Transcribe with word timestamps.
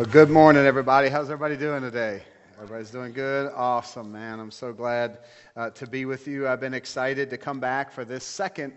Well, 0.00 0.08
good 0.08 0.30
morning, 0.30 0.64
everybody. 0.64 1.10
How's 1.10 1.26
everybody 1.26 1.58
doing 1.58 1.82
today? 1.82 2.22
Everybody's 2.56 2.90
doing 2.90 3.12
good? 3.12 3.52
Awesome, 3.54 4.10
man. 4.10 4.40
I'm 4.40 4.50
so 4.50 4.72
glad 4.72 5.18
uh, 5.56 5.68
to 5.72 5.86
be 5.86 6.06
with 6.06 6.26
you. 6.26 6.48
I've 6.48 6.58
been 6.58 6.72
excited 6.72 7.28
to 7.28 7.36
come 7.36 7.60
back 7.60 7.92
for 7.92 8.06
this 8.06 8.24
second 8.24 8.72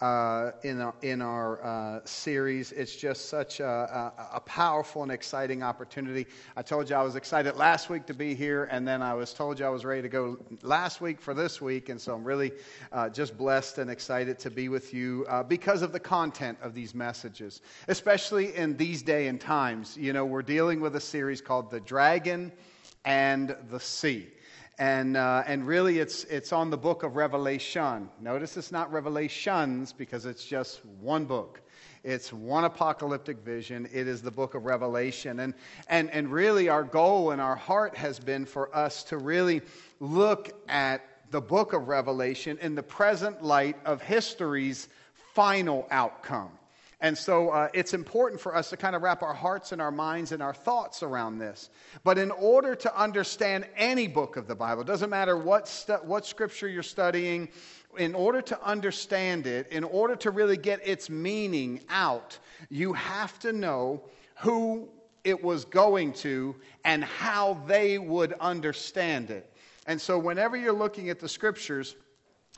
uh, 0.00 0.50
in 0.62 0.80
our, 0.80 0.94
in 1.00 1.22
our 1.22 1.64
uh, 1.64 2.00
series. 2.04 2.72
It's 2.72 2.94
just 2.94 3.30
such 3.30 3.60
a, 3.60 3.66
a, 3.66 4.36
a, 4.36 4.40
powerful 4.40 5.02
and 5.02 5.10
exciting 5.10 5.62
opportunity. 5.62 6.26
I 6.54 6.62
told 6.62 6.90
you 6.90 6.96
I 6.96 7.02
was 7.02 7.16
excited 7.16 7.56
last 7.56 7.88
week 7.88 8.04
to 8.06 8.14
be 8.14 8.34
here, 8.34 8.64
and 8.70 8.86
then 8.86 9.00
I 9.00 9.14
was 9.14 9.32
told 9.32 9.58
you 9.58 9.64
I 9.64 9.70
was 9.70 9.86
ready 9.86 10.02
to 10.02 10.08
go 10.08 10.36
last 10.62 11.00
week 11.00 11.18
for 11.18 11.32
this 11.32 11.62
week, 11.62 11.88
and 11.88 11.98
so 11.98 12.14
I'm 12.14 12.24
really 12.24 12.52
uh, 12.92 13.08
just 13.08 13.38
blessed 13.38 13.78
and 13.78 13.90
excited 13.90 14.38
to 14.40 14.50
be 14.50 14.68
with 14.68 14.92
you 14.92 15.24
uh, 15.30 15.42
because 15.42 15.80
of 15.80 15.92
the 15.92 16.00
content 16.00 16.58
of 16.60 16.74
these 16.74 16.94
messages, 16.94 17.62
especially 17.88 18.54
in 18.54 18.76
these 18.76 19.00
day 19.02 19.28
and 19.28 19.40
times. 19.40 19.96
You 19.96 20.12
know, 20.12 20.26
we're 20.26 20.42
dealing 20.42 20.80
with 20.80 20.96
a 20.96 21.00
series 21.00 21.40
called 21.40 21.70
The 21.70 21.80
Dragon 21.80 22.52
and 23.06 23.56
the 23.70 23.80
Sea. 23.80 24.28
And, 24.78 25.16
uh, 25.16 25.42
and 25.46 25.66
really, 25.66 25.98
it's, 25.98 26.24
it's 26.24 26.52
on 26.52 26.68
the 26.68 26.76
book 26.76 27.02
of 27.02 27.16
Revelation. 27.16 28.10
Notice 28.20 28.58
it's 28.58 28.70
not 28.70 28.92
Revelations 28.92 29.92
because 29.92 30.26
it's 30.26 30.44
just 30.44 30.84
one 31.00 31.24
book. 31.24 31.62
It's 32.04 32.30
one 32.32 32.64
apocalyptic 32.64 33.38
vision. 33.38 33.88
It 33.90 34.06
is 34.06 34.20
the 34.20 34.30
book 34.30 34.54
of 34.54 34.66
Revelation. 34.66 35.40
And, 35.40 35.54
and, 35.88 36.10
and 36.10 36.30
really, 36.30 36.68
our 36.68 36.84
goal 36.84 37.30
and 37.30 37.40
our 37.40 37.56
heart 37.56 37.96
has 37.96 38.18
been 38.20 38.44
for 38.44 38.74
us 38.76 39.02
to 39.04 39.16
really 39.16 39.62
look 39.98 40.52
at 40.68 41.02
the 41.30 41.40
book 41.40 41.72
of 41.72 41.88
Revelation 41.88 42.58
in 42.60 42.74
the 42.74 42.82
present 42.82 43.42
light 43.42 43.76
of 43.84 44.02
history's 44.02 44.88
final 45.34 45.88
outcome. 45.90 46.50
And 47.00 47.16
so 47.16 47.50
uh, 47.50 47.68
it's 47.74 47.92
important 47.92 48.40
for 48.40 48.56
us 48.56 48.70
to 48.70 48.76
kind 48.76 48.96
of 48.96 49.02
wrap 49.02 49.22
our 49.22 49.34
hearts 49.34 49.72
and 49.72 49.82
our 49.82 49.90
minds 49.90 50.32
and 50.32 50.42
our 50.42 50.54
thoughts 50.54 51.02
around 51.02 51.38
this. 51.38 51.68
But 52.04 52.16
in 52.16 52.30
order 52.30 52.74
to 52.74 52.98
understand 52.98 53.66
any 53.76 54.08
book 54.08 54.36
of 54.36 54.46
the 54.46 54.54
Bible, 54.54 54.82
doesn't 54.82 55.10
matter 55.10 55.36
what, 55.36 55.68
stu- 55.68 55.98
what 56.04 56.24
scripture 56.24 56.68
you're 56.68 56.82
studying, 56.82 57.50
in 57.98 58.14
order 58.14 58.40
to 58.42 58.62
understand 58.62 59.46
it, 59.46 59.68
in 59.70 59.84
order 59.84 60.16
to 60.16 60.30
really 60.30 60.56
get 60.56 60.86
its 60.86 61.10
meaning 61.10 61.80
out, 61.90 62.38
you 62.70 62.94
have 62.94 63.38
to 63.40 63.52
know 63.52 64.02
who 64.38 64.88
it 65.22 65.42
was 65.42 65.64
going 65.66 66.12
to 66.12 66.54
and 66.84 67.04
how 67.04 67.62
they 67.66 67.98
would 67.98 68.32
understand 68.34 69.30
it. 69.30 69.52
And 69.86 70.00
so 70.00 70.18
whenever 70.18 70.56
you're 70.56 70.72
looking 70.72 71.10
at 71.10 71.20
the 71.20 71.28
scriptures, 71.28 71.96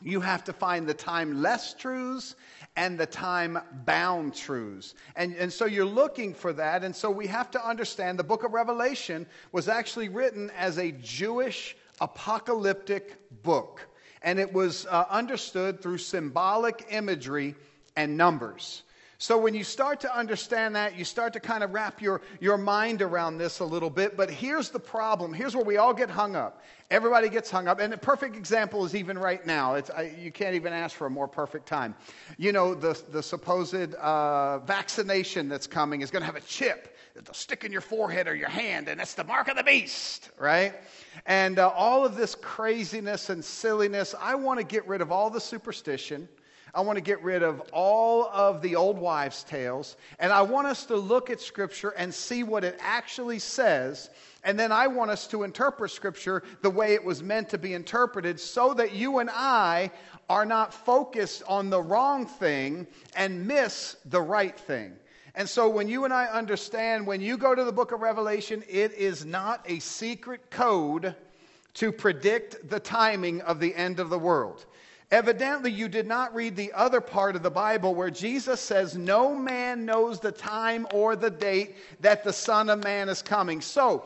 you 0.02 0.20
have 0.20 0.44
to 0.44 0.52
find 0.52 0.88
the 0.88 0.94
timeless 0.94 1.74
truths 1.76 2.36
and 2.76 2.98
the 2.98 3.06
time 3.06 3.58
bound 3.84 4.34
truths. 4.34 4.94
And, 5.16 5.34
and 5.34 5.52
so 5.52 5.64
you're 5.64 5.84
looking 5.84 6.32
for 6.34 6.52
that. 6.52 6.84
And 6.84 6.94
so 6.94 7.10
we 7.10 7.26
have 7.26 7.50
to 7.52 7.66
understand 7.66 8.18
the 8.18 8.24
book 8.24 8.44
of 8.44 8.52
Revelation 8.52 9.26
was 9.50 9.68
actually 9.68 10.08
written 10.08 10.50
as 10.56 10.78
a 10.78 10.92
Jewish 10.92 11.76
apocalyptic 12.00 13.42
book. 13.42 13.88
And 14.22 14.38
it 14.38 14.52
was 14.52 14.86
uh, 14.86 15.06
understood 15.10 15.80
through 15.80 15.98
symbolic 15.98 16.86
imagery 16.90 17.54
and 17.96 18.16
numbers. 18.16 18.82
So 19.20 19.36
when 19.36 19.52
you 19.52 19.64
start 19.64 19.98
to 20.00 20.16
understand 20.16 20.76
that, 20.76 20.96
you 20.96 21.04
start 21.04 21.32
to 21.32 21.40
kind 21.40 21.64
of 21.64 21.74
wrap 21.74 22.00
your, 22.00 22.20
your 22.38 22.56
mind 22.56 23.02
around 23.02 23.38
this 23.38 23.58
a 23.58 23.64
little 23.64 23.90
bit. 23.90 24.16
But 24.16 24.30
here's 24.30 24.70
the 24.70 24.78
problem. 24.78 25.32
Here's 25.32 25.56
where 25.56 25.64
we 25.64 25.76
all 25.76 25.92
get 25.92 26.08
hung 26.08 26.36
up. 26.36 26.62
Everybody 26.88 27.28
gets 27.28 27.50
hung 27.50 27.66
up. 27.66 27.80
And 27.80 27.92
a 27.92 27.98
perfect 27.98 28.36
example 28.36 28.84
is 28.84 28.94
even 28.94 29.18
right 29.18 29.44
now. 29.44 29.74
I, 29.74 30.14
you 30.16 30.30
can't 30.30 30.54
even 30.54 30.72
ask 30.72 30.94
for 30.94 31.08
a 31.08 31.10
more 31.10 31.26
perfect 31.26 31.66
time. 31.66 31.96
You 32.36 32.52
know, 32.52 32.74
the, 32.74 32.96
the 33.10 33.20
supposed 33.20 33.74
uh, 33.94 34.60
vaccination 34.60 35.48
that's 35.48 35.66
coming 35.66 36.00
is 36.00 36.12
going 36.12 36.22
to 36.22 36.26
have 36.26 36.36
a 36.36 36.40
chip 36.42 36.96
that'll 37.16 37.34
stick 37.34 37.64
in 37.64 37.72
your 37.72 37.80
forehead 37.80 38.28
or 38.28 38.36
your 38.36 38.48
hand, 38.48 38.86
and 38.86 39.00
it's 39.00 39.14
the 39.14 39.24
mark 39.24 39.48
of 39.48 39.56
the 39.56 39.64
beast, 39.64 40.30
right? 40.38 40.74
And 41.26 41.58
uh, 41.58 41.68
all 41.70 42.06
of 42.06 42.14
this 42.14 42.36
craziness 42.36 43.30
and 43.30 43.44
silliness, 43.44 44.14
I 44.20 44.36
want 44.36 44.60
to 44.60 44.64
get 44.64 44.86
rid 44.86 45.00
of 45.00 45.10
all 45.10 45.28
the 45.28 45.40
superstition. 45.40 46.28
I 46.74 46.80
want 46.80 46.96
to 46.96 47.02
get 47.02 47.22
rid 47.22 47.42
of 47.42 47.60
all 47.72 48.28
of 48.28 48.62
the 48.62 48.76
old 48.76 48.98
wives' 48.98 49.42
tales, 49.44 49.96
and 50.18 50.32
I 50.32 50.42
want 50.42 50.66
us 50.66 50.84
to 50.86 50.96
look 50.96 51.30
at 51.30 51.40
Scripture 51.40 51.90
and 51.90 52.12
see 52.12 52.42
what 52.42 52.64
it 52.64 52.78
actually 52.80 53.38
says. 53.38 54.10
And 54.44 54.58
then 54.58 54.70
I 54.70 54.86
want 54.86 55.10
us 55.10 55.26
to 55.28 55.42
interpret 55.42 55.90
Scripture 55.90 56.42
the 56.62 56.70
way 56.70 56.94
it 56.94 57.04
was 57.04 57.22
meant 57.22 57.48
to 57.50 57.58
be 57.58 57.74
interpreted 57.74 58.38
so 58.38 58.74
that 58.74 58.92
you 58.92 59.18
and 59.18 59.30
I 59.32 59.90
are 60.28 60.46
not 60.46 60.72
focused 60.72 61.42
on 61.48 61.70
the 61.70 61.82
wrong 61.82 62.26
thing 62.26 62.86
and 63.16 63.46
miss 63.46 63.96
the 64.04 64.20
right 64.20 64.58
thing. 64.58 64.94
And 65.34 65.48
so 65.48 65.68
when 65.68 65.88
you 65.88 66.04
and 66.04 66.12
I 66.12 66.26
understand, 66.26 67.06
when 67.06 67.20
you 67.20 67.36
go 67.36 67.54
to 67.54 67.64
the 67.64 67.72
book 67.72 67.92
of 67.92 68.00
Revelation, 68.00 68.62
it 68.68 68.92
is 68.92 69.24
not 69.24 69.64
a 69.66 69.78
secret 69.78 70.50
code 70.50 71.14
to 71.74 71.92
predict 71.92 72.68
the 72.68 72.80
timing 72.80 73.40
of 73.42 73.60
the 73.60 73.74
end 73.74 74.00
of 74.00 74.10
the 74.10 74.18
world. 74.18 74.66
Evidently, 75.10 75.70
you 75.70 75.88
did 75.88 76.06
not 76.06 76.34
read 76.34 76.54
the 76.54 76.72
other 76.74 77.00
part 77.00 77.34
of 77.34 77.42
the 77.42 77.50
Bible 77.50 77.94
where 77.94 78.10
Jesus 78.10 78.60
says, 78.60 78.94
No 78.94 79.34
man 79.34 79.86
knows 79.86 80.20
the 80.20 80.32
time 80.32 80.86
or 80.92 81.16
the 81.16 81.30
date 81.30 81.76
that 82.00 82.24
the 82.24 82.32
Son 82.32 82.68
of 82.68 82.84
Man 82.84 83.08
is 83.08 83.22
coming. 83.22 83.62
So, 83.62 84.04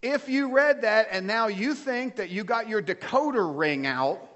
if 0.00 0.30
you 0.30 0.50
read 0.50 0.80
that 0.80 1.08
and 1.10 1.26
now 1.26 1.48
you 1.48 1.74
think 1.74 2.16
that 2.16 2.30
you 2.30 2.42
got 2.42 2.70
your 2.70 2.80
decoder 2.80 3.54
ring 3.54 3.86
out, 3.86 4.26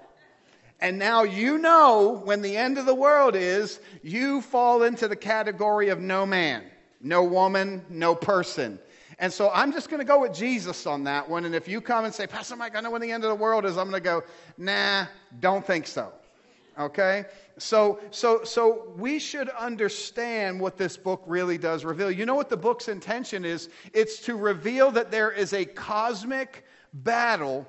and 0.79 0.99
now 0.99 1.23
you 1.23 1.57
know 1.57 2.21
when 2.23 2.43
the 2.43 2.55
end 2.55 2.77
of 2.77 2.85
the 2.85 2.93
world 2.93 3.35
is, 3.35 3.79
you 4.03 4.41
fall 4.41 4.83
into 4.83 5.07
the 5.07 5.15
category 5.15 5.89
of 5.89 5.99
no 5.99 6.23
man, 6.23 6.63
no 7.01 7.23
woman, 7.23 7.83
no 7.89 8.13
person. 8.13 8.77
And 9.19 9.31
so 9.31 9.49
I'm 9.53 9.71
just 9.71 9.89
going 9.89 9.99
to 9.99 10.05
go 10.05 10.21
with 10.21 10.33
Jesus 10.33 10.85
on 10.85 11.05
that 11.05 11.29
one. 11.29 11.45
And 11.45 11.55
if 11.55 11.67
you 11.67 11.79
come 11.81 12.05
and 12.05 12.13
say, 12.13 12.27
Pastor 12.27 12.55
Mike, 12.55 12.75
I 12.75 12.81
know 12.81 12.91
when 12.91 13.01
the 13.01 13.11
end 13.11 13.23
of 13.23 13.29
the 13.29 13.35
world 13.35 13.65
is, 13.65 13.77
I'm 13.77 13.89
going 13.89 14.01
to 14.01 14.05
go, 14.05 14.23
nah, 14.57 15.05
don't 15.39 15.65
think 15.65 15.87
so. 15.87 16.11
Okay? 16.77 17.25
So, 17.57 17.99
so, 18.11 18.43
so 18.43 18.91
we 18.97 19.19
should 19.19 19.47
understand 19.49 20.59
what 20.59 20.77
this 20.77 20.97
book 20.97 21.23
really 21.25 21.57
does 21.57 21.85
reveal. 21.85 22.11
You 22.11 22.25
know 22.25 22.35
what 22.35 22.49
the 22.49 22.57
book's 22.57 22.89
intention 22.89 23.45
is? 23.45 23.69
It's 23.93 24.19
to 24.21 24.35
reveal 24.35 24.91
that 24.91 25.11
there 25.11 25.31
is 25.31 25.53
a 25.53 25.63
cosmic 25.63 26.65
battle, 26.93 27.65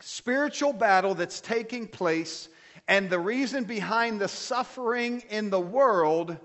spiritual 0.00 0.74
battle 0.74 1.14
that's 1.14 1.40
taking 1.40 1.86
place. 1.88 2.50
And 2.86 3.08
the 3.08 3.18
reason 3.18 3.64
behind 3.64 4.20
the 4.20 4.28
suffering 4.28 5.22
in 5.30 5.48
the 5.48 5.60
world 5.60 6.36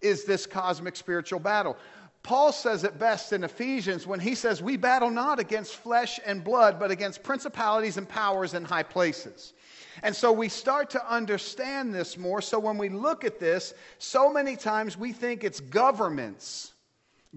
is 0.00 0.24
this 0.24 0.46
cosmic 0.46 0.96
spiritual 0.96 1.38
battle. 1.38 1.76
Paul 2.22 2.52
says 2.52 2.84
it 2.84 2.98
best 2.98 3.32
in 3.32 3.42
Ephesians 3.42 4.06
when 4.06 4.20
he 4.20 4.34
says, 4.34 4.62
We 4.62 4.76
battle 4.76 5.10
not 5.10 5.40
against 5.40 5.74
flesh 5.74 6.20
and 6.24 6.44
blood, 6.44 6.78
but 6.78 6.90
against 6.90 7.22
principalities 7.22 7.96
and 7.96 8.08
powers 8.08 8.54
in 8.54 8.64
high 8.64 8.84
places. 8.84 9.54
And 10.02 10.14
so 10.14 10.32
we 10.32 10.48
start 10.48 10.90
to 10.90 11.12
understand 11.12 11.94
this 11.94 12.16
more. 12.16 12.40
So 12.40 12.58
when 12.58 12.78
we 12.78 12.88
look 12.88 13.24
at 13.24 13.40
this, 13.40 13.74
so 13.98 14.32
many 14.32 14.56
times 14.56 14.96
we 14.96 15.12
think 15.12 15.44
it's 15.44 15.60
governments. 15.60 16.72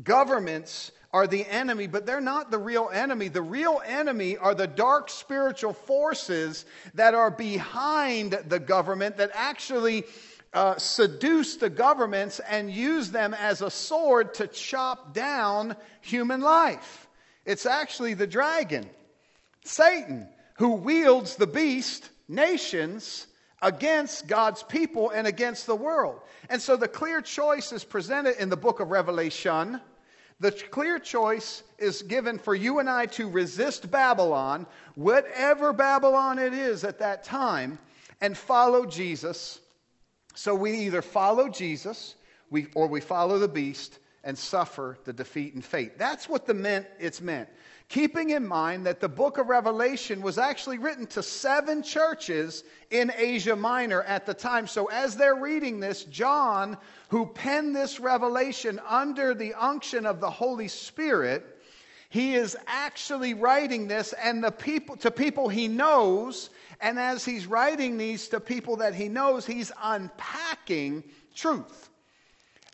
Governments 0.04 0.92
are 1.12 1.28
the 1.28 1.46
enemy, 1.48 1.88
but 1.88 2.06
they're 2.06 2.22
not 2.22 2.52
the 2.52 2.58
real 2.58 2.90
enemy. 2.94 3.30
The 3.30 3.42
real 3.42 3.82
enemy 3.86 4.38
are 4.38 4.54
the 4.54 4.68
dark 4.68 5.10
spiritual 5.10 5.74
forces 5.74 6.66
that 6.94 7.14
are 7.14 7.32
behind 7.32 8.34
the 8.48 8.60
government 8.60 9.18
that 9.18 9.32
actually 9.34 10.04
uh, 10.56 10.78
seduce 10.78 11.58
the 11.58 11.70
governments 11.70 12.40
and 12.40 12.72
use 12.72 13.12
them 13.12 13.34
as 13.34 13.62
a 13.62 13.70
sword 13.70 14.34
to 14.34 14.48
chop 14.48 15.14
down 15.14 15.76
human 16.00 16.40
life. 16.40 17.08
It's 17.46 17.66
actually 17.66 18.14
the 18.14 18.26
dragon, 18.26 18.90
Satan, 19.66 20.30
who 20.58 20.72
wields 20.72 21.36
the 21.36 21.46
beast, 21.46 22.10
nations, 22.30 23.28
against 23.62 24.28
God's 24.28 24.64
people 24.64 25.10
and 25.10 25.28
against 25.28 25.66
the 25.66 25.76
world. 25.76 26.22
And 26.50 26.62
so 26.62 26.78
the 26.78 26.88
clear 26.88 27.20
choice 27.20 27.74
is 27.74 27.84
presented 27.84 28.42
in 28.42 28.48
the 28.48 28.56
book 28.56 28.80
of 28.80 28.92
Revelation. 28.92 29.82
The 30.40 30.52
clear 30.52 31.00
choice 31.00 31.64
is 31.78 32.02
given 32.02 32.40
for 32.40 32.56
you 32.56 32.80
and 32.80 32.90
I 32.90 33.08
to 33.08 33.30
resist 33.30 33.92
Babylon, 33.92 34.68
whatever 34.96 35.74
Babylon 35.74 36.40
it 36.40 36.54
is 36.54 36.86
at 36.86 37.00
that 37.00 37.26
time, 37.26 37.78
and 38.22 38.38
follow 38.38 38.86
Jesus 38.86 39.60
so 40.36 40.54
we 40.54 40.74
either 40.86 41.02
follow 41.02 41.50
Jesus 41.50 42.16
we, 42.50 42.68
or 42.76 42.88
we 42.88 43.02
follow 43.02 43.40
the 43.40 43.48
beast 43.48 44.00
and 44.24 44.38
suffer 44.38 44.98
the 45.06 45.14
defeat 45.14 45.54
and 45.54 45.64
fate. 45.64 45.98
That's 45.98 46.28
what 46.28 46.46
the 46.46 46.54
meant, 46.54 46.88
it's 47.00 47.22
meant. 47.22 47.50
Keeping 47.88 48.32
in 48.32 48.48
mind 48.48 48.88
that 48.88 49.00
the 49.00 49.08
book 49.08 49.38
of 49.38 49.48
Revelation 49.48 50.22
was 50.22 50.40
actually 50.40 50.80
written 50.80 51.06
to 51.08 51.22
seven 51.22 51.84
churches 51.84 52.64
in 52.90 53.12
Asia 53.16 53.56
Minor 53.56 54.02
at 54.04 54.26
the 54.26 54.34
time. 54.34 54.66
So 54.66 54.86
as 54.88 55.16
they're 55.16 55.36
reading 55.36 55.80
this, 55.80 56.04
John, 56.06 56.78
who 57.10 57.28
penned 57.28 57.76
this 57.76 58.00
revelation 58.00 58.80
under 58.88 59.36
the 59.36 59.54
unction 59.54 60.08
of 60.08 60.20
the 60.20 60.32
Holy 60.32 60.68
Spirit, 60.68 61.55
he 62.10 62.36
is 62.36 62.58
actually 62.68 63.34
writing 63.34 63.88
this 63.88 64.14
and 64.14 64.44
the 64.44 64.52
people 64.52 64.96
to 64.98 65.12
people 65.12 65.50
he 65.50 65.68
knows 65.68 66.50
and 66.82 67.00
as 67.00 67.26
he's 67.26 67.48
writing 67.48 67.98
these 67.98 68.28
to 68.30 68.40
people 68.40 68.78
that 68.78 68.96
he 68.96 69.08
knows 69.10 69.46
he's 69.46 69.72
unpacking 69.84 71.04
truth 71.36 71.90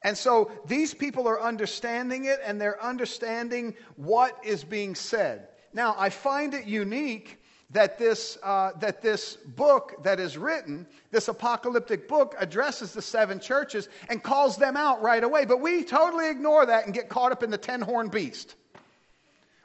And 0.03 0.17
so 0.17 0.51
these 0.65 0.93
people 0.93 1.27
are 1.27 1.41
understanding 1.41 2.25
it 2.25 2.39
and 2.45 2.59
they're 2.59 2.83
understanding 2.83 3.75
what 3.97 4.37
is 4.43 4.63
being 4.63 4.95
said. 4.95 5.49
Now, 5.73 5.95
I 5.97 6.09
find 6.09 6.53
it 6.53 6.65
unique 6.65 7.39
that 7.69 7.97
this, 7.97 8.37
uh, 8.43 8.71
that 8.79 9.01
this 9.01 9.37
book 9.37 10.03
that 10.03 10.19
is 10.19 10.37
written, 10.37 10.87
this 11.11 11.27
apocalyptic 11.27 12.07
book, 12.07 12.35
addresses 12.39 12.93
the 12.93 13.01
seven 13.01 13.39
churches 13.39 13.87
and 14.09 14.21
calls 14.23 14.57
them 14.57 14.75
out 14.75 15.01
right 15.01 15.23
away. 15.23 15.45
But 15.45 15.61
we 15.61 15.83
totally 15.83 16.29
ignore 16.29 16.65
that 16.65 16.85
and 16.85 16.93
get 16.93 17.07
caught 17.07 17.31
up 17.31 17.43
in 17.43 17.51
the 17.51 17.57
ten 17.57 17.81
horn 17.81 18.09
beast. 18.09 18.55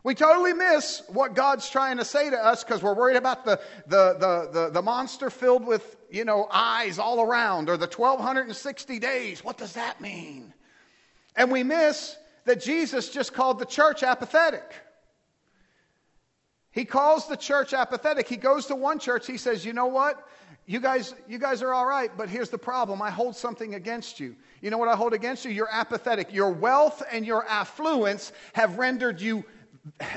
We 0.06 0.14
totally 0.14 0.52
miss 0.52 1.02
what 1.08 1.34
God's 1.34 1.68
trying 1.68 1.96
to 1.96 2.04
say 2.04 2.30
to 2.30 2.36
us 2.36 2.62
because 2.62 2.80
we're 2.80 2.94
worried 2.94 3.16
about 3.16 3.44
the, 3.44 3.58
the, 3.88 4.14
the, 4.16 4.48
the, 4.52 4.70
the 4.70 4.80
monster 4.80 5.30
filled 5.30 5.66
with, 5.66 5.96
you 6.08 6.24
know, 6.24 6.46
eyes 6.48 7.00
all 7.00 7.20
around 7.20 7.68
or 7.68 7.76
the 7.76 7.88
1260 7.88 9.00
days. 9.00 9.42
What 9.42 9.58
does 9.58 9.72
that 9.72 10.00
mean? 10.00 10.54
And 11.34 11.50
we 11.50 11.64
miss 11.64 12.16
that 12.44 12.60
Jesus 12.60 13.08
just 13.08 13.32
called 13.32 13.58
the 13.58 13.64
church 13.64 14.04
apathetic. 14.04 14.76
He 16.70 16.84
calls 16.84 17.26
the 17.26 17.36
church 17.36 17.74
apathetic. 17.74 18.28
He 18.28 18.36
goes 18.36 18.66
to 18.66 18.76
one 18.76 19.00
church, 19.00 19.26
he 19.26 19.38
says, 19.38 19.64
You 19.64 19.72
know 19.72 19.86
what? 19.86 20.24
You 20.66 20.78
guys, 20.78 21.16
you 21.26 21.38
guys 21.38 21.62
are 21.62 21.74
all 21.74 21.86
right, 21.86 22.12
but 22.16 22.28
here's 22.28 22.50
the 22.50 22.58
problem. 22.58 23.02
I 23.02 23.10
hold 23.10 23.34
something 23.34 23.74
against 23.74 24.20
you. 24.20 24.36
You 24.60 24.70
know 24.70 24.78
what 24.78 24.88
I 24.88 24.94
hold 24.94 25.14
against 25.14 25.44
you? 25.44 25.50
You're 25.50 25.70
apathetic. 25.70 26.32
Your 26.32 26.50
wealth 26.50 27.02
and 27.10 27.26
your 27.26 27.44
affluence 27.46 28.32
have 28.52 28.78
rendered 28.78 29.20
you 29.20 29.44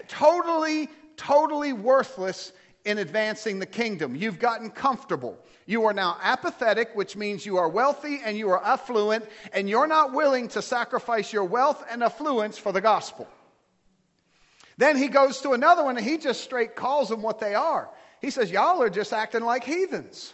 totally, 0.08 0.90
totally 1.18 1.74
worthless 1.74 2.52
in 2.86 2.98
advancing 2.98 3.60
the 3.60 3.66
kingdom. 3.66 4.16
You've 4.16 4.40
gotten 4.40 4.70
comfortable. 4.70 5.38
You 5.66 5.86
are 5.86 5.94
now 5.94 6.18
apathetic, 6.22 6.96
which 6.96 7.16
means 7.16 7.46
you 7.46 7.58
are 7.58 7.70
wealthy 7.70 8.22
and 8.24 8.38
you 8.38 8.50
are 8.50 8.64
affluent, 8.64 9.26
and 9.54 9.70
you're 9.70 9.88
not 9.88 10.14
willing 10.14 10.48
to 10.50 10.62
sacrifice 10.62 11.32
your 11.32 11.44
wealth 11.44 11.84
and 11.92 12.02
affluence 12.02 12.58
for 12.58 12.72
the 12.72 12.82
gospel. 12.82 13.28
Then 14.78 14.96
he 14.96 15.10
goes 15.10 15.42
to 15.42 15.52
another 15.52 15.84
one 15.84 15.98
and 15.98 16.06
he 16.06 16.18
just 16.18 16.42
straight 16.42 16.76
calls 16.76 17.10
them 17.10 17.22
what 17.22 17.40
they 17.40 17.54
are. 17.54 17.90
He 18.22 18.30
says, 18.30 18.50
Y'all 18.50 18.82
are 18.82 18.90
just 18.90 19.12
acting 19.12 19.42
like 19.42 19.64
heathens. 19.64 20.34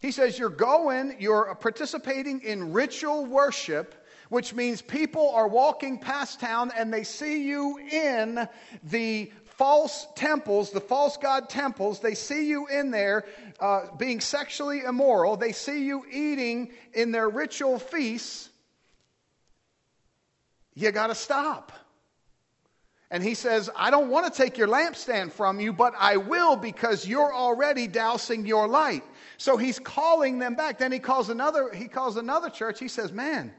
He 0.00 0.10
says, 0.10 0.38
You're 0.38 0.48
going, 0.48 1.16
you're 1.18 1.54
participating 1.54 2.40
in 2.40 2.72
ritual 2.72 3.26
worship, 3.26 3.94
which 4.28 4.54
means 4.54 4.82
people 4.82 5.30
are 5.30 5.48
walking 5.48 5.98
past 5.98 6.40
town 6.40 6.70
and 6.76 6.92
they 6.92 7.04
see 7.04 7.46
you 7.46 7.78
in 7.78 8.48
the 8.84 9.32
false 9.44 10.06
temples, 10.14 10.70
the 10.70 10.80
false 10.80 11.16
god 11.16 11.48
temples. 11.48 12.00
They 12.00 12.14
see 12.14 12.46
you 12.46 12.66
in 12.68 12.90
there 12.90 13.24
uh, 13.58 13.86
being 13.96 14.20
sexually 14.20 14.80
immoral. 14.80 15.36
They 15.36 15.52
see 15.52 15.84
you 15.84 16.04
eating 16.10 16.72
in 16.94 17.10
their 17.10 17.28
ritual 17.28 17.78
feasts. 17.78 18.50
You 20.74 20.92
got 20.92 21.08
to 21.08 21.14
stop. 21.14 21.72
And 23.10 23.22
he 23.22 23.34
says, 23.34 23.70
I 23.74 23.90
don't 23.90 24.10
want 24.10 24.32
to 24.32 24.42
take 24.42 24.58
your 24.58 24.68
lampstand 24.68 25.32
from 25.32 25.60
you, 25.60 25.72
but 25.72 25.94
I 25.98 26.18
will 26.18 26.56
because 26.56 27.08
you're 27.08 27.34
already 27.34 27.86
dousing 27.86 28.44
your 28.44 28.68
light. 28.68 29.02
So 29.38 29.56
he's 29.56 29.78
calling 29.78 30.38
them 30.38 30.54
back. 30.54 30.78
Then 30.78 30.92
he 30.92 30.98
calls 30.98 31.30
another, 31.30 31.72
he 31.72 31.88
calls 31.88 32.16
another 32.16 32.50
church. 32.50 32.78
He 32.78 32.88
says, 32.88 33.10
Man, 33.10 33.52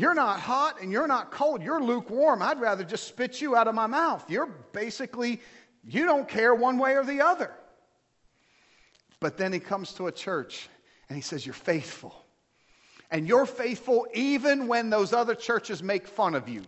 you're 0.00 0.14
not 0.14 0.40
hot 0.40 0.80
and 0.80 0.92
you're 0.92 1.06
not 1.06 1.30
cold. 1.30 1.62
You're 1.62 1.82
lukewarm. 1.82 2.42
I'd 2.42 2.60
rather 2.60 2.84
just 2.84 3.06
spit 3.06 3.40
you 3.40 3.56
out 3.56 3.68
of 3.68 3.74
my 3.74 3.86
mouth. 3.86 4.28
You're 4.30 4.46
basically, 4.72 5.40
you 5.84 6.04
don't 6.04 6.28
care 6.28 6.54
one 6.54 6.78
way 6.78 6.96
or 6.96 7.04
the 7.04 7.22
other. 7.22 7.50
But 9.20 9.36
then 9.36 9.52
he 9.52 9.60
comes 9.60 9.92
to 9.94 10.06
a 10.06 10.12
church 10.12 10.68
and 11.08 11.16
he 11.16 11.22
says, 11.22 11.44
You're 11.44 11.54
faithful. 11.54 12.14
And 13.10 13.26
you're 13.26 13.46
faithful 13.46 14.06
even 14.12 14.68
when 14.68 14.90
those 14.90 15.12
other 15.12 15.34
churches 15.34 15.82
make 15.82 16.06
fun 16.06 16.34
of 16.34 16.48
you. 16.48 16.62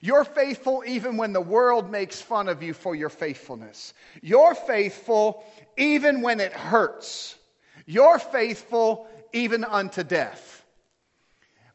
You're 0.00 0.24
faithful 0.24 0.82
even 0.86 1.16
when 1.16 1.32
the 1.32 1.40
world 1.40 1.90
makes 1.90 2.20
fun 2.20 2.48
of 2.48 2.62
you 2.62 2.74
for 2.74 2.94
your 2.94 3.08
faithfulness. 3.08 3.94
You're 4.22 4.54
faithful 4.54 5.44
even 5.76 6.20
when 6.20 6.40
it 6.40 6.52
hurts. 6.52 7.36
You're 7.86 8.18
faithful 8.18 9.06
even 9.32 9.62
unto 9.62 10.02
death. 10.02 10.63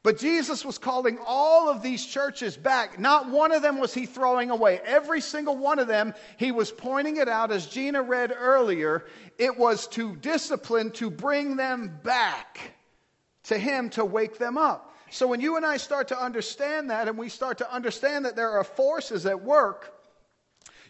But 0.02 0.18
Jesus 0.18 0.64
was 0.64 0.78
calling 0.78 1.20
all 1.26 1.68
of 1.68 1.82
these 1.82 2.06
churches 2.06 2.56
back. 2.56 3.00
Not 3.00 3.30
one 3.30 3.52
of 3.52 3.62
them 3.62 3.80
was 3.80 3.94
he 3.94 4.06
throwing 4.06 4.50
away. 4.50 4.80
Every 4.86 5.20
single 5.20 5.58
one 5.58 5.78
of 5.78 5.88
them, 5.88 6.14
he 6.38 6.54
was 6.54 6.72
pointing 6.72 7.18
it 7.18 7.28
out, 7.28 7.52
as 7.52 7.66
Gina 7.66 8.02
read 8.02 8.34
earlier. 8.36 9.06
It 9.38 9.58
was 9.58 9.88
to 9.90 10.16
discipline, 10.16 10.92
to 10.92 11.10
bring 11.10 11.58
them 11.58 12.00
back 12.02 12.76
to 13.44 13.58
him, 13.58 13.90
to 13.92 14.06
wake 14.06 14.38
them 14.38 14.58
up. 14.58 14.96
So 15.12 15.28
when 15.28 15.42
you 15.42 15.58
and 15.58 15.66
I 15.66 15.78
start 15.78 16.08
to 16.10 16.22
understand 16.22 16.92
that, 16.92 17.10
and 17.10 17.18
we 17.18 17.28
start 17.28 17.58
to 17.58 17.74
understand 17.74 18.24
that 18.26 18.38
there 18.38 18.52
are 18.52 18.64
forces 18.64 19.26
at 19.26 19.42
work, 19.42 19.99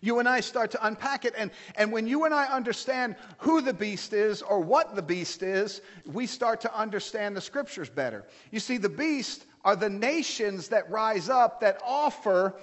you 0.01 0.19
and 0.19 0.28
I 0.28 0.40
start 0.40 0.72
to 0.72 0.86
unpack 0.86 1.25
it. 1.25 1.34
And, 1.38 1.51
and 1.75 1.92
when 1.92 2.07
you 2.07 2.25
and 2.25 2.34
I 2.34 2.46
understand 2.46 3.16
who 3.38 3.62
the 3.62 3.74
beast 3.74 4.13
is 4.13 4.42
or 4.42 4.60
what 4.60 4.96
the 4.96 5.01
beast 5.01 5.44
is, 5.44 5.81
we 6.06 6.25
start 6.25 6.62
to 6.62 6.78
understand 6.78 7.36
the 7.36 7.42
scriptures 7.42 7.90
better. 7.90 8.25
You 8.51 8.60
see, 8.60 8.78
the 8.78 8.90
beast 8.90 9.46
are 9.66 9.75
the 9.75 9.90
nations 9.90 10.69
that 10.69 10.90
rise 10.90 11.30
up 11.30 11.60
that 11.62 11.80
offer 11.86 12.56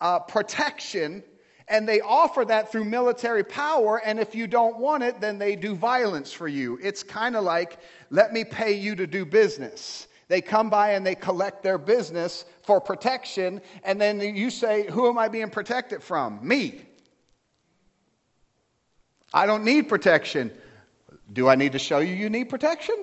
uh, 0.00 0.18
protection, 0.20 1.22
and 1.68 1.88
they 1.88 2.00
offer 2.00 2.44
that 2.44 2.72
through 2.72 2.84
military 2.84 3.44
power. 3.44 4.00
And 4.04 4.18
if 4.18 4.34
you 4.34 4.46
don't 4.46 4.78
want 4.78 5.02
it, 5.02 5.20
then 5.20 5.38
they 5.38 5.54
do 5.56 5.74
violence 5.74 6.32
for 6.32 6.48
you. 6.48 6.78
It's 6.82 7.02
kind 7.02 7.36
of 7.36 7.44
like, 7.44 7.78
let 8.10 8.32
me 8.32 8.44
pay 8.44 8.72
you 8.72 8.96
to 8.96 9.06
do 9.06 9.24
business. 9.24 10.08
They 10.30 10.40
come 10.40 10.70
by 10.70 10.92
and 10.92 11.04
they 11.04 11.16
collect 11.16 11.64
their 11.64 11.76
business 11.76 12.44
for 12.62 12.80
protection, 12.80 13.60
and 13.82 14.00
then 14.00 14.20
you 14.20 14.50
say, 14.50 14.88
Who 14.88 15.08
am 15.08 15.18
I 15.18 15.26
being 15.26 15.50
protected 15.50 16.04
from? 16.04 16.46
Me. 16.46 16.82
I 19.34 19.46
don't 19.46 19.64
need 19.64 19.88
protection. 19.88 20.52
Do 21.32 21.48
I 21.48 21.56
need 21.56 21.72
to 21.72 21.80
show 21.80 21.98
you 21.98 22.14
you 22.14 22.30
need 22.30 22.44
protection? 22.44 22.94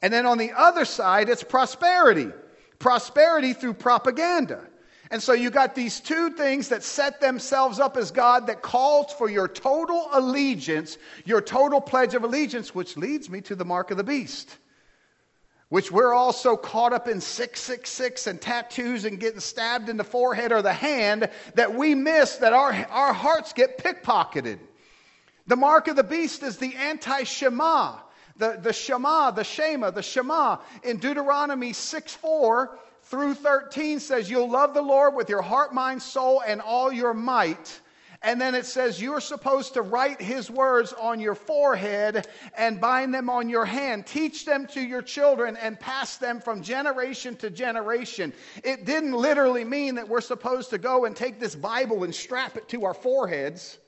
And 0.00 0.12
then 0.12 0.26
on 0.26 0.38
the 0.38 0.52
other 0.52 0.84
side, 0.84 1.28
it's 1.28 1.42
prosperity. 1.42 2.30
Prosperity 2.78 3.52
through 3.52 3.74
propaganda. 3.74 4.64
And 5.10 5.20
so 5.20 5.32
you 5.32 5.50
got 5.50 5.74
these 5.74 5.98
two 5.98 6.30
things 6.30 6.68
that 6.68 6.84
set 6.84 7.20
themselves 7.20 7.80
up 7.80 7.96
as 7.96 8.12
God 8.12 8.46
that 8.46 8.62
calls 8.62 9.12
for 9.12 9.28
your 9.28 9.48
total 9.48 10.08
allegiance, 10.12 10.98
your 11.24 11.40
total 11.40 11.80
pledge 11.80 12.14
of 12.14 12.22
allegiance, 12.22 12.76
which 12.76 12.96
leads 12.96 13.28
me 13.28 13.40
to 13.40 13.56
the 13.56 13.64
mark 13.64 13.90
of 13.90 13.96
the 13.96 14.04
beast 14.04 14.56
which 15.68 15.92
we're 15.92 16.14
all 16.14 16.32
so 16.32 16.56
caught 16.56 16.92
up 16.92 17.08
in 17.08 17.20
666 17.20 18.26
and 18.26 18.40
tattoos 18.40 19.04
and 19.04 19.20
getting 19.20 19.40
stabbed 19.40 19.88
in 19.88 19.96
the 19.96 20.04
forehead 20.04 20.50
or 20.50 20.62
the 20.62 20.72
hand 20.72 21.28
that 21.54 21.74
we 21.74 21.94
miss 21.94 22.36
that 22.36 22.52
our, 22.52 22.72
our 22.90 23.12
hearts 23.12 23.52
get 23.52 23.78
pickpocketed. 23.78 24.58
The 25.46 25.56
mark 25.56 25.88
of 25.88 25.96
the 25.96 26.04
beast 26.04 26.42
is 26.42 26.58
the 26.58 26.74
anti 26.74 27.24
Shema. 27.24 27.96
The, 28.36 28.58
the 28.62 28.72
Shema, 28.72 29.32
the 29.32 29.44
Shema, 29.44 29.90
the 29.90 30.02
Shema 30.02 30.58
in 30.84 30.98
Deuteronomy 30.98 31.72
6 31.72 32.14
4 32.14 32.78
through 33.02 33.34
13 33.34 34.00
says, 34.00 34.30
You'll 34.30 34.50
love 34.50 34.74
the 34.74 34.82
Lord 34.82 35.14
with 35.14 35.28
your 35.28 35.42
heart, 35.42 35.74
mind, 35.74 36.02
soul, 36.02 36.42
and 36.46 36.60
all 36.60 36.92
your 36.92 37.14
might. 37.14 37.80
And 38.22 38.40
then 38.40 38.54
it 38.56 38.66
says 38.66 39.00
you're 39.00 39.20
supposed 39.20 39.74
to 39.74 39.82
write 39.82 40.20
his 40.20 40.50
words 40.50 40.92
on 40.92 41.20
your 41.20 41.36
forehead 41.36 42.26
and 42.56 42.80
bind 42.80 43.14
them 43.14 43.30
on 43.30 43.48
your 43.48 43.64
hand. 43.64 44.06
Teach 44.06 44.44
them 44.44 44.66
to 44.68 44.80
your 44.80 45.02
children 45.02 45.56
and 45.56 45.78
pass 45.78 46.16
them 46.16 46.40
from 46.40 46.60
generation 46.60 47.36
to 47.36 47.48
generation. 47.48 48.32
It 48.64 48.84
didn't 48.84 49.12
literally 49.12 49.64
mean 49.64 49.94
that 49.94 50.08
we're 50.08 50.20
supposed 50.20 50.70
to 50.70 50.78
go 50.78 51.04
and 51.04 51.14
take 51.14 51.38
this 51.38 51.54
Bible 51.54 52.02
and 52.02 52.14
strap 52.14 52.56
it 52.56 52.68
to 52.70 52.84
our 52.84 52.94
foreheads. 52.94 53.78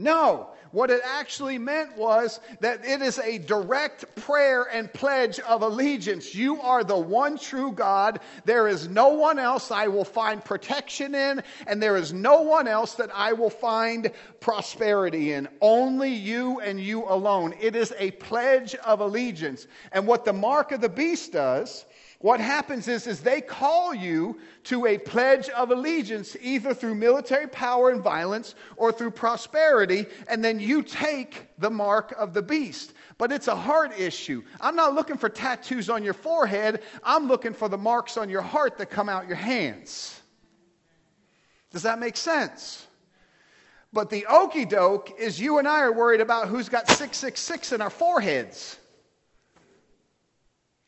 No, 0.00 0.50
what 0.70 0.92
it 0.92 1.00
actually 1.04 1.58
meant 1.58 1.96
was 1.96 2.38
that 2.60 2.84
it 2.84 3.02
is 3.02 3.18
a 3.18 3.38
direct 3.38 4.14
prayer 4.14 4.68
and 4.72 4.92
pledge 4.92 5.40
of 5.40 5.62
allegiance. 5.62 6.36
You 6.36 6.60
are 6.60 6.84
the 6.84 6.96
one 6.96 7.36
true 7.36 7.72
God. 7.72 8.20
There 8.44 8.68
is 8.68 8.88
no 8.88 9.08
one 9.08 9.40
else 9.40 9.72
I 9.72 9.88
will 9.88 10.04
find 10.04 10.44
protection 10.44 11.16
in, 11.16 11.42
and 11.66 11.82
there 11.82 11.96
is 11.96 12.12
no 12.12 12.42
one 12.42 12.68
else 12.68 12.94
that 12.94 13.10
I 13.12 13.32
will 13.32 13.50
find 13.50 14.12
prosperity 14.38 15.32
in. 15.32 15.48
Only 15.60 16.12
you 16.12 16.60
and 16.60 16.78
you 16.78 17.04
alone. 17.04 17.52
It 17.60 17.74
is 17.74 17.92
a 17.98 18.12
pledge 18.12 18.76
of 18.76 19.00
allegiance. 19.00 19.66
And 19.90 20.06
what 20.06 20.24
the 20.24 20.32
mark 20.32 20.70
of 20.70 20.80
the 20.80 20.88
beast 20.88 21.32
does 21.32 21.86
what 22.20 22.40
happens 22.40 22.88
is, 22.88 23.06
is 23.06 23.20
they 23.20 23.40
call 23.40 23.94
you 23.94 24.40
to 24.64 24.86
a 24.86 24.98
pledge 24.98 25.48
of 25.50 25.70
allegiance 25.70 26.36
either 26.40 26.74
through 26.74 26.96
military 26.96 27.46
power 27.46 27.90
and 27.90 28.02
violence 28.02 28.56
or 28.76 28.90
through 28.90 29.12
prosperity, 29.12 30.04
and 30.26 30.44
then 30.44 30.58
you 30.58 30.82
take 30.82 31.46
the 31.58 31.70
mark 31.70 32.12
of 32.18 32.34
the 32.34 32.42
beast. 32.42 32.92
But 33.18 33.30
it's 33.30 33.46
a 33.46 33.54
heart 33.54 33.98
issue. 33.98 34.42
I'm 34.60 34.74
not 34.74 34.94
looking 34.94 35.16
for 35.16 35.28
tattoos 35.28 35.88
on 35.88 36.02
your 36.02 36.14
forehead, 36.14 36.82
I'm 37.04 37.28
looking 37.28 37.52
for 37.54 37.68
the 37.68 37.78
marks 37.78 38.16
on 38.16 38.28
your 38.28 38.42
heart 38.42 38.78
that 38.78 38.86
come 38.86 39.08
out 39.08 39.28
your 39.28 39.36
hands. 39.36 40.20
Does 41.70 41.82
that 41.82 42.00
make 42.00 42.16
sense? 42.16 42.86
But 43.92 44.10
the 44.10 44.26
okey 44.26 44.64
doke 44.64 45.18
is 45.20 45.40
you 45.40 45.58
and 45.58 45.68
I 45.68 45.80
are 45.80 45.92
worried 45.92 46.20
about 46.20 46.48
who's 46.48 46.68
got 46.68 46.88
666 46.88 47.72
in 47.72 47.80
our 47.80 47.90
foreheads. 47.90 48.78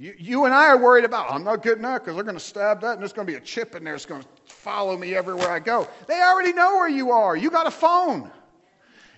You, 0.01 0.15
you 0.19 0.45
and 0.47 0.55
I 0.55 0.69
are 0.69 0.79
worried 0.79 1.05
about, 1.05 1.31
I'm 1.31 1.45
not 1.45 1.63
getting 1.63 1.83
that 1.83 1.99
because 1.99 2.15
they're 2.15 2.25
going 2.25 2.35
to 2.35 2.41
stab 2.43 2.81
that 2.81 2.93
and 2.93 3.03
there's 3.03 3.13
going 3.13 3.27
to 3.27 3.31
be 3.31 3.37
a 3.37 3.41
chip 3.41 3.75
in 3.75 3.85
there 3.85 3.93
that's 3.93 4.07
going 4.07 4.23
to 4.23 4.29
follow 4.47 4.97
me 4.97 5.15
everywhere 5.15 5.51
I 5.51 5.59
go. 5.59 5.87
They 6.07 6.19
already 6.23 6.55
know 6.55 6.77
where 6.77 6.89
you 6.89 7.11
are. 7.11 7.37
You 7.37 7.51
got 7.51 7.67
a 7.67 7.71
phone. 7.71 8.31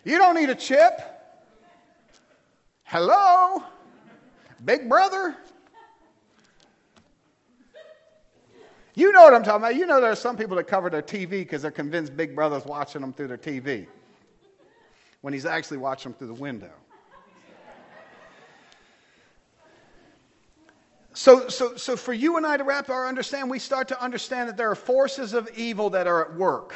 You 0.03 0.19
don't 0.19 0.35
need 0.35 0.51
a 0.51 0.57
chip. 0.57 1.01
Hello? 2.83 3.63
Big 4.65 4.89
brother? 4.89 5.37
You 8.97 9.13
know 9.13 9.23
what 9.23 9.35
I'm 9.35 9.45
talking 9.45 9.63
about. 9.63 9.77
You 9.77 9.87
know 9.87 10.01
there 10.01 10.11
are 10.11 10.17
some 10.17 10.37
people 10.37 10.57
that 10.57 10.65
cover 10.65 10.91
their 10.91 11.01
TV 11.01 11.31
because 11.31 11.63
they're 11.63 11.71
convinced 11.71 12.17
Big 12.17 12.35
Brother's 12.35 12.65
watching 12.65 13.03
them 13.03 13.13
through 13.13 13.29
their 13.29 13.39
TV 13.39 13.87
when 15.21 15.33
he's 15.33 15.47
actually 15.47 15.79
watching 15.79 16.11
them 16.11 16.19
through 16.19 16.35
the 16.35 16.43
window. 16.43 16.73
So, 21.23 21.47
so, 21.47 21.77
so 21.77 21.95
for 21.95 22.13
you 22.13 22.37
and 22.37 22.45
I 22.45 22.57
to 22.57 22.65
wrap 22.65 22.91
our 22.91 23.07
understand, 23.07 23.49
we 23.49 23.61
start 23.61 23.87
to 23.87 24.03
understand 24.03 24.49
that 24.49 24.57
there 24.57 24.69
are 24.69 24.75
forces 24.75 25.35
of 25.35 25.49
evil 25.57 25.89
that 25.91 26.09
are 26.09 26.29
at 26.29 26.37
work 26.37 26.75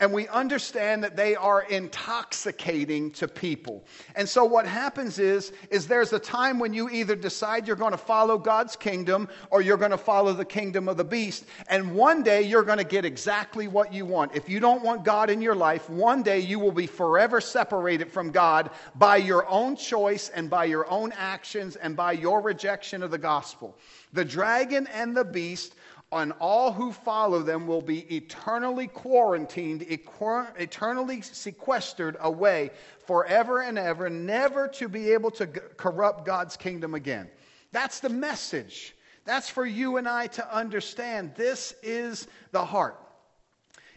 and 0.00 0.12
we 0.12 0.28
understand 0.28 1.02
that 1.04 1.16
they 1.16 1.34
are 1.34 1.62
intoxicating 1.62 3.10
to 3.12 3.26
people. 3.26 3.84
And 4.14 4.28
so 4.28 4.44
what 4.44 4.66
happens 4.66 5.18
is 5.18 5.52
is 5.70 5.86
there's 5.86 6.12
a 6.12 6.18
time 6.18 6.58
when 6.58 6.74
you 6.74 6.90
either 6.90 7.16
decide 7.16 7.66
you're 7.66 7.76
going 7.76 7.92
to 7.92 7.98
follow 7.98 8.36
God's 8.36 8.76
kingdom 8.76 9.28
or 9.50 9.62
you're 9.62 9.76
going 9.76 9.90
to 9.90 9.98
follow 9.98 10.32
the 10.32 10.44
kingdom 10.44 10.88
of 10.88 10.96
the 10.96 11.04
beast, 11.04 11.44
and 11.68 11.94
one 11.94 12.22
day 12.22 12.42
you're 12.42 12.62
going 12.62 12.78
to 12.78 12.84
get 12.84 13.04
exactly 13.04 13.68
what 13.68 13.92
you 13.92 14.04
want. 14.04 14.34
If 14.34 14.48
you 14.48 14.60
don't 14.60 14.82
want 14.82 15.04
God 15.04 15.30
in 15.30 15.40
your 15.40 15.54
life, 15.54 15.88
one 15.88 16.22
day 16.22 16.40
you 16.40 16.58
will 16.58 16.72
be 16.72 16.86
forever 16.86 17.40
separated 17.40 18.12
from 18.12 18.30
God 18.30 18.70
by 18.96 19.16
your 19.16 19.46
own 19.48 19.76
choice 19.76 20.28
and 20.28 20.50
by 20.50 20.66
your 20.66 20.88
own 20.90 21.12
actions 21.12 21.76
and 21.76 21.96
by 21.96 22.12
your 22.12 22.40
rejection 22.40 23.02
of 23.02 23.10
the 23.10 23.18
gospel. 23.18 23.76
The 24.12 24.24
dragon 24.24 24.86
and 24.88 25.16
the 25.16 25.24
beast 25.24 25.74
and 26.12 26.32
all 26.38 26.72
who 26.72 26.92
follow 26.92 27.42
them 27.42 27.66
will 27.66 27.82
be 27.82 28.00
eternally 28.14 28.86
quarantined, 28.86 29.82
eternally 29.88 31.20
sequestered 31.20 32.16
away 32.20 32.70
forever 33.06 33.60
and 33.62 33.78
ever, 33.78 34.08
never 34.08 34.68
to 34.68 34.88
be 34.88 35.12
able 35.12 35.30
to 35.32 35.46
corrupt 35.46 36.24
God's 36.24 36.56
kingdom 36.56 36.94
again. 36.94 37.28
That's 37.72 38.00
the 38.00 38.08
message. 38.08 38.94
That's 39.24 39.48
for 39.48 39.66
you 39.66 39.96
and 39.96 40.08
I 40.08 40.28
to 40.28 40.54
understand. 40.56 41.32
This 41.34 41.74
is 41.82 42.28
the 42.52 42.64
heart. 42.64 42.96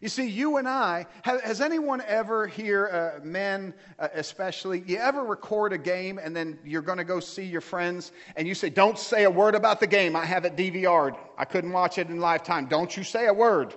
You 0.01 0.07
see, 0.07 0.29
you 0.29 0.57
and 0.57 0.67
I, 0.67 1.05
has 1.23 1.59
anyone 1.59 2.01
ever 2.07 2.47
here, 2.47 2.87
uh, 2.87 3.25
men 3.25 3.73
uh, 3.97 4.07
especially, 4.13 4.83
you 4.85 4.97
ever 4.97 5.25
record 5.25 5.73
a 5.73 5.77
game 5.77 6.19
and 6.19 6.33
then 6.33 6.57
you're 6.63 6.81
going 6.81 6.99
to 6.99 7.03
go 7.03 7.19
see 7.19 7.43
your 7.43 7.61
friends 7.61 8.13
and 8.37 8.47
you 8.47 8.55
say, 8.55 8.69
Don't 8.69 8.97
say 8.97 9.25
a 9.25 9.29
word 9.29 9.55
about 9.55 9.81
the 9.81 9.87
game. 9.87 10.15
I 10.15 10.25
have 10.25 10.45
it 10.45 10.55
DVR'd. 10.55 11.15
I 11.37 11.43
couldn't 11.43 11.73
watch 11.73 11.97
it 11.97 12.07
in 12.07 12.19
lifetime. 12.19 12.67
Don't 12.67 12.95
you 12.95 13.03
say 13.03 13.27
a 13.27 13.33
word. 13.33 13.75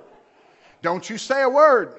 Don't 0.81 1.09
you 1.11 1.19
say 1.19 1.43
a 1.43 1.49
word. 1.49 1.99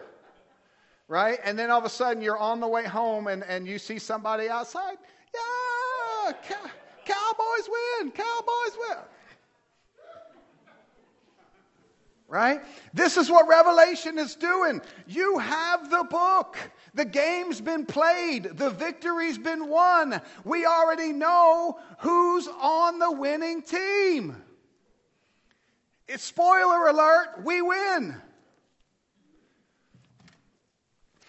Right? 1.09 1.39
And 1.43 1.59
then 1.59 1.69
all 1.69 1.79
of 1.79 1.85
a 1.85 1.89
sudden 1.89 2.23
you're 2.23 2.37
on 2.39 2.61
the 2.61 2.67
way 2.67 2.85
home 2.85 3.27
and, 3.27 3.43
and 3.43 3.67
you 3.67 3.77
see 3.77 3.99
somebody 3.99 4.47
outside. 4.47 4.97
Yeah, 5.33 6.33
Cowboys 7.05 7.69
win. 7.99 8.11
Cowboys 8.11 8.77
win 8.87 8.97
right? 12.33 12.61
This 12.95 13.15
is 13.15 13.29
what 13.29 13.47
Revelation 13.47 14.17
is 14.17 14.33
doing. 14.33 14.81
You 15.05 15.37
have 15.37 15.91
the 15.91 16.03
book. 16.09 16.57
The 16.95 17.05
game's 17.05 17.61
been 17.61 17.85
played. 17.85 18.57
The 18.57 18.71
victory's 18.71 19.37
been 19.37 19.69
won. 19.69 20.19
We 20.43 20.65
already 20.65 21.13
know 21.13 21.77
who's 21.99 22.47
on 22.59 22.97
the 22.97 23.11
winning 23.11 23.61
team. 23.61 24.35
It's 26.07 26.23
spoiler 26.23 26.87
alert, 26.87 27.43
we 27.43 27.61
win. 27.61 28.19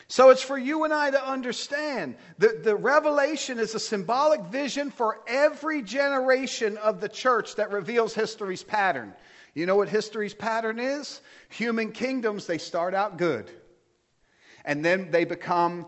So 0.08 0.30
it's 0.30 0.42
for 0.42 0.56
you 0.56 0.84
and 0.84 0.94
I 0.94 1.10
to 1.10 1.22
understand 1.22 2.16
that 2.38 2.64
the 2.64 2.76
revelation 2.76 3.58
is 3.58 3.74
a 3.74 3.80
symbolic 3.80 4.40
vision 4.44 4.90
for 4.90 5.20
every 5.26 5.82
generation 5.82 6.78
of 6.78 7.02
the 7.02 7.10
church 7.10 7.56
that 7.56 7.72
reveals 7.72 8.14
history's 8.14 8.62
pattern. 8.62 9.12
You 9.54 9.66
know 9.66 9.76
what 9.76 9.88
history's 9.88 10.34
pattern 10.34 10.78
is? 10.78 11.20
Human 11.50 11.92
kingdoms, 11.92 12.46
they 12.46 12.58
start 12.58 12.94
out 12.94 13.16
good. 13.16 13.50
And 14.64 14.84
then 14.84 15.10
they 15.10 15.24
become 15.24 15.86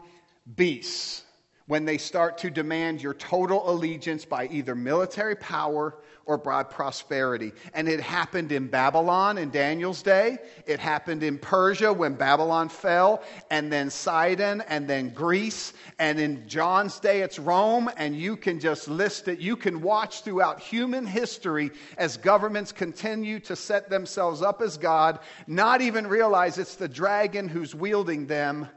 beasts 0.55 1.26
when 1.67 1.85
they 1.85 1.99
start 1.99 2.39
to 2.39 2.51
demand 2.51 3.03
your 3.03 3.15
total 3.15 3.71
allegiance 3.71 4.25
by 4.25 4.47
either 4.49 4.75
military 4.75 5.35
power 5.35 5.97
or 6.27 6.37
by 6.37 6.63
prosperity. 6.63 7.53
And 7.73 7.89
it 7.89 8.01
happened 8.01 8.51
in 8.51 8.67
Babylon 8.67 9.39
in 9.39 9.51
Daniel's 9.51 10.03
day. 10.03 10.39
It 10.67 10.81
happened 10.81 11.23
in 11.23 11.39
Persia 11.39 11.93
when 11.93 12.15
Babylon 12.15 12.69
fell, 12.69 13.23
and 13.51 13.73
then 13.73 13.91
Sidon, 13.91 14.61
and 14.69 14.89
then 14.89 15.11
Greece. 15.11 15.73
And 16.01 16.19
in 16.19 16.47
John's 16.49 16.99
day, 16.99 17.21
it's 17.21 17.39
Rome. 17.39 17.89
And 17.97 18.17
you 18.17 18.37
can 18.37 18.59
just 18.59 18.89
list 18.89 19.29
it. 19.29 19.39
You 19.39 19.57
can 19.57 19.81
watch 19.81 20.23
throughout 20.23 20.61
human 20.61 21.07
history 21.07 21.71
as 21.97 22.17
governments 22.17 22.73
continue 22.73 23.39
to 23.41 23.55
set 23.55 23.89
themselves 23.89 24.43
up 24.43 24.61
as 24.63 24.77
God, 24.77 25.21
not 25.47 25.81
even 25.81 26.09
realize 26.09 26.59
it's 26.59 26.75
the 26.75 26.89
dragon 26.89 27.49
who's 27.49 27.75
wielding 27.75 28.27
them 28.27 28.69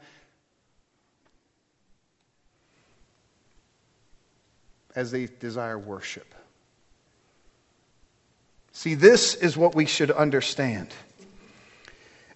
as 4.95 5.11
they 5.11 5.27
desire 5.27 5.77
worship. 5.77 6.33
See, 8.71 8.95
this 8.95 9.35
is 9.35 9.57
what 9.57 9.75
we 9.75 9.85
should 9.85 10.11
understand. 10.11 10.93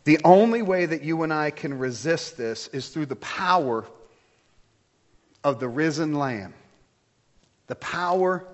The 0.03 0.19
only 0.23 0.61
way 0.61 0.85
that 0.85 1.03
you 1.03 1.23
and 1.23 1.33
I 1.33 1.51
can 1.51 1.77
resist 1.77 2.37
this 2.37 2.67
is 2.67 2.89
through 2.89 3.05
the 3.05 3.15
power 3.15 3.85
of 5.43 5.59
the 5.59 5.69
risen 5.69 6.15
Lamb. 6.15 6.53
The 7.67 7.75
power 7.75 8.45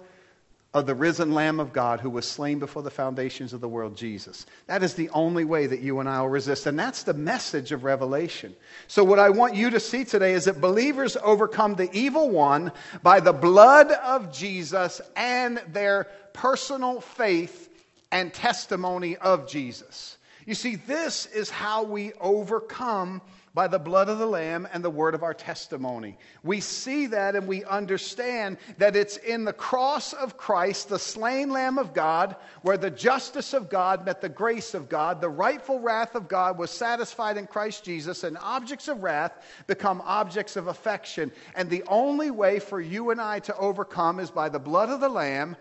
of 0.79 0.87
the 0.87 0.95
risen 0.95 1.33
Lamb 1.33 1.59
of 1.59 1.71
God 1.71 1.99
who 1.99 2.09
was 2.09 2.25
slain 2.25 2.57
before 2.57 2.81
the 2.81 2.89
foundations 2.89 3.53
of 3.53 3.61
the 3.61 3.69
world, 3.69 3.95
Jesus. 3.95 4.45
That 4.65 4.81
is 4.81 4.95
the 4.95 5.09
only 5.09 5.45
way 5.45 5.67
that 5.67 5.81
you 5.81 5.99
and 5.99 6.09
I 6.09 6.21
will 6.21 6.29
resist. 6.29 6.65
And 6.65 6.79
that's 6.79 7.03
the 7.03 7.13
message 7.13 7.71
of 7.71 7.83
Revelation. 7.83 8.55
So, 8.87 9.03
what 9.03 9.19
I 9.19 9.29
want 9.29 9.55
you 9.55 9.69
to 9.69 9.79
see 9.79 10.05
today 10.05 10.33
is 10.33 10.45
that 10.45 10.59
believers 10.61 11.17
overcome 11.21 11.75
the 11.75 11.91
evil 11.91 12.29
one 12.29 12.71
by 13.03 13.19
the 13.19 13.33
blood 13.33 13.91
of 13.91 14.33
Jesus 14.33 15.01
and 15.15 15.61
their 15.67 16.07
personal 16.33 17.01
faith 17.01 17.69
and 18.11 18.33
testimony 18.33 19.17
of 19.17 19.47
Jesus. 19.47 20.17
You 20.45 20.55
see, 20.55 20.77
this 20.77 21.27
is 21.27 21.49
how 21.49 21.83
we 21.83 22.13
overcome 22.13 23.21
by 23.53 23.67
the 23.67 23.79
blood 23.79 24.09
of 24.09 24.19
the 24.19 24.25
Lamb 24.25 24.67
and 24.71 24.83
the 24.83 24.89
word 24.89 25.15
of 25.15 25.23
our 25.23 25.33
testimony. 25.33 26.17
We 26.43 26.59
see 26.59 27.07
that 27.07 27.35
and 27.35 27.47
we 27.47 27.63
understand 27.63 28.57
that 28.77 28.95
it's 28.95 29.17
in 29.17 29.45
the 29.45 29.53
cross 29.53 30.13
of 30.13 30.37
Christ, 30.37 30.89
the 30.89 30.99
slain 30.99 31.49
Lamb 31.49 31.77
of 31.77 31.93
God, 31.93 32.35
where 32.61 32.77
the 32.77 32.91
justice 32.91 33.53
of 33.53 33.69
God 33.69 34.05
met 34.05 34.21
the 34.21 34.29
grace 34.29 34.73
of 34.73 34.89
God. 34.89 35.21
The 35.21 35.29
rightful 35.29 35.79
wrath 35.79 36.15
of 36.15 36.27
God 36.27 36.57
was 36.57 36.71
satisfied 36.71 37.37
in 37.37 37.47
Christ 37.47 37.83
Jesus, 37.83 38.23
and 38.23 38.37
objects 38.37 38.87
of 38.87 39.03
wrath 39.03 39.43
become 39.67 40.01
objects 40.05 40.55
of 40.55 40.67
affection. 40.67 41.31
And 41.55 41.69
the 41.69 41.83
only 41.87 42.31
way 42.31 42.59
for 42.59 42.79
you 42.79 43.11
and 43.11 43.19
I 43.19 43.39
to 43.39 43.55
overcome 43.57 44.19
is 44.19 44.31
by 44.31 44.49
the 44.49 44.59
blood 44.59 44.89
of 44.89 44.99
the 44.99 45.09
Lamb, 45.09 45.55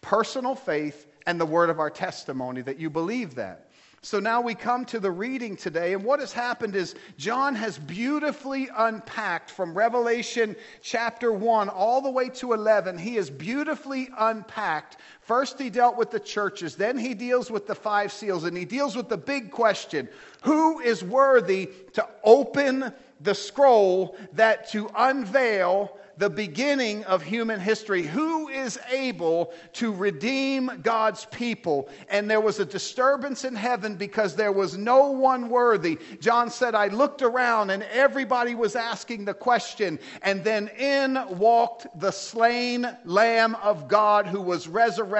personal 0.00 0.54
faith, 0.54 1.06
and 1.26 1.40
the 1.40 1.46
word 1.46 1.70
of 1.70 1.78
our 1.78 1.90
testimony 1.90 2.62
that 2.62 2.78
you 2.78 2.90
believe 2.90 3.36
that. 3.36 3.63
So 4.04 4.20
now 4.20 4.42
we 4.42 4.54
come 4.54 4.84
to 4.86 5.00
the 5.00 5.10
reading 5.10 5.56
today, 5.56 5.94
and 5.94 6.04
what 6.04 6.20
has 6.20 6.30
happened 6.30 6.76
is 6.76 6.94
John 7.16 7.54
has 7.54 7.78
beautifully 7.78 8.68
unpacked 8.76 9.50
from 9.50 9.74
Revelation 9.74 10.56
chapter 10.82 11.32
1 11.32 11.70
all 11.70 12.02
the 12.02 12.10
way 12.10 12.28
to 12.28 12.52
11. 12.52 12.98
He 12.98 13.14
has 13.14 13.30
beautifully 13.30 14.10
unpacked. 14.18 14.98
First, 15.24 15.58
he 15.58 15.70
dealt 15.70 15.96
with 15.96 16.10
the 16.10 16.20
churches, 16.20 16.76
then, 16.76 16.98
he 16.98 17.14
deals 17.14 17.50
with 17.50 17.66
the 17.66 17.74
five 17.74 18.12
seals, 18.12 18.44
and 18.44 18.54
he 18.54 18.66
deals 18.66 18.94
with 18.94 19.08
the 19.08 19.16
big 19.16 19.50
question 19.50 20.06
who 20.42 20.80
is 20.80 21.02
worthy 21.02 21.70
to 21.94 22.06
open 22.22 22.92
the 23.20 23.34
scroll 23.34 24.16
that 24.34 24.70
to 24.72 24.90
unveil 24.94 25.96
the 26.16 26.30
beginning 26.30 27.04
of 27.04 27.22
human 27.22 27.58
history. 27.58 28.02
Who 28.02 28.48
is 28.48 28.78
able 28.90 29.52
to 29.74 29.92
redeem 29.92 30.70
God's 30.82 31.24
people? 31.26 31.88
And 32.08 32.30
there 32.30 32.40
was 32.40 32.60
a 32.60 32.64
disturbance 32.64 33.44
in 33.44 33.54
heaven 33.54 33.96
because 33.96 34.36
there 34.36 34.52
was 34.52 34.76
no 34.76 35.10
one 35.10 35.48
worthy. 35.48 35.98
John 36.20 36.50
said, 36.50 36.74
I 36.74 36.88
looked 36.88 37.22
around 37.22 37.70
and 37.70 37.82
everybody 37.84 38.54
was 38.54 38.76
asking 38.76 39.24
the 39.24 39.34
question. 39.34 39.98
And 40.22 40.44
then 40.44 40.68
in 40.78 41.18
walked 41.30 41.86
the 41.98 42.12
slain 42.12 42.86
Lamb 43.04 43.56
of 43.56 43.88
God 43.88 44.26
who 44.26 44.40
was 44.40 44.68
resurrected. 44.68 45.13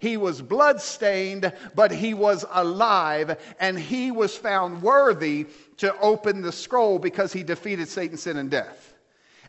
He 0.00 0.16
was 0.16 0.42
bloodstained, 0.42 1.52
but 1.74 1.90
he 1.90 2.14
was 2.14 2.44
alive, 2.50 3.38
and 3.60 3.78
he 3.78 4.10
was 4.10 4.36
found 4.36 4.82
worthy 4.82 5.46
to 5.78 5.98
open 6.00 6.42
the 6.42 6.52
scroll 6.52 6.98
because 6.98 7.32
he 7.32 7.42
defeated 7.42 7.88
Satan, 7.88 8.16
sin, 8.16 8.36
and 8.36 8.50
death. 8.50 8.94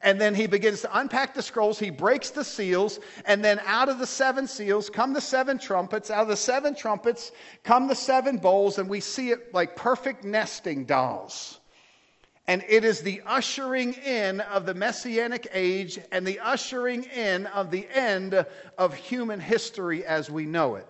And 0.01 0.19
then 0.19 0.33
he 0.33 0.47
begins 0.47 0.81
to 0.81 0.97
unpack 0.97 1.33
the 1.33 1.41
scrolls. 1.41 1.77
He 1.77 1.89
breaks 1.89 2.29
the 2.29 2.43
seals. 2.43 2.99
And 3.25 3.43
then 3.43 3.59
out 3.65 3.89
of 3.89 3.99
the 3.99 4.07
seven 4.07 4.47
seals 4.47 4.89
come 4.89 5.13
the 5.13 5.21
seven 5.21 5.59
trumpets. 5.59 6.09
Out 6.09 6.23
of 6.23 6.27
the 6.29 6.37
seven 6.37 6.73
trumpets 6.73 7.31
come 7.63 7.87
the 7.87 7.95
seven 7.95 8.37
bowls. 8.37 8.77
And 8.77 8.89
we 8.89 9.01
see 9.01 9.31
it 9.31 9.53
like 9.53 9.75
perfect 9.75 10.23
nesting 10.23 10.85
dolls. 10.85 11.58
And 12.49 12.65
it 12.67 12.83
is 12.83 13.01
the 13.01 13.21
ushering 13.27 13.93
in 13.93 14.41
of 14.41 14.65
the 14.65 14.73
messianic 14.73 15.47
age 15.53 15.99
and 16.11 16.25
the 16.25 16.39
ushering 16.39 17.03
in 17.03 17.45
of 17.45 17.69
the 17.69 17.87
end 17.93 18.43
of 18.75 18.95
human 18.95 19.39
history 19.39 20.03
as 20.03 20.31
we 20.31 20.47
know 20.47 20.73
it. 20.73 20.87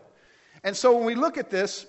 And 0.63 0.73
so 0.73 0.95
when 0.95 1.03
we 1.03 1.15
look 1.15 1.37
at 1.37 1.49
this, 1.49 1.85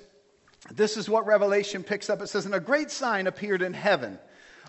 this 0.72 0.96
is 0.96 1.08
what 1.08 1.24
Revelation 1.24 1.84
picks 1.84 2.10
up. 2.10 2.20
It 2.20 2.26
says, 2.26 2.46
And 2.46 2.54
a 2.56 2.58
great 2.58 2.90
sign 2.90 3.28
appeared 3.28 3.62
in 3.62 3.72
heaven 3.72 4.18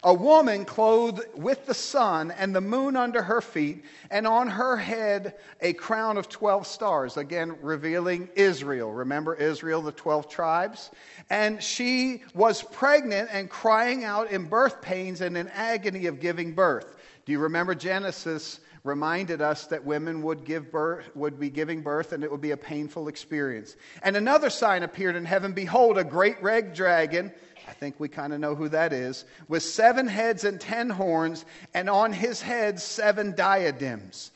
a 0.04 0.14
woman 0.14 0.66
clothed 0.66 1.22
with 1.36 1.66
the 1.68 1.74
sun 1.74 2.32
and 2.32 2.56
the 2.56 2.62
moon 2.62 2.96
under 2.96 3.22
her 3.22 3.40
feet, 3.40 3.86
and 4.10 4.26
on 4.26 4.48
her 4.48 4.76
head 4.76 5.36
a 5.62 5.74
crown 5.74 6.18
of 6.18 6.28
12 6.28 6.66
stars, 6.66 7.18
again 7.18 7.56
revealing 7.62 8.28
Israel. 8.36 8.92
Remember 8.92 9.36
Israel, 9.36 9.82
the 9.82 9.92
12 9.92 10.28
tribes? 10.28 10.90
And 11.30 11.62
she 11.62 12.24
was 12.34 12.64
pregnant 12.64 13.30
and 13.32 13.50
crying 13.50 14.04
out 14.04 14.32
in 14.32 14.46
birth 14.46 14.82
pains 14.82 15.22
and 15.22 15.38
in 15.38 15.48
agony 15.50 16.08
of 16.08 16.20
giving 16.20 16.54
birth. 16.54 16.96
Do 17.26 17.32
you 17.32 17.40
remember 17.40 17.76
Genesis? 17.76 18.60
reminded 18.84 19.42
us 19.42 19.68
that 19.68 19.86
women 19.86 20.24
would 20.24 20.44
give 20.44 20.72
birth 20.72 21.16
would 21.16 21.40
be 21.40 21.52
giving 21.52 21.82
birth 21.82 22.14
and 22.14 22.24
it 22.24 22.32
would 22.32 22.42
be 22.42 22.50
a 22.50 22.58
painful 22.58 23.08
experience 23.08 23.76
and 24.02 24.18
another 24.18 24.50
sign 24.50 24.82
appeared 24.82 25.16
in 25.16 25.24
heaven 25.24 25.54
behold 25.54 26.00
a 26.00 26.04
great 26.04 26.42
red 26.42 26.74
dragon 26.74 27.32
I 27.72 27.74
think 27.74 28.02
we 28.02 28.10
kind 28.10 28.34
of 28.34 28.42
know 28.42 28.54
who 28.54 28.68
that 28.68 28.92
is, 28.92 29.24
with 29.48 29.64
seven 29.64 30.06
heads 30.06 30.44
and 30.44 30.60
ten 30.60 30.90
horns, 30.90 31.46
and 31.74 31.90
on 31.90 32.12
his 32.12 32.42
head 32.42 32.82
seven 32.82 33.34
diadems. 33.34 34.32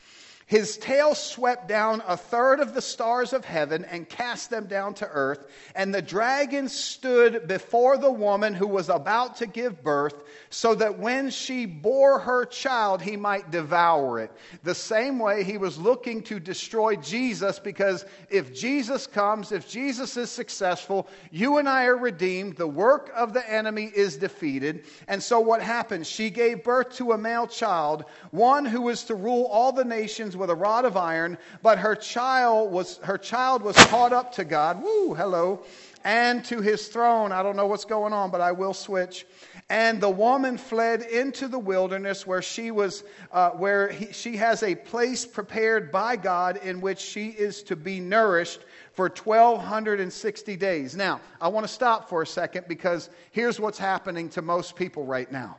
His 0.48 0.78
tail 0.78 1.16
swept 1.16 1.66
down 1.66 2.04
a 2.06 2.16
third 2.16 2.60
of 2.60 2.72
the 2.72 2.80
stars 2.80 3.32
of 3.32 3.44
heaven 3.44 3.84
and 3.84 4.08
cast 4.08 4.48
them 4.48 4.66
down 4.66 4.94
to 4.94 5.08
earth. 5.08 5.44
And 5.74 5.92
the 5.92 6.00
dragon 6.00 6.68
stood 6.68 7.48
before 7.48 7.98
the 7.98 8.12
woman 8.12 8.54
who 8.54 8.68
was 8.68 8.88
about 8.88 9.38
to 9.38 9.46
give 9.48 9.82
birth, 9.82 10.22
so 10.48 10.76
that 10.76 11.00
when 11.00 11.30
she 11.30 11.66
bore 11.66 12.20
her 12.20 12.44
child, 12.44 13.02
he 13.02 13.16
might 13.16 13.50
devour 13.50 14.20
it. 14.20 14.30
The 14.62 14.74
same 14.76 15.18
way 15.18 15.42
he 15.42 15.58
was 15.58 15.78
looking 15.78 16.22
to 16.24 16.38
destroy 16.38 16.94
Jesus, 16.94 17.58
because 17.58 18.04
if 18.30 18.54
Jesus 18.54 19.08
comes, 19.08 19.50
if 19.50 19.68
Jesus 19.68 20.16
is 20.16 20.30
successful, 20.30 21.08
you 21.32 21.58
and 21.58 21.68
I 21.68 21.86
are 21.86 21.96
redeemed. 21.96 22.56
The 22.56 22.68
work 22.68 23.10
of 23.16 23.32
the 23.32 23.50
enemy 23.50 23.90
is 23.92 24.16
defeated. 24.16 24.84
And 25.08 25.20
so 25.20 25.40
what 25.40 25.60
happened? 25.60 26.06
She 26.06 26.30
gave 26.30 26.62
birth 26.62 26.94
to 26.98 27.10
a 27.10 27.18
male 27.18 27.48
child, 27.48 28.04
one 28.30 28.64
who 28.64 28.82
was 28.82 29.02
to 29.04 29.16
rule 29.16 29.46
all 29.46 29.72
the 29.72 29.84
nations 29.84 30.35
with 30.36 30.50
a 30.50 30.54
rod 30.54 30.84
of 30.84 30.96
iron, 30.96 31.38
but 31.62 31.78
her 31.78 31.94
child 31.94 32.70
was, 32.70 32.98
her 32.98 33.18
child 33.18 33.62
was 33.62 33.76
caught 33.86 34.12
up 34.12 34.32
to 34.32 34.44
God. 34.44 34.82
Woo, 34.82 35.14
hello. 35.14 35.62
And 36.04 36.44
to 36.44 36.60
his 36.60 36.86
throne. 36.88 37.32
I 37.32 37.42
don't 37.42 37.56
know 37.56 37.66
what's 37.66 37.84
going 37.84 38.12
on, 38.12 38.30
but 38.30 38.40
I 38.40 38.52
will 38.52 38.74
switch. 38.74 39.26
And 39.68 40.00
the 40.00 40.10
woman 40.10 40.56
fled 40.56 41.02
into 41.02 41.48
the 41.48 41.58
wilderness 41.58 42.24
where 42.24 42.42
she 42.42 42.70
was, 42.70 43.02
uh, 43.32 43.50
where 43.50 43.88
he, 43.88 44.12
she 44.12 44.36
has 44.36 44.62
a 44.62 44.76
place 44.76 45.26
prepared 45.26 45.90
by 45.90 46.14
God 46.14 46.58
in 46.58 46.80
which 46.80 47.00
she 47.00 47.30
is 47.30 47.64
to 47.64 47.74
be 47.74 47.98
nourished 47.98 48.60
for 48.92 49.06
1260 49.08 50.56
days. 50.56 50.94
Now, 50.94 51.20
I 51.40 51.48
want 51.48 51.66
to 51.66 51.72
stop 51.72 52.08
for 52.08 52.22
a 52.22 52.26
second 52.26 52.66
because 52.68 53.10
here's 53.32 53.58
what's 53.58 53.78
happening 53.78 54.28
to 54.30 54.42
most 54.42 54.76
people 54.76 55.04
right 55.04 55.30
now. 55.32 55.56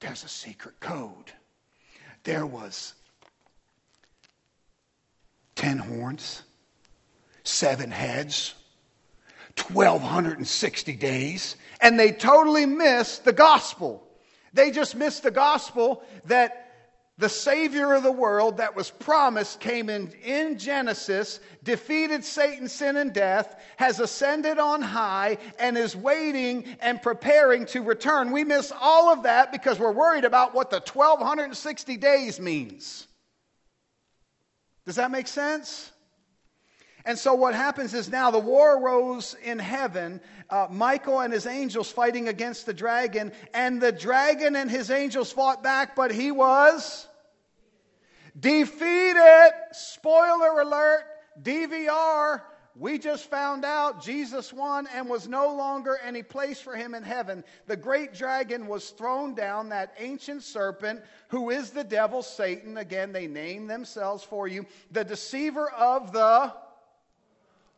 There's 0.00 0.24
a 0.24 0.28
secret 0.28 0.80
code. 0.80 1.30
There 2.24 2.46
was 2.46 2.94
10 5.56 5.78
horns, 5.78 6.42
seven 7.44 7.90
heads, 7.90 8.54
1,260 9.72 10.96
days, 10.96 11.56
and 11.80 11.98
they 11.98 12.12
totally 12.12 12.66
miss 12.66 13.18
the 13.18 13.32
gospel. 13.32 14.06
They 14.52 14.70
just 14.70 14.96
miss 14.96 15.20
the 15.20 15.30
gospel 15.30 16.02
that 16.26 16.70
the 17.18 17.28
Savior 17.28 17.92
of 17.92 18.02
the 18.02 18.10
world 18.10 18.56
that 18.56 18.74
was 18.74 18.90
promised 18.90 19.60
came 19.60 19.90
in, 19.90 20.10
in 20.24 20.58
Genesis, 20.58 21.40
defeated 21.62 22.24
Satan, 22.24 22.66
sin, 22.66 22.96
and 22.96 23.12
death, 23.12 23.60
has 23.76 24.00
ascended 24.00 24.58
on 24.58 24.80
high, 24.80 25.36
and 25.58 25.76
is 25.76 25.94
waiting 25.94 26.64
and 26.80 27.02
preparing 27.02 27.66
to 27.66 27.82
return. 27.82 28.32
We 28.32 28.44
miss 28.44 28.72
all 28.80 29.12
of 29.12 29.24
that 29.24 29.52
because 29.52 29.78
we're 29.78 29.92
worried 29.92 30.24
about 30.24 30.54
what 30.54 30.70
the 30.70 30.80
1260 30.80 31.98
days 31.98 32.40
means. 32.40 33.06
Does 34.90 34.96
that 34.96 35.12
make 35.12 35.28
sense? 35.28 35.92
And 37.04 37.16
so 37.16 37.32
what 37.34 37.54
happens 37.54 37.94
is 37.94 38.10
now 38.10 38.32
the 38.32 38.40
war 38.40 38.76
arose 38.76 39.36
in 39.40 39.60
heaven. 39.60 40.20
Uh, 40.50 40.66
Michael 40.68 41.20
and 41.20 41.32
his 41.32 41.46
angels 41.46 41.92
fighting 41.92 42.26
against 42.26 42.66
the 42.66 42.74
dragon, 42.74 43.30
and 43.54 43.80
the 43.80 43.92
dragon 43.92 44.56
and 44.56 44.68
his 44.68 44.90
angels 44.90 45.30
fought 45.30 45.62
back, 45.62 45.94
but 45.94 46.10
he 46.10 46.32
was 46.32 47.06
defeated. 48.36 49.52
Spoiler 49.70 50.60
alert, 50.60 51.04
DVR. 51.40 52.42
We 52.76 52.98
just 52.98 53.28
found 53.28 53.64
out 53.64 54.02
Jesus 54.02 54.52
won 54.52 54.86
and 54.94 55.08
was 55.08 55.26
no 55.26 55.54
longer 55.54 55.98
any 56.04 56.22
place 56.22 56.60
for 56.60 56.76
him 56.76 56.94
in 56.94 57.02
heaven. 57.02 57.42
The 57.66 57.76
great 57.76 58.14
dragon 58.14 58.68
was 58.68 58.90
thrown 58.90 59.34
down, 59.34 59.70
that 59.70 59.94
ancient 59.98 60.44
serpent 60.44 61.02
who 61.28 61.50
is 61.50 61.70
the 61.70 61.84
devil, 61.84 62.22
Satan. 62.22 62.76
Again, 62.76 63.12
they 63.12 63.26
name 63.26 63.66
themselves 63.66 64.22
for 64.22 64.46
you. 64.46 64.66
The 64.92 65.04
deceiver 65.04 65.68
of 65.70 66.12
the 66.12 66.52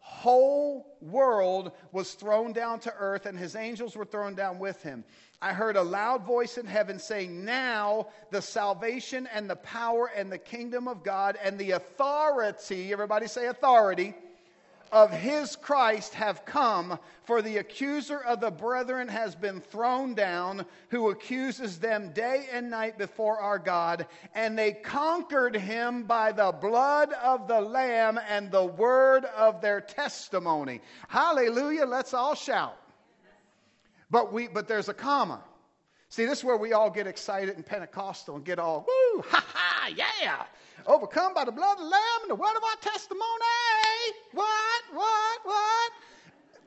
whole 0.01 0.99
world 1.01 1.73
was 1.91 2.13
thrown 2.13 2.53
down 2.53 2.79
to 2.81 2.95
earth, 2.99 3.25
and 3.25 3.39
his 3.39 3.57
angels 3.57 3.97
were 3.97 4.05
thrown 4.05 4.35
down 4.35 4.59
with 4.59 4.83
him. 4.83 5.05
I 5.41 5.55
heard 5.55 5.77
a 5.77 5.83
loud 5.83 6.25
voice 6.25 6.59
in 6.59 6.67
heaven 6.67 6.99
saying, 6.99 7.45
Now 7.45 8.09
the 8.31 8.43
salvation 8.43 9.27
and 9.33 9.49
the 9.49 9.57
power 9.57 10.11
and 10.15 10.31
the 10.31 10.39
kingdom 10.39 10.87
of 10.87 11.03
God 11.03 11.39
and 11.43 11.59
the 11.59 11.73
authority, 11.73 12.93
everybody 12.93 13.27
say 13.27 13.47
authority 13.47 14.15
of 14.93 15.11
his 15.11 15.57
Christ 15.57 16.13
have 16.15 16.45
come, 16.45 16.99
for 17.25 17.41
the 17.41 17.57
accuser 17.57 18.21
of 18.21 18.41
the 18.41 18.51
brethren 18.51 19.09
has 19.09 19.35
been 19.35 19.61
thrown 19.61 20.15
down, 20.15 20.67
who 20.91 21.09
accuses 21.09 21.79
them 21.79 22.13
day 22.13 22.47
and 22.53 22.71
night 22.71 22.99
before 22.99 23.39
our 23.41 23.59
God. 23.59 24.07
And 24.35 24.57
they 24.57 24.73
conquered 24.73 25.57
him 25.57 26.05
by 26.05 26.31
the 26.31 26.53
blood 26.53 27.13
of 27.15 27.49
the 27.49 27.61
Lamb 27.61 28.21
and 28.29 28.51
the 28.51 28.67
word 28.67 29.25
of 29.25 29.63
their 29.63 29.81
testimony. 29.81 30.83
Hallelujah. 31.09 31.87
Let's 31.87 32.13
all 32.13 32.35
shout. 32.35 32.77
But, 34.11 34.31
we, 34.31 34.47
but 34.47 34.69
there's 34.69 34.91
a 34.91 34.95
comma. 34.95 35.43
See, 36.11 36.27
this 36.27 36.41
is 36.41 36.45
where 36.45 36.59
we 36.59 36.75
all 36.75 36.91
get 36.91 37.07
excited 37.07 37.57
and 37.57 37.65
Pentecostal 37.65 38.37
and 38.37 38.45
get 38.45 38.59
all, 38.59 38.87
woo, 38.87 39.25
ha 39.27 39.43
ha, 39.49 39.91
yeah 39.97 40.45
overcome 40.87 41.35
by 41.35 41.45
the 41.45 41.53
blood 41.53 41.75
of 41.75 41.79
the 41.79 41.85
Lamb 41.85 42.21
and 42.23 42.31
the 42.31 42.35
word 42.35 42.57
of 42.57 42.65
our 42.65 42.77
testimony. 42.81 43.23
What, 44.33 44.83
what, 44.93 45.41
what? 45.45 45.93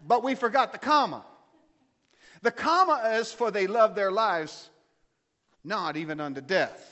But 0.07 0.23
we 0.23 0.35
forgot 0.35 0.71
the 0.71 0.77
comma. 0.77 1.25
The 2.41 2.51
comma 2.51 3.17
is 3.19 3.31
for 3.31 3.49
they 3.51 3.67
love 3.67 3.95
their 3.95 4.11
lives 4.11 4.69
not 5.63 5.97
even 5.97 6.19
unto 6.19 6.41
death. 6.41 6.91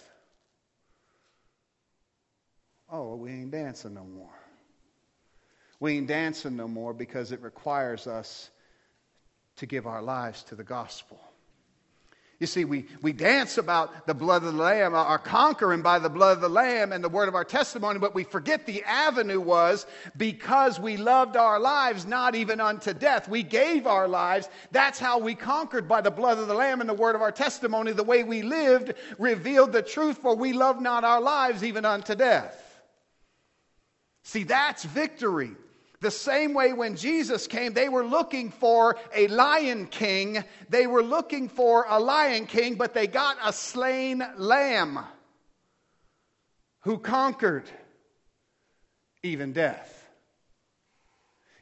Oh, 2.92 3.16
we 3.16 3.32
ain't 3.32 3.52
dancing 3.52 3.94
no 3.94 4.04
more. 4.04 4.34
We 5.80 5.98
ain't 5.98 6.08
dancing 6.08 6.56
no 6.56 6.68
more 6.68 6.94
because 6.94 7.32
it 7.32 7.42
requires 7.42 8.08
us 8.08 8.50
to 9.58 9.66
give 9.66 9.86
our 9.86 10.02
lives 10.02 10.44
to 10.44 10.56
the 10.56 10.64
gospel. 10.64 11.20
You 12.44 12.48
see, 12.48 12.66
we, 12.66 12.88
we 13.02 13.14
dance 13.14 13.58
about 13.58 14.06
the 14.06 14.14
blood 14.14 14.44
of 14.44 14.54
the 14.54 14.62
Lamb, 14.62 14.94
our 14.94 15.18
conquering 15.18 15.82
by 15.82 15.98
the 15.98 16.10
blood 16.10 16.36
of 16.36 16.42
the 16.42 16.50
Lamb 16.50 16.92
and 16.92 17.02
the 17.02 17.08
word 17.08 17.30
of 17.30 17.36
our 17.36 17.46
testimony, 17.46 18.00
but 18.00 18.14
we 18.14 18.26
forget 18.26 18.66
the 18.66 18.84
avenue 18.84 19.40
was 19.40 19.86
because 20.18 20.78
we 20.78 20.98
loved 20.98 21.38
our 21.38 21.58
lives 21.58 22.06
not 22.06 22.36
even 22.36 22.60
unto 22.60 22.94
death. 22.94 23.30
We 23.30 23.44
gave 23.44 23.88
our 23.88 24.10
lives. 24.10 24.50
That's 24.72 25.00
how 25.00 25.20
we 25.20 25.36
conquered 25.36 25.88
by 25.88 26.02
the 26.02 26.12
blood 26.12 26.38
of 26.38 26.50
the 26.50 26.54
Lamb 26.54 26.82
and 26.82 26.90
the 26.90 26.94
word 26.94 27.16
of 27.16 27.22
our 27.22 27.32
testimony. 27.32 27.94
The 27.94 28.04
way 28.04 28.26
we 28.26 28.42
lived 28.42 28.96
revealed 29.18 29.72
the 29.72 29.82
truth, 29.82 30.18
for 30.18 30.36
we 30.36 30.52
loved 30.52 30.82
not 30.82 31.06
our 31.06 31.22
lives 31.22 31.64
even 31.64 31.86
unto 31.86 32.14
death. 32.14 32.60
See, 34.26 34.44
that's 34.44 34.84
victory. 34.84 35.52
The 36.04 36.12
same 36.12 36.54
way 36.54 36.74
when 36.74 36.98
Jesus 36.98 37.48
came, 37.48 37.72
they 37.72 37.88
were 37.88 38.06
looking 38.06 38.52
for 38.52 38.98
a 39.16 39.28
lion 39.30 39.88
king. 39.88 40.44
They 40.68 40.86
were 40.86 41.02
looking 41.02 41.48
for 41.48 41.86
a 41.88 41.98
lion 41.98 42.46
king, 42.46 42.76
but 42.76 42.94
they 42.94 43.08
got 43.08 43.38
a 43.42 43.54
slain 43.54 44.22
lamb 44.36 45.00
who 46.82 46.98
conquered 46.98 47.70
even 49.24 49.54
death. 49.54 50.06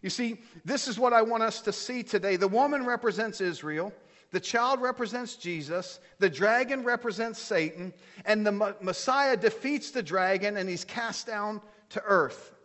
You 0.01 0.09
see, 0.09 0.41
this 0.65 0.87
is 0.87 0.97
what 0.97 1.13
I 1.13 1.21
want 1.21 1.43
us 1.43 1.61
to 1.61 1.71
see 1.71 2.01
today. 2.01 2.35
The 2.35 2.47
woman 2.47 2.83
represents 2.83 3.41
Israel. 3.41 3.93
The 4.31 4.39
child 4.39 4.81
represents 4.81 5.35
Jesus, 5.35 5.99
the 6.17 6.29
dragon 6.29 6.83
represents 6.83 7.37
Satan, 7.37 7.93
and 8.25 8.47
the 8.47 8.75
Messiah 8.81 9.37
defeats 9.37 9.91
the 9.91 10.01
dragon 10.01 10.57
and 10.57 10.67
he's 10.67 10.85
cast 10.85 11.27
down 11.27 11.61
to 11.89 12.01
earth. 12.01 12.55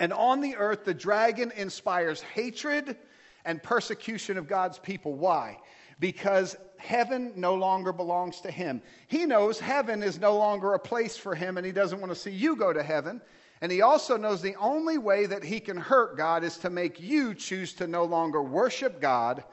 And 0.00 0.14
on 0.14 0.40
the 0.40 0.56
earth, 0.56 0.84
the 0.84 0.94
dragon 0.94 1.52
inspires 1.54 2.22
hatred 2.22 2.96
and 3.44 3.62
persecution 3.62 4.38
of 4.38 4.48
God's 4.48 4.78
people. 4.78 5.14
Why? 5.14 5.58
Because 6.00 6.56
heaven 6.78 7.34
no 7.36 7.54
longer 7.54 7.92
belongs 7.92 8.40
to 8.40 8.50
him. 8.50 8.80
He 9.08 9.26
knows 9.26 9.60
heaven 9.60 10.02
is 10.02 10.18
no 10.18 10.36
longer 10.36 10.72
a 10.72 10.78
place 10.78 11.18
for 11.18 11.34
him, 11.34 11.58
and 11.58 11.66
he 11.66 11.72
doesn't 11.72 12.00
want 12.00 12.10
to 12.10 12.18
see 12.18 12.30
you 12.30 12.56
go 12.56 12.72
to 12.72 12.82
heaven. 12.82 13.20
And 13.60 13.70
he 13.70 13.82
also 13.82 14.16
knows 14.16 14.40
the 14.40 14.56
only 14.56 14.96
way 14.96 15.26
that 15.26 15.44
he 15.44 15.60
can 15.60 15.76
hurt 15.76 16.16
God 16.16 16.44
is 16.44 16.56
to 16.58 16.70
make 16.70 16.98
you 16.98 17.34
choose 17.34 17.74
to 17.74 17.86
no 17.86 18.04
longer 18.04 18.42
worship 18.42 19.02
God, 19.02 19.44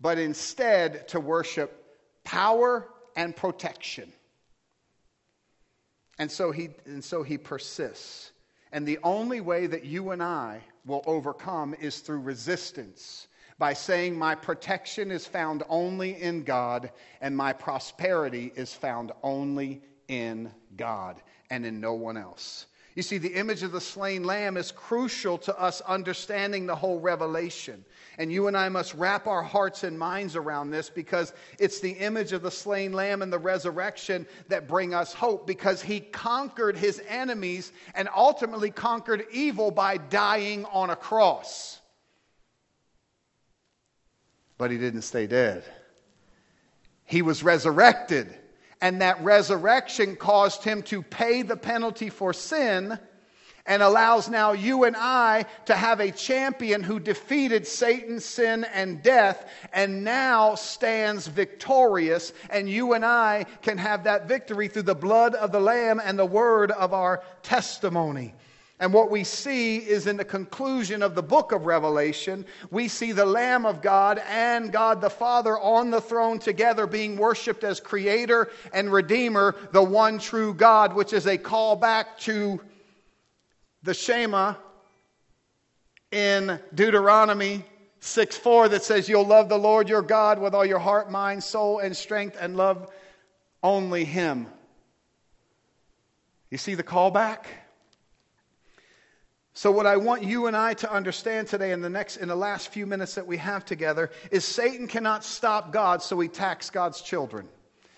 but 0.00 0.18
instead 0.18 1.06
to 1.08 1.20
worship 1.20 1.84
power 2.24 2.88
and 3.14 3.36
protection. 3.36 4.12
And 6.18 6.28
so 6.28 6.50
he, 6.50 6.70
and 6.86 7.04
so 7.04 7.22
he 7.22 7.38
persists. 7.38 8.31
And 8.72 8.86
the 8.86 8.98
only 9.02 9.40
way 9.40 9.66
that 9.66 9.84
you 9.84 10.10
and 10.10 10.22
I 10.22 10.60
will 10.86 11.02
overcome 11.06 11.74
is 11.74 12.00
through 12.00 12.20
resistance 12.20 13.28
by 13.58 13.74
saying, 13.74 14.16
My 14.16 14.34
protection 14.34 15.10
is 15.10 15.26
found 15.26 15.62
only 15.68 16.20
in 16.20 16.42
God, 16.42 16.90
and 17.20 17.36
my 17.36 17.52
prosperity 17.52 18.50
is 18.56 18.72
found 18.72 19.12
only 19.22 19.82
in 20.08 20.50
God 20.76 21.22
and 21.50 21.66
in 21.66 21.80
no 21.80 21.92
one 21.92 22.16
else. 22.16 22.66
You 22.94 23.02
see, 23.02 23.18
the 23.18 23.34
image 23.34 23.62
of 23.62 23.72
the 23.72 23.80
slain 23.80 24.24
lamb 24.24 24.56
is 24.56 24.72
crucial 24.72 25.38
to 25.38 25.58
us 25.58 25.80
understanding 25.82 26.66
the 26.66 26.76
whole 26.76 27.00
revelation. 27.00 27.84
And 28.18 28.30
you 28.30 28.46
and 28.46 28.56
I 28.56 28.68
must 28.68 28.94
wrap 28.94 29.26
our 29.26 29.42
hearts 29.42 29.84
and 29.84 29.98
minds 29.98 30.36
around 30.36 30.70
this 30.70 30.90
because 30.90 31.32
it's 31.58 31.80
the 31.80 31.92
image 31.92 32.32
of 32.32 32.42
the 32.42 32.50
slain 32.50 32.92
lamb 32.92 33.22
and 33.22 33.32
the 33.32 33.38
resurrection 33.38 34.26
that 34.48 34.68
bring 34.68 34.92
us 34.94 35.14
hope 35.14 35.46
because 35.46 35.80
he 35.80 36.00
conquered 36.00 36.76
his 36.76 37.02
enemies 37.08 37.72
and 37.94 38.08
ultimately 38.14 38.70
conquered 38.70 39.24
evil 39.32 39.70
by 39.70 39.96
dying 39.96 40.64
on 40.66 40.90
a 40.90 40.96
cross. 40.96 41.80
But 44.58 44.70
he 44.70 44.78
didn't 44.78 45.02
stay 45.02 45.26
dead, 45.26 45.64
he 47.04 47.22
was 47.22 47.42
resurrected 47.42 48.34
and 48.82 49.00
that 49.00 49.22
resurrection 49.22 50.16
caused 50.16 50.64
him 50.64 50.82
to 50.82 51.02
pay 51.02 51.42
the 51.42 51.56
penalty 51.56 52.10
for 52.10 52.32
sin 52.32 52.98
and 53.66 53.82
allows 53.82 54.28
now 54.28 54.52
you 54.52 54.84
and 54.84 54.96
I 54.96 55.46
to 55.66 55.74
have 55.74 56.00
a 56.00 56.10
champion 56.10 56.82
who 56.82 56.98
defeated 56.98 57.66
Satan, 57.66 58.18
sin, 58.18 58.64
and 58.64 59.02
death, 59.02 59.48
and 59.72 60.02
now 60.02 60.56
stands 60.56 61.28
victorious. 61.28 62.32
And 62.50 62.68
you 62.68 62.94
and 62.94 63.04
I 63.04 63.46
can 63.62 63.78
have 63.78 64.04
that 64.04 64.26
victory 64.26 64.68
through 64.68 64.82
the 64.82 64.94
blood 64.94 65.34
of 65.34 65.52
the 65.52 65.60
Lamb 65.60 66.00
and 66.02 66.18
the 66.18 66.26
word 66.26 66.72
of 66.72 66.92
our 66.92 67.22
testimony. 67.42 68.34
And 68.80 68.92
what 68.92 69.12
we 69.12 69.22
see 69.22 69.76
is 69.76 70.08
in 70.08 70.16
the 70.16 70.24
conclusion 70.24 71.04
of 71.04 71.14
the 71.14 71.22
book 71.22 71.52
of 71.52 71.66
Revelation, 71.66 72.44
we 72.72 72.88
see 72.88 73.12
the 73.12 73.24
Lamb 73.24 73.64
of 73.64 73.80
God 73.80 74.20
and 74.26 74.72
God 74.72 75.00
the 75.00 75.08
Father 75.08 75.56
on 75.56 75.92
the 75.92 76.00
throne 76.00 76.40
together 76.40 76.88
being 76.88 77.16
worshiped 77.16 77.62
as 77.62 77.78
Creator 77.78 78.50
and 78.72 78.92
Redeemer, 78.92 79.54
the 79.70 79.84
one 79.84 80.18
true 80.18 80.52
God, 80.52 80.96
which 80.96 81.12
is 81.12 81.26
a 81.26 81.38
callback 81.38 82.18
to 82.22 82.60
the 83.82 83.94
Shema 83.94 84.54
in 86.10 86.60
Deuteronomy 86.74 87.64
6 88.00 88.36
4 88.36 88.68
that 88.70 88.82
says, 88.82 89.08
You'll 89.08 89.26
love 89.26 89.48
the 89.48 89.58
Lord 89.58 89.88
your 89.88 90.02
God 90.02 90.40
with 90.40 90.54
all 90.54 90.66
your 90.66 90.78
heart, 90.78 91.10
mind, 91.10 91.42
soul, 91.42 91.78
and 91.78 91.96
strength, 91.96 92.36
and 92.40 92.56
love 92.56 92.92
only 93.62 94.04
Him. 94.04 94.46
You 96.50 96.58
see 96.58 96.74
the 96.74 96.82
callback? 96.82 97.44
So 99.54 99.70
what 99.70 99.86
I 99.86 99.96
want 99.96 100.22
you 100.22 100.46
and 100.46 100.56
I 100.56 100.74
to 100.74 100.90
understand 100.90 101.46
today 101.46 101.72
in 101.72 101.82
the 101.82 101.90
next 101.90 102.16
in 102.16 102.28
the 102.28 102.36
last 102.36 102.68
few 102.68 102.86
minutes 102.86 103.14
that 103.14 103.26
we 103.26 103.36
have 103.36 103.64
together 103.64 104.10
is 104.30 104.44
Satan 104.44 104.88
cannot 104.88 105.24
stop 105.24 105.72
God 105.72 106.02
so 106.02 106.18
he 106.20 106.26
attacks 106.26 106.70
God's 106.70 107.02
children. 107.02 107.48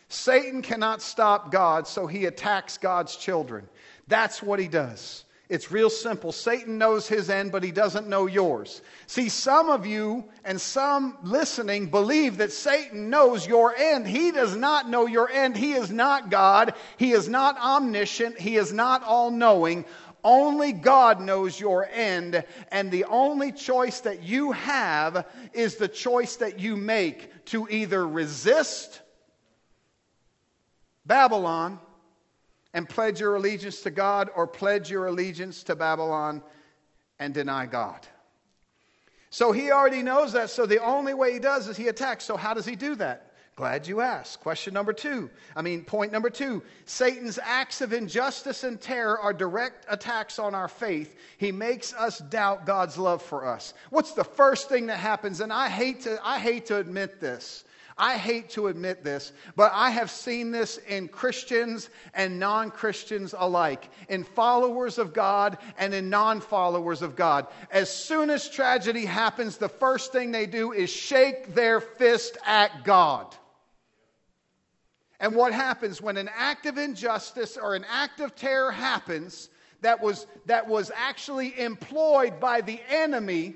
Satan 0.08 0.62
cannot 0.62 1.00
stop 1.00 1.50
God 1.50 1.86
so 1.86 2.06
he 2.06 2.26
attacks 2.26 2.76
God's 2.76 3.16
children. 3.16 3.68
That's 4.08 4.42
what 4.42 4.58
he 4.58 4.68
does. 4.68 5.24
It's 5.50 5.70
real 5.70 5.90
simple. 5.90 6.32
Satan 6.32 6.78
knows 6.78 7.06
his 7.06 7.28
end, 7.28 7.52
but 7.52 7.62
he 7.62 7.70
doesn't 7.70 8.08
know 8.08 8.26
yours. 8.26 8.80
See, 9.06 9.28
some 9.28 9.68
of 9.68 9.84
you 9.84 10.24
and 10.42 10.58
some 10.58 11.18
listening 11.22 11.90
believe 11.90 12.38
that 12.38 12.50
Satan 12.50 13.10
knows 13.10 13.46
your 13.46 13.76
end. 13.76 14.06
He 14.06 14.30
does 14.30 14.56
not 14.56 14.88
know 14.88 15.06
your 15.06 15.28
end. 15.28 15.54
He 15.54 15.74
is 15.74 15.90
not 15.90 16.30
God. 16.30 16.74
He 16.96 17.12
is 17.12 17.28
not 17.28 17.58
omniscient. 17.58 18.38
He 18.38 18.56
is 18.56 18.72
not 18.72 19.02
all 19.02 19.30
knowing. 19.30 19.84
Only 20.24 20.72
God 20.72 21.20
knows 21.20 21.60
your 21.60 21.86
end, 21.92 22.42
and 22.72 22.90
the 22.90 23.04
only 23.04 23.52
choice 23.52 24.00
that 24.00 24.22
you 24.22 24.52
have 24.52 25.26
is 25.52 25.76
the 25.76 25.86
choice 25.86 26.36
that 26.36 26.58
you 26.58 26.76
make 26.76 27.44
to 27.46 27.68
either 27.68 28.08
resist 28.08 29.02
Babylon 31.04 31.78
and 32.74 32.88
pledge 32.88 33.20
your 33.20 33.36
allegiance 33.36 33.80
to 33.82 33.90
God 33.90 34.28
or 34.36 34.46
pledge 34.46 34.90
your 34.90 35.06
allegiance 35.06 35.62
to 35.62 35.76
Babylon 35.76 36.42
and 37.18 37.32
deny 37.32 37.64
God. 37.64 38.06
So 39.30 39.52
he 39.52 39.70
already 39.70 40.02
knows 40.02 40.32
that, 40.34 40.50
so 40.50 40.66
the 40.66 40.82
only 40.82 41.14
way 41.14 41.32
he 41.32 41.38
does 41.38 41.68
is 41.68 41.76
he 41.76 41.88
attacks. 41.88 42.24
So, 42.24 42.36
how 42.36 42.54
does 42.54 42.66
he 42.66 42.76
do 42.76 42.94
that? 42.96 43.32
Glad 43.56 43.86
you 43.86 44.00
asked. 44.00 44.40
Question 44.40 44.74
number 44.74 44.92
two. 44.92 45.30
I 45.54 45.62
mean, 45.62 45.84
point 45.84 46.10
number 46.12 46.28
two 46.28 46.62
Satan's 46.86 47.38
acts 47.40 47.80
of 47.80 47.92
injustice 47.92 48.64
and 48.64 48.80
terror 48.80 49.18
are 49.18 49.32
direct 49.32 49.86
attacks 49.88 50.40
on 50.40 50.54
our 50.54 50.68
faith. 50.68 51.16
He 51.38 51.52
makes 51.52 51.94
us 51.94 52.18
doubt 52.18 52.66
God's 52.66 52.98
love 52.98 53.22
for 53.22 53.46
us. 53.46 53.74
What's 53.90 54.12
the 54.12 54.24
first 54.24 54.68
thing 54.68 54.86
that 54.86 54.98
happens? 54.98 55.40
And 55.40 55.52
I 55.52 55.68
hate 55.68 56.00
to, 56.02 56.18
I 56.26 56.40
hate 56.40 56.66
to 56.66 56.78
admit 56.78 57.20
this. 57.20 57.64
I 57.96 58.16
hate 58.16 58.50
to 58.50 58.66
admit 58.66 59.04
this, 59.04 59.32
but 59.54 59.70
I 59.72 59.90
have 59.90 60.10
seen 60.10 60.50
this 60.50 60.78
in 60.78 61.06
Christians 61.06 61.90
and 62.12 62.40
non 62.40 62.72
Christians 62.72 63.34
alike, 63.38 63.88
in 64.08 64.24
followers 64.24 64.98
of 64.98 65.14
God 65.14 65.58
and 65.78 65.94
in 65.94 66.10
non 66.10 66.40
followers 66.40 67.02
of 67.02 67.14
God. 67.14 67.46
As 67.70 67.92
soon 67.92 68.30
as 68.30 68.48
tragedy 68.48 69.04
happens, 69.04 69.58
the 69.58 69.68
first 69.68 70.10
thing 70.10 70.32
they 70.32 70.46
do 70.46 70.72
is 70.72 70.90
shake 70.90 71.54
their 71.54 71.80
fist 71.80 72.36
at 72.44 72.84
God. 72.84 73.34
And 75.20 75.36
what 75.36 75.52
happens 75.52 76.02
when 76.02 76.16
an 76.16 76.30
act 76.36 76.66
of 76.66 76.78
injustice 76.78 77.56
or 77.56 77.76
an 77.76 77.86
act 77.88 78.18
of 78.18 78.34
terror 78.34 78.72
happens 78.72 79.48
that 79.82 80.02
was, 80.02 80.26
that 80.46 80.66
was 80.66 80.90
actually 80.96 81.58
employed 81.60 82.40
by 82.40 82.60
the 82.60 82.80
enemy 82.88 83.54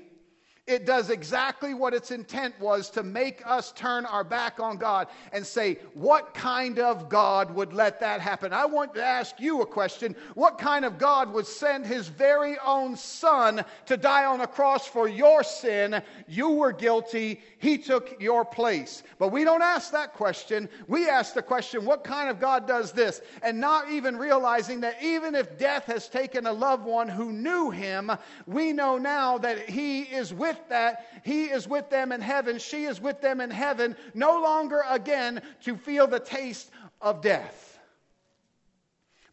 it 0.69 0.85
does 0.85 1.09
exactly 1.09 1.73
what 1.73 1.95
its 1.95 2.11
intent 2.11 2.53
was 2.59 2.91
to 2.91 3.01
make 3.01 3.41
us 3.45 3.71
turn 3.71 4.05
our 4.05 4.23
back 4.23 4.59
on 4.59 4.77
God 4.77 5.07
and 5.33 5.45
say, 5.45 5.79
What 5.95 6.35
kind 6.35 6.77
of 6.77 7.09
God 7.09 7.53
would 7.55 7.73
let 7.73 7.99
that 8.01 8.21
happen? 8.21 8.53
I 8.53 8.65
want 8.65 8.93
to 8.93 9.03
ask 9.03 9.39
you 9.39 9.61
a 9.61 9.65
question. 9.65 10.15
What 10.35 10.59
kind 10.59 10.85
of 10.85 10.99
God 10.99 11.33
would 11.33 11.47
send 11.47 11.87
his 11.87 12.07
very 12.07 12.57
own 12.63 12.95
son 12.95 13.65
to 13.87 13.97
die 13.97 14.25
on 14.25 14.41
a 14.41 14.47
cross 14.47 14.85
for 14.85 15.07
your 15.07 15.43
sin? 15.43 16.03
You 16.27 16.51
were 16.51 16.71
guilty, 16.71 17.41
he 17.57 17.79
took 17.79 18.21
your 18.21 18.45
place. 18.45 19.01
But 19.17 19.29
we 19.29 19.43
don't 19.43 19.63
ask 19.63 19.91
that 19.91 20.13
question. 20.13 20.69
We 20.87 21.09
ask 21.09 21.33
the 21.33 21.41
question, 21.41 21.83
What 21.83 22.03
kind 22.03 22.29
of 22.29 22.39
God 22.39 22.67
does 22.67 22.91
this? 22.91 23.21
And 23.41 23.59
not 23.59 23.89
even 23.89 24.17
realizing 24.17 24.81
that 24.81 25.01
even 25.01 25.33
if 25.33 25.57
death 25.57 25.85
has 25.85 26.07
taken 26.07 26.45
a 26.45 26.53
loved 26.53 26.85
one 26.85 27.09
who 27.09 27.31
knew 27.31 27.71
him, 27.71 28.11
we 28.45 28.71
know 28.71 28.99
now 28.99 29.39
that 29.39 29.67
he 29.67 30.01
is 30.03 30.31
with 30.31 30.58
that, 30.67 31.05
he 31.23 31.45
is 31.45 31.67
with 31.67 31.89
them 31.89 32.11
in 32.11 32.19
heaven, 32.19 32.59
she 32.59 32.83
is 32.83 32.99
with 32.99 33.21
them 33.21 33.39
in 33.39 33.49
heaven, 33.49 33.95
no 34.13 34.41
longer 34.41 34.83
again 34.89 35.41
to 35.63 35.77
feel 35.77 36.07
the 36.07 36.19
taste 36.19 36.69
of 36.99 37.21
death. 37.21 37.79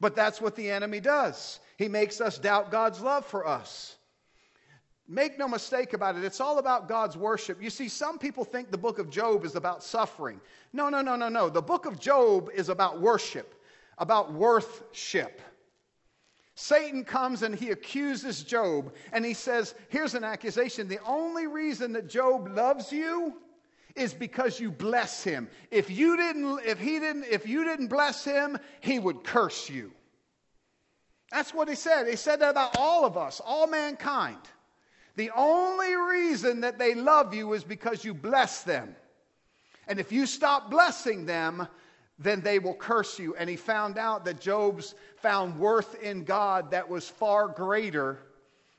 But 0.01 0.15
that's 0.15 0.41
what 0.41 0.55
the 0.55 0.71
enemy 0.71 1.01
does. 1.01 1.59
He 1.77 1.89
makes 1.89 2.21
us 2.21 2.39
doubt 2.39 2.71
God's 2.71 3.01
love 3.01 3.27
for 3.27 3.47
us. 3.47 3.97
Make 5.09 5.39
no 5.39 5.47
mistake 5.47 5.93
about 5.93 6.17
it, 6.17 6.25
it's 6.25 6.41
all 6.41 6.59
about 6.59 6.89
God's 6.89 7.17
worship. 7.17 7.63
You 7.63 7.71
see, 7.71 7.89
some 7.89 8.19
people 8.19 8.45
think 8.45 8.71
the 8.71 8.79
book 8.79 8.99
of 8.99 9.09
Job 9.09 9.45
is 9.45 9.55
about 9.55 9.83
suffering. 9.83 10.41
No, 10.73 10.89
no, 10.89 11.01
no, 11.01 11.15
no, 11.15 11.29
no. 11.29 11.49
The 11.49 11.63
book 11.63 11.87
of 11.87 12.01
Job 12.01 12.51
is 12.53 12.69
about 12.69 13.01
worship, 13.01 13.55
about 13.99 14.33
worthship. 14.33 15.41
Satan 16.57 17.05
comes 17.05 17.43
and 17.43 17.55
he 17.55 17.71
accuses 17.71 18.43
Job 18.43 18.95
and 19.13 19.25
he 19.25 19.35
says, 19.35 19.75
Here's 19.91 20.15
an 20.15 20.25
accusation. 20.25 20.89
The 20.89 21.05
only 21.07 21.47
reason 21.47 21.93
that 21.93 22.09
Job 22.09 22.49
loves 22.49 22.91
you 22.91 23.35
is 23.95 24.15
because 24.15 24.59
you 24.59 24.71
bless 24.71 25.23
him. 25.23 25.49
If 25.71 25.91
you 25.91 26.17
didn't, 26.17 26.61
if 26.65 26.79
he 26.79 26.99
didn't, 26.99 27.25
if 27.25 27.47
you 27.47 27.63
didn't 27.65 27.89
bless 27.89 28.25
him, 28.25 28.59
he 28.81 28.99
would 28.99 29.23
curse 29.23 29.69
you. 29.69 29.93
That's 31.31 31.53
what 31.53 31.69
he 31.69 31.75
said. 31.75 32.09
He 32.09 32.17
said 32.17 32.41
that 32.41 32.51
about 32.51 32.79
all 32.79 33.05
of 33.05 33.19
us, 33.19 33.41
all 33.45 33.67
mankind. 33.67 34.39
The 35.17 35.31
only 35.37 35.95
reason 35.95 36.63
that 36.63 36.79
they 36.79 36.95
love 36.95 37.35
you 37.35 37.53
is 37.53 37.65
because 37.65 38.03
you 38.03 38.15
bless 38.15 38.63
them. 38.63 38.97
And 39.89 40.01
if 40.01 40.11
you 40.11 40.25
stop 40.25 40.71
blessing 40.71 41.27
them, 41.27 41.69
then 42.19 42.41
they 42.41 42.59
will 42.59 42.75
curse 42.75 43.19
you. 43.19 43.35
And 43.37 43.49
he 43.49 43.57
found 43.57 43.99
out 43.99 44.25
that 44.25 44.41
Job's 44.41 44.95
found 45.17 45.59
worth 45.59 46.01
in 46.03 46.25
God 46.25 46.71
that 46.71 46.89
was 46.89 47.09
far 47.09 47.49
greater 47.49 48.19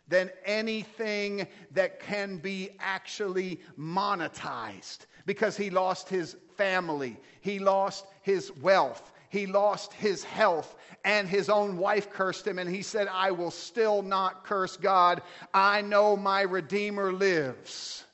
than 0.08 0.32
anything 0.46 1.48
that 1.72 2.00
can 2.00 2.38
be 2.38 2.70
actually 2.80 3.60
monetized 3.78 5.00
because 5.26 5.58
he 5.58 5.70
lost 5.70 6.08
his 6.08 6.38
family, 6.56 7.18
he 7.42 7.60
lost 7.60 8.06
his 8.22 8.52
wealth, 8.62 9.12
he 9.30 9.46
lost 9.46 9.92
his 9.94 10.24
health, 10.24 10.76
and 11.04 11.28
his 11.28 11.50
own 11.50 11.78
wife 11.78 12.10
cursed 12.10 12.48
him. 12.48 12.58
And 12.58 12.70
he 12.70 12.82
said, 12.82 13.08
I 13.12 13.32
will 13.32 13.52
still 13.52 14.02
not 14.02 14.46
curse 14.46 14.78
God. 14.78 15.22
I 15.54 15.82
know 15.82 16.16
my 16.16 16.42
Redeemer 16.42 17.12
lives 17.12 18.06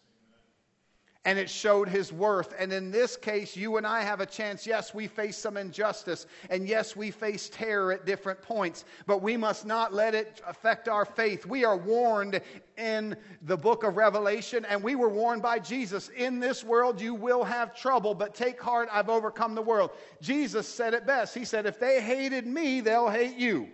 and 1.25 1.39
it 1.39 1.49
showed 1.49 1.87
his 1.87 2.11
worth. 2.11 2.53
And 2.59 2.73
in 2.73 2.91
this 2.91 3.15
case, 3.15 3.55
you 3.55 3.77
and 3.77 3.87
I 3.87 4.01
have 4.01 4.19
a 4.19 4.25
chance. 4.25 4.67
Yes, 4.67 4.93
we 4.93 5.07
face 5.07 5.37
some 5.37 5.55
injustice, 5.55 6.25
and 6.49 6.67
yes, 6.67 6.95
we 6.95 7.11
face 7.11 7.49
terror 7.49 7.93
at 7.93 8.05
different 8.05 8.41
points, 8.41 8.83
but 9.05 9.21
we 9.21 9.37
must 9.37 9.65
not 9.65 9.93
let 9.93 10.15
it 10.15 10.41
affect 10.45 10.89
our 10.89 11.05
faith. 11.05 11.45
We 11.45 11.63
are 11.63 11.77
warned 11.77 12.41
in 12.77 13.15
the 13.43 13.55
book 13.55 13.83
of 13.83 13.95
Revelation, 13.95 14.65
and 14.65 14.83
we 14.83 14.95
were 14.95 15.09
warned 15.09 15.41
by 15.41 15.59
Jesus 15.59 16.09
in 16.09 16.39
this 16.39 16.63
world 16.63 16.99
you 16.99 17.13
will 17.13 17.43
have 17.43 17.75
trouble, 17.75 18.13
but 18.13 18.35
take 18.35 18.61
heart, 18.61 18.89
I've 18.91 19.09
overcome 19.09 19.55
the 19.55 19.61
world. 19.61 19.91
Jesus 20.21 20.67
said 20.67 20.93
it 20.93 21.05
best. 21.05 21.33
He 21.33 21.45
said, 21.45 21.65
If 21.65 21.79
they 21.79 22.01
hated 22.01 22.45
me, 22.45 22.81
they'll 22.81 23.09
hate 23.09 23.37
you. 23.37 23.69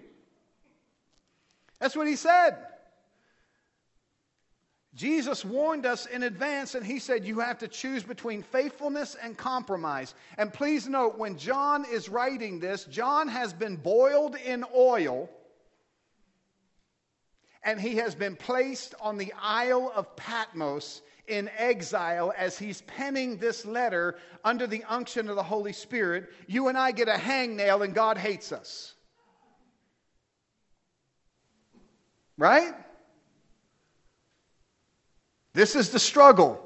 That's 1.80 1.96
what 1.96 2.08
he 2.08 2.16
said. 2.16 2.58
Jesus 4.96 5.46
warned 5.46 5.86
us 5.86 6.08
in 6.08 6.24
advance 6.24 6.74
and 6.74 6.86
he 6.86 6.98
said 6.98 7.24
you 7.24 7.40
have 7.40 7.60
to 7.60 7.68
choose 7.68 8.04
between 8.04 8.42
faithfulness 8.42 9.16
and 9.22 9.38
compromise. 9.38 10.16
And 10.38 10.52
please 10.52 10.88
note, 10.88 11.18
when 11.18 11.38
John 11.38 11.86
is 11.86 12.10
writing 12.10 12.60
this, 12.60 12.86
John 12.86 13.28
has 13.28 13.54
been 13.54 13.76
boiled 13.76 14.36
in 14.36 14.66
oil 14.76 15.30
and 17.64 17.80
he 17.80 17.98
has 17.98 18.16
been 18.16 18.36
placed 18.36 18.96
on 19.00 19.18
the 19.18 19.32
Isle 19.40 19.92
of 19.96 20.16
Patmos 20.16 21.02
in 21.28 21.50
exile 21.56 22.34
as 22.36 22.58
he's 22.58 22.82
penning 22.82 23.38
this 23.38 23.66
letter 23.66 24.18
under 24.44 24.66
the 24.66 24.84
unction 24.86 25.30
of 25.30 25.36
the 25.36 25.44
Holy 25.44 25.74
Spirit. 25.74 26.30
You 26.48 26.70
and 26.70 26.78
I 26.78 26.92
get 26.92 27.08
a 27.08 27.14
hangnail 27.14 27.84
and 27.84 27.94
God 27.94 28.18
hates 28.18 28.52
us. 28.52 28.96
Right? 32.38 32.74
This 35.60 35.76
is 35.76 35.90
the 35.90 36.00
struggle. 36.00 36.66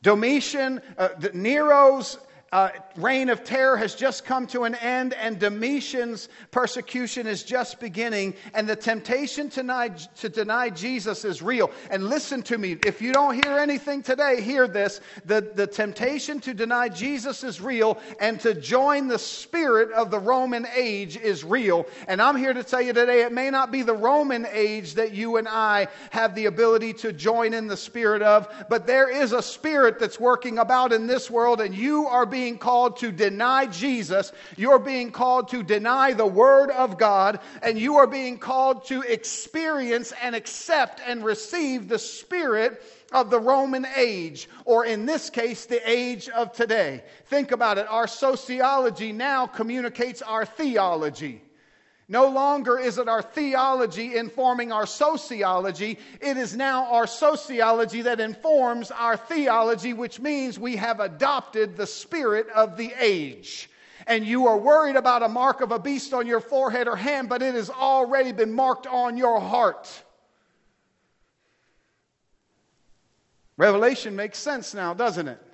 Domitian, 0.00 0.80
uh, 0.96 1.10
Nero's 1.34 2.16
uh, 2.50 2.70
reign 2.96 3.28
of 3.28 3.44
terror 3.44 3.76
has 3.76 3.94
just 3.94 4.24
come 4.24 4.46
to 4.46 4.64
an 4.64 4.74
end, 4.76 5.12
and 5.12 5.38
Domitian's 5.38 6.30
persecution 6.50 7.26
is 7.26 7.42
just 7.42 7.78
beginning, 7.78 8.34
and 8.54 8.66
the 8.66 8.76
temptation 8.76 9.50
to 9.50 9.56
deny, 9.56 9.88
to 9.88 10.28
deny 10.30 10.70
Jesus 10.70 11.26
is 11.26 11.42
real. 11.42 11.70
And 11.90 12.04
listen 12.04 12.42
to 12.44 12.56
me, 12.56 12.78
if 12.86 13.02
you 13.02 13.12
don't 13.12 13.34
hear 13.34 13.58
anything 13.58 14.02
today, 14.02 14.40
hear 14.40 14.66
this. 14.66 15.02
The, 15.26 15.52
the 15.54 15.66
temptation 15.66 16.40
to 16.40 16.54
deny 16.54 16.88
Jesus 16.88 17.44
is 17.44 17.60
real, 17.60 17.98
and 18.18 18.40
to 18.40 18.54
join 18.54 19.08
the 19.08 19.18
spirit 19.18 19.92
of 19.92 20.10
the 20.10 20.18
Roman 20.18 20.66
age 20.74 21.18
is 21.18 21.44
real. 21.44 21.86
And 22.06 22.22
I'm 22.22 22.36
here 22.36 22.54
to 22.54 22.64
tell 22.64 22.80
you 22.80 22.94
today, 22.94 23.22
it 23.22 23.32
may 23.32 23.50
not 23.50 23.70
be 23.70 23.82
the 23.82 23.94
Roman 23.94 24.46
age 24.50 24.94
that 24.94 25.12
you 25.12 25.36
and 25.36 25.46
I 25.46 25.88
have 26.10 26.34
the 26.34 26.46
ability 26.46 26.94
to 26.94 27.12
join 27.12 27.52
in 27.52 27.66
the 27.66 27.76
spirit 27.76 28.22
of, 28.22 28.48
but 28.70 28.86
there 28.86 29.10
is 29.10 29.32
a 29.32 29.42
spirit 29.42 29.98
that's 29.98 30.18
working 30.18 30.58
about 30.58 30.94
in 30.94 31.06
this 31.06 31.30
world, 31.30 31.60
and 31.60 31.74
you 31.74 32.06
are 32.06 32.24
being 32.24 32.37
being 32.38 32.56
called 32.56 32.98
to 32.98 33.10
deny 33.10 33.66
Jesus. 33.66 34.30
You're 34.56 34.78
being 34.78 35.10
called 35.10 35.48
to 35.48 35.64
deny 35.64 36.12
the 36.12 36.24
Word 36.24 36.70
of 36.70 36.96
God. 36.96 37.40
And 37.62 37.76
you 37.76 37.96
are 37.96 38.06
being 38.06 38.38
called 38.38 38.84
to 38.86 39.02
experience 39.02 40.12
and 40.22 40.36
accept 40.36 41.00
and 41.04 41.24
receive 41.24 41.88
the 41.88 41.98
Spirit 41.98 42.80
of 43.10 43.30
the 43.30 43.40
Roman 43.40 43.86
age, 43.96 44.48
or 44.66 44.84
in 44.84 45.06
this 45.06 45.30
case, 45.30 45.66
the 45.66 45.80
age 45.90 46.28
of 46.28 46.52
today. 46.52 47.02
Think 47.26 47.50
about 47.50 47.78
it. 47.78 47.86
Our 47.88 48.06
sociology 48.06 49.12
now 49.12 49.46
communicates 49.46 50.22
our 50.22 50.44
theology. 50.44 51.42
No 52.10 52.28
longer 52.28 52.78
is 52.78 52.96
it 52.96 53.06
our 53.06 53.20
theology 53.20 54.16
informing 54.16 54.72
our 54.72 54.86
sociology. 54.86 55.98
It 56.22 56.38
is 56.38 56.56
now 56.56 56.86
our 56.86 57.06
sociology 57.06 58.00
that 58.02 58.18
informs 58.18 58.90
our 58.90 59.18
theology, 59.18 59.92
which 59.92 60.18
means 60.18 60.58
we 60.58 60.76
have 60.76 61.00
adopted 61.00 61.76
the 61.76 61.86
spirit 61.86 62.48
of 62.54 62.78
the 62.78 62.94
age. 62.98 63.68
And 64.06 64.24
you 64.24 64.46
are 64.46 64.56
worried 64.56 64.96
about 64.96 65.22
a 65.22 65.28
mark 65.28 65.60
of 65.60 65.70
a 65.70 65.78
beast 65.78 66.14
on 66.14 66.26
your 66.26 66.40
forehead 66.40 66.88
or 66.88 66.96
hand, 66.96 67.28
but 67.28 67.42
it 67.42 67.54
has 67.54 67.68
already 67.68 68.32
been 68.32 68.54
marked 68.54 68.86
on 68.86 69.18
your 69.18 69.38
heart. 69.38 69.86
Revelation 73.58 74.16
makes 74.16 74.38
sense 74.38 74.72
now, 74.72 74.94
doesn't 74.94 75.28
it? 75.28 75.47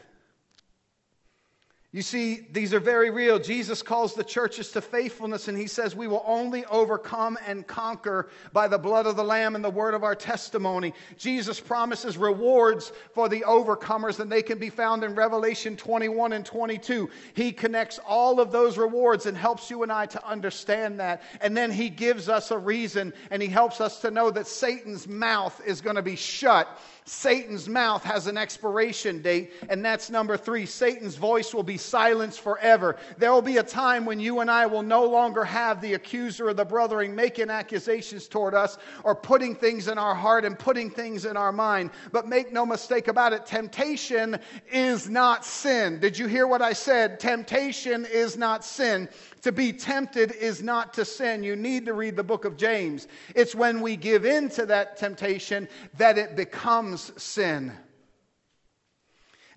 You 1.95 2.03
see, 2.03 2.45
these 2.51 2.75
are 2.75 2.81
very 2.81 3.11
real. 3.11 3.39
Jesus 3.39 3.81
calls 3.81 4.15
the 4.15 4.25
churches 4.25 4.73
to 4.73 4.81
faithfulness, 4.81 5.47
and 5.47 5.57
he 5.57 5.69
says 5.69 5.95
we 5.95 6.09
will 6.09 6.25
only 6.27 6.65
overcome 6.65 7.39
and 7.47 7.65
conquer 7.65 8.31
by 8.53 8.67
the 8.67 8.79
blood 8.79 9.07
of 9.07 9.15
the 9.15 9.23
Lamb 9.23 9.55
and 9.55 9.65
the 9.65 9.71
word 9.71 9.95
of 9.95 10.03
our 10.03 10.17
testimony. 10.17 10.93
Jesus 11.17 11.61
promises 11.61 12.19
rewards 12.19 12.91
for 13.13 13.29
the 13.29 13.43
overcomers, 13.43 14.19
and 14.19 14.29
they 14.29 14.43
can 14.43 14.59
be 14.59 14.71
found 14.71 15.05
in 15.05 15.15
Revelation 15.15 15.77
21 15.77 16.33
and 16.33 16.45
22. 16.45 17.09
He 17.35 17.53
connects 17.53 18.01
all 18.05 18.41
of 18.41 18.51
those 18.51 18.77
rewards 18.77 19.27
and 19.27 19.37
helps 19.37 19.71
you 19.71 19.85
and 19.85 19.93
I 19.93 20.07
to 20.07 20.29
understand 20.29 20.99
that. 20.99 21.23
And 21.41 21.57
then 21.57 21.71
he 21.71 21.91
gives 21.91 22.29
us 22.29 22.51
a 22.51 22.59
reason, 22.59 23.15
and 23.31 23.41
he 23.41 23.47
helps 23.47 23.81
us 23.81 24.01
to 24.01 24.11
know 24.11 24.33
that 24.33 24.49
Satan's 24.49 25.07
mouth 25.07 25.63
is 25.65 25.81
going 25.81 25.95
to 25.95 26.03
be 26.03 26.17
shut 26.17 26.67
Satan's 27.07 27.69
mouth 27.69 28.03
has 28.03 28.27
an 28.29 28.39
expiration 28.39 29.21
date, 29.21 29.53
and 29.69 29.85
that's 29.85 30.09
number 30.09 30.39
three. 30.39 30.65
Satan's 30.65 31.17
voice 31.17 31.53
will 31.53 31.63
be 31.63 31.77
silenced 31.77 32.41
forever. 32.41 32.97
There 33.19 33.31
will 33.31 33.43
be 33.43 33.59
a 33.59 33.63
time 33.63 34.07
when 34.07 34.19
you 34.19 34.41
and 34.41 34.51
I 34.51 34.65
will 34.65 34.83
no 34.83 35.05
longer 35.05 35.45
have 35.45 35.83
the 35.83 35.93
accuser 35.95 36.49
of 36.49 36.57
the 36.57 36.65
brothering 36.65 37.15
making 37.15 37.51
accusations 37.51 38.27
toward 38.27 38.55
us 38.55 38.79
or 39.03 39.15
putting 39.15 39.55
things 39.55 39.89
in 39.89 39.99
our 39.99 40.15
heart 40.15 40.47
and 40.47 40.59
putting 40.59 40.89
things 40.89 41.27
in 41.27 41.37
our 41.37 41.53
mind. 41.53 41.91
But 42.11 42.27
make 42.27 42.55
no 42.55 42.65
mistake 42.65 43.09
about 43.09 43.35
it, 43.35 43.45
temptation 43.45 44.39
is 44.73 45.07
not 45.07 45.45
sin. 45.45 46.01
Did 46.01 46.19
you 46.19 46.27
hear 46.27 46.47
what 46.47 46.63
I 46.63 46.73
said? 46.73 47.21
Temptation 47.21 48.07
is 48.07 48.39
not 48.39 48.65
sin. 48.65 49.11
To 49.45 49.53
be 49.53 49.75
tempted 49.75 50.33
is 50.33 50.63
not 50.63 50.95
to 50.95 51.05
sin. 51.05 51.43
You 51.43 51.55
need 51.55 51.85
to 51.85 51.93
read 51.93 52.17
the 52.17 52.25
book 52.25 52.47
of 52.47 52.57
James. 52.57 53.07
It's 53.35 53.55
when 53.55 53.83
we 53.83 53.95
give 53.95 54.25
in 54.25 54.49
to 54.49 54.65
that 54.65 54.97
temptation 54.97 55.69
that 55.99 56.17
it 56.17 56.35
becomes 56.35 57.13
sin. 57.23 57.71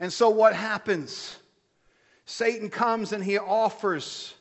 And 0.01 0.11
so 0.11 0.29
what 0.29 0.53
happens? 0.53 1.37
Satan 2.25 2.69
comes 2.69 3.13
and 3.13 3.23
he 3.23 3.37
offers 3.37 4.33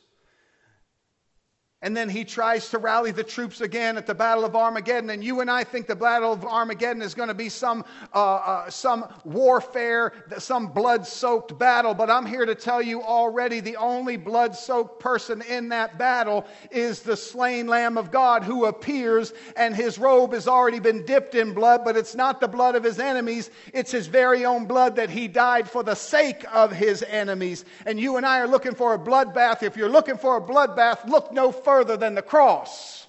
and 1.83 1.95
then 1.95 2.09
he 2.09 2.25
tries 2.25 2.69
to 2.69 2.79
rally 2.79 3.11
the 3.11 3.23
troops 3.23 3.61
again 3.61 3.97
at 3.97 4.07
the 4.07 4.15
Battle 4.15 4.43
of 4.43 4.55
Armageddon. 4.55 5.11
And 5.11 5.23
you 5.23 5.41
and 5.41 5.51
I 5.51 5.63
think 5.63 5.85
the 5.85 5.95
Battle 5.95 6.33
of 6.33 6.43
Armageddon 6.43 7.03
is 7.03 7.13
going 7.13 7.27
to 7.27 7.35
be 7.35 7.49
some, 7.49 7.85
uh, 8.15 8.35
uh, 8.35 8.69
some 8.71 9.05
warfare, 9.23 10.11
some 10.39 10.69
blood 10.69 11.05
soaked 11.05 11.57
battle. 11.59 11.93
But 11.93 12.09
I'm 12.09 12.25
here 12.25 12.47
to 12.47 12.55
tell 12.55 12.81
you 12.81 13.03
already 13.03 13.59
the 13.59 13.75
only 13.75 14.17
blood 14.17 14.55
soaked 14.55 14.99
person 14.99 15.43
in 15.43 15.69
that 15.69 15.99
battle 15.99 16.47
is 16.71 17.03
the 17.03 17.15
slain 17.15 17.67
Lamb 17.67 17.99
of 17.99 18.09
God 18.09 18.43
who 18.43 18.65
appears, 18.65 19.31
and 19.55 19.75
his 19.75 19.99
robe 19.99 20.33
has 20.33 20.47
already 20.47 20.79
been 20.79 21.05
dipped 21.05 21.35
in 21.35 21.53
blood, 21.53 21.85
but 21.85 21.95
it's 21.95 22.15
not 22.15 22.41
the 22.41 22.47
blood 22.47 22.75
of 22.75 22.83
his 22.83 22.99
enemies. 22.99 23.51
It's 23.71 23.91
his 23.91 24.07
very 24.07 24.45
own 24.45 24.65
blood 24.65 24.95
that 24.95 25.11
he 25.11 25.27
died 25.27 25.69
for 25.69 25.83
the 25.83 25.95
sake 25.95 26.43
of 26.51 26.71
his 26.71 27.03
enemies. 27.03 27.65
And 27.85 27.99
you 27.99 28.17
and 28.17 28.25
I 28.25 28.39
are 28.39 28.47
looking 28.47 28.73
for 28.73 28.95
a 28.95 28.99
bloodbath. 28.99 29.61
If 29.61 29.77
you're 29.77 29.89
looking 29.89 30.17
for 30.17 30.37
a 30.37 30.41
bloodbath, 30.41 31.07
look 31.07 31.31
no 31.31 31.51
further 31.51 31.66
than 31.67 32.15
the 32.15 32.21
cross. 32.21 33.07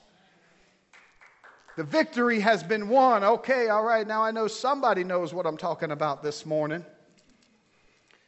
The 1.76 1.84
victory 1.84 2.40
has 2.40 2.64
been 2.64 2.88
won. 2.88 3.22
Okay, 3.22 3.68
all 3.68 3.84
right, 3.84 4.04
now 4.04 4.24
I 4.24 4.32
know 4.32 4.48
somebody 4.48 5.04
knows 5.04 5.32
what 5.32 5.46
I'm 5.46 5.56
talking 5.56 5.92
about 5.92 6.24
this 6.24 6.44
morning. 6.44 6.84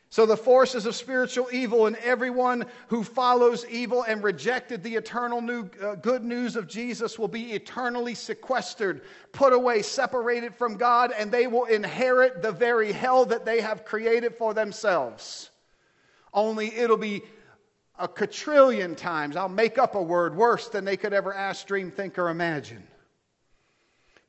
So, 0.08 0.26
the 0.26 0.36
forces 0.36 0.86
of 0.86 0.94
spiritual 0.94 1.48
evil 1.52 1.86
and 1.86 1.96
everyone 1.96 2.66
who 2.88 3.02
follows 3.02 3.66
evil 3.66 4.02
and 4.02 4.22
rejected 4.22 4.84
the 4.84 4.94
eternal 4.94 5.40
new, 5.40 5.68
uh, 5.82 5.96
good 5.96 6.22
news 6.22 6.54
of 6.54 6.68
Jesus 6.68 7.18
will 7.18 7.28
be 7.28 7.52
eternally 7.52 8.14
sequestered, 8.14 9.02
put 9.32 9.52
away, 9.52 9.82
separated 9.82 10.54
from 10.54 10.76
God, 10.76 11.12
and 11.16 11.32
they 11.32 11.48
will 11.48 11.64
inherit 11.64 12.40
the 12.40 12.52
very 12.52 12.92
hell 12.92 13.24
that 13.24 13.44
they 13.44 13.60
have 13.60 13.84
created 13.84 14.36
for 14.36 14.54
themselves. 14.54 15.50
Only 16.32 16.72
it'll 16.76 16.96
be 16.96 17.22
a 18.00 18.08
quadrillion 18.08 18.96
times. 18.96 19.36
I'll 19.36 19.48
make 19.48 19.78
up 19.78 19.94
a 19.94 20.02
word 20.02 20.34
worse 20.34 20.68
than 20.68 20.84
they 20.84 20.96
could 20.96 21.12
ever 21.12 21.34
ask, 21.34 21.66
dream, 21.66 21.90
think, 21.90 22.18
or 22.18 22.30
imagine. 22.30 22.82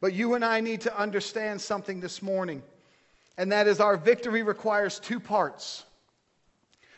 But 0.01 0.13
you 0.13 0.33
and 0.33 0.43
I 0.43 0.59
need 0.59 0.81
to 0.81 0.99
understand 0.99 1.61
something 1.61 2.01
this 2.01 2.21
morning, 2.21 2.61
and 3.37 3.51
that 3.51 3.67
is 3.67 3.79
our 3.79 3.97
victory 3.97 4.43
requires 4.43 4.99
two 4.99 5.19
parts. 5.19 5.85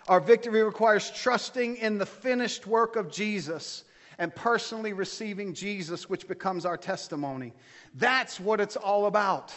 Our 0.07 0.19
victory 0.19 0.63
requires 0.63 1.11
trusting 1.11 1.77
in 1.77 1.97
the 1.97 2.05
finished 2.05 2.65
work 2.67 2.95
of 2.95 3.11
Jesus 3.11 3.83
and 4.17 4.33
personally 4.33 4.93
receiving 4.93 5.53
Jesus, 5.53 6.09
which 6.09 6.27
becomes 6.27 6.65
our 6.65 6.77
testimony. 6.77 7.53
That's 7.95 8.39
what 8.39 8.59
it's 8.59 8.75
all 8.75 9.05
about. 9.05 9.53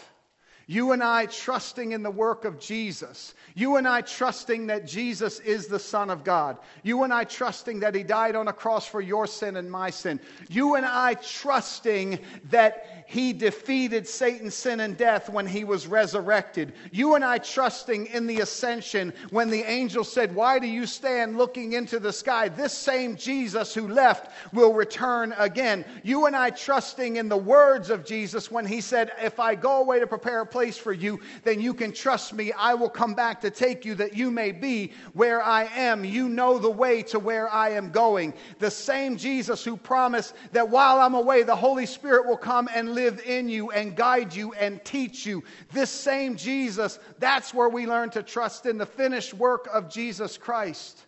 You 0.68 0.90
and 0.90 1.02
I 1.02 1.26
trusting 1.26 1.92
in 1.92 2.02
the 2.02 2.11
work 2.11 2.44
of 2.44 2.59
Jesus. 2.59 3.35
You 3.55 3.76
and 3.76 3.87
I 3.87 4.00
trusting 4.00 4.66
that 4.66 4.85
Jesus 4.85 5.38
is 5.40 5.68
the 5.68 5.79
Son 5.79 6.11
of 6.11 6.24
God. 6.24 6.59
You 6.83 7.05
and 7.05 7.14
I 7.14 7.22
trusting 7.22 7.81
that 7.81 7.94
He 7.94 8.02
died 8.02 8.35
on 8.35 8.48
a 8.48 8.52
cross 8.52 8.85
for 8.85 9.00
your 9.00 9.29
sin 9.29 9.57
and 9.57 9.70
my 9.70 9.90
sin. 9.90 10.18
You 10.48 10.74
and 10.74 10.85
I 10.85 11.14
trusting 11.14 12.18
that 12.50 12.95
He 13.08 13.32
defeated 13.32 14.08
Satan's 14.08 14.56
sin 14.56 14.80
and 14.80 14.96
death 14.96 15.28
when 15.28 15.46
He 15.46 15.62
was 15.62 15.86
resurrected. 15.86 16.72
You 16.90 17.14
and 17.14 17.24
I 17.24 17.38
trusting 17.38 18.06
in 18.06 18.26
the 18.26 18.40
ascension 18.40 19.12
when 19.30 19.48
the 19.48 19.62
angel 19.62 20.02
said, 20.02 20.34
Why 20.34 20.58
do 20.58 20.66
you 20.66 20.86
stand 20.86 21.38
looking 21.38 21.74
into 21.74 22.00
the 22.00 22.12
sky? 22.12 22.48
This 22.48 22.72
same 22.72 23.14
Jesus 23.14 23.72
who 23.72 23.86
left 23.86 24.32
will 24.52 24.74
return 24.74 25.32
again. 25.38 25.84
You 26.02 26.26
and 26.26 26.34
I 26.34 26.50
trusting 26.50 27.14
in 27.14 27.28
the 27.28 27.36
words 27.36 27.90
of 27.90 28.04
Jesus 28.04 28.50
when 28.50 28.66
He 28.66 28.80
said, 28.80 29.12
If 29.22 29.38
I 29.38 29.54
go 29.54 29.80
away 29.80 30.00
to 30.00 30.06
prepare 30.08 30.40
a 30.40 30.46
place 30.46 30.76
for 30.76 30.92
you, 30.92 31.20
then 31.44 31.60
you 31.60 31.74
can 31.74 31.92
trust 31.92 32.34
me. 32.34 32.50
I 32.52 32.74
will 32.74 32.90
come 32.90 33.14
back 33.14 33.40
to 33.42 33.50
take 33.50 33.84
you 33.84 33.94
that 33.94 34.16
you 34.16 34.32
may 34.32 34.50
be 34.50 34.90
where 35.12 35.40
I 35.40 35.66
am. 35.76 36.04
You 36.04 36.28
know 36.28 36.58
the 36.58 36.68
way 36.68 37.02
to 37.04 37.20
where 37.20 37.48
I 37.48 37.70
am 37.70 37.92
going. 37.92 38.34
The 38.58 38.70
same 38.70 39.16
Jesus 39.16 39.62
who 39.62 39.76
promised 39.76 40.34
that 40.50 40.68
while 40.68 40.98
I'm 40.98 41.14
away, 41.14 41.44
the 41.44 41.54
Holy 41.54 41.86
Spirit 41.86 42.26
will 42.26 42.36
come 42.36 42.68
and 42.74 42.95
live 42.96 43.20
in 43.24 43.48
you 43.48 43.70
and 43.70 43.94
guide 43.94 44.35
you 44.35 44.52
and 44.54 44.85
teach 44.85 45.24
you. 45.24 45.44
This 45.72 45.90
same 45.90 46.37
Jesus, 46.37 46.98
that's 47.20 47.54
where 47.54 47.68
we 47.68 47.87
learn 47.87 48.11
to 48.11 48.24
trust 48.24 48.66
in 48.66 48.78
the 48.78 48.87
finished 48.87 49.32
work 49.32 49.68
of 49.72 49.88
Jesus 49.88 50.37
Christ 50.37 51.06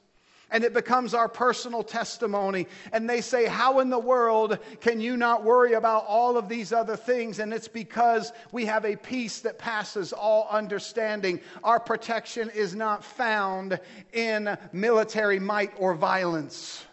and 0.50 0.64
it 0.64 0.72
becomes 0.72 1.14
our 1.14 1.28
personal 1.28 1.82
testimony. 1.82 2.66
And 2.92 3.08
they 3.08 3.20
say, 3.20 3.46
How 3.46 3.80
in 3.80 3.90
the 3.90 3.98
world 3.98 4.58
can 4.80 5.00
you 5.00 5.16
not 5.16 5.44
worry 5.44 5.74
about 5.74 6.04
all 6.06 6.36
of 6.36 6.48
these 6.48 6.72
other 6.72 6.96
things? 6.96 7.38
And 7.38 7.52
it's 7.52 7.68
because 7.68 8.32
we 8.52 8.64
have 8.66 8.84
a 8.84 8.96
peace 8.96 9.40
that 9.40 9.58
passes 9.58 10.12
all 10.12 10.48
understanding. 10.50 11.40
Our 11.62 11.80
protection 11.80 12.50
is 12.50 12.74
not 12.74 13.04
found 13.04 13.78
in 14.12 14.56
military 14.72 15.38
might 15.38 15.72
or 15.78 15.94
violence. 15.94 16.84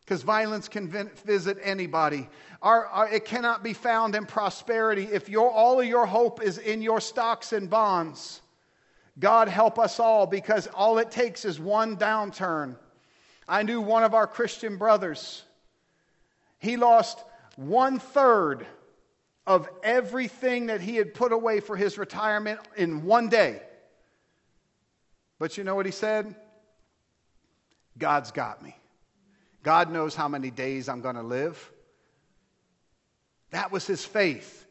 Because 0.00 0.22
violence 0.22 0.68
can 0.68 0.88
visit 1.24 1.58
anybody. 1.62 2.28
It 2.64 3.26
cannot 3.26 3.62
be 3.62 3.74
found 3.74 4.14
in 4.14 4.24
prosperity 4.24 5.08
if 5.12 5.28
your, 5.28 5.50
all 5.50 5.80
of 5.80 5.86
your 5.86 6.06
hope 6.06 6.42
is 6.42 6.56
in 6.56 6.80
your 6.80 7.00
stocks 7.00 7.52
and 7.52 7.68
bonds. 7.68 8.40
God 9.18 9.48
help 9.48 9.78
us 9.78 10.00
all 10.00 10.26
because 10.26 10.66
all 10.68 10.98
it 10.98 11.10
takes 11.10 11.44
is 11.44 11.60
one 11.60 11.96
downturn. 11.96 12.76
I 13.46 13.62
knew 13.62 13.80
one 13.80 14.02
of 14.02 14.14
our 14.14 14.26
Christian 14.26 14.78
brothers. 14.78 15.42
He 16.58 16.78
lost 16.78 17.18
one 17.56 17.98
third 17.98 18.66
of 19.46 19.68
everything 19.82 20.66
that 20.66 20.80
he 20.80 20.96
had 20.96 21.12
put 21.12 21.32
away 21.32 21.60
for 21.60 21.76
his 21.76 21.98
retirement 21.98 22.60
in 22.76 23.04
one 23.04 23.28
day. 23.28 23.60
But 25.38 25.58
you 25.58 25.64
know 25.64 25.74
what 25.74 25.84
he 25.84 25.92
said? 25.92 26.34
God's 27.98 28.32
got 28.32 28.62
me. 28.62 28.74
God 29.62 29.92
knows 29.92 30.14
how 30.14 30.28
many 30.28 30.50
days 30.50 30.88
I'm 30.88 31.02
going 31.02 31.16
to 31.16 31.22
live. 31.22 31.70
That 33.54 33.70
was 33.70 33.86
his 33.86 34.04
faith. 34.04 34.66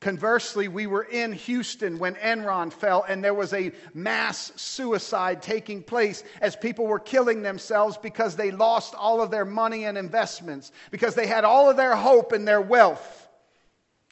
Conversely, 0.00 0.68
we 0.68 0.86
were 0.86 1.04
in 1.04 1.32
Houston 1.32 1.98
when 1.98 2.14
Enron 2.16 2.70
fell, 2.70 3.02
and 3.08 3.24
there 3.24 3.32
was 3.32 3.54
a 3.54 3.72
mass 3.94 4.52
suicide 4.56 5.40
taking 5.40 5.82
place 5.82 6.22
as 6.42 6.54
people 6.54 6.86
were 6.86 6.98
killing 6.98 7.40
themselves 7.40 7.96
because 7.96 8.36
they 8.36 8.50
lost 8.50 8.94
all 8.94 9.22
of 9.22 9.30
their 9.30 9.46
money 9.46 9.86
and 9.86 9.96
investments, 9.96 10.70
because 10.90 11.14
they 11.14 11.26
had 11.26 11.44
all 11.44 11.70
of 11.70 11.78
their 11.78 11.96
hope 11.96 12.34
in 12.34 12.44
their 12.44 12.60
wealth, 12.60 13.26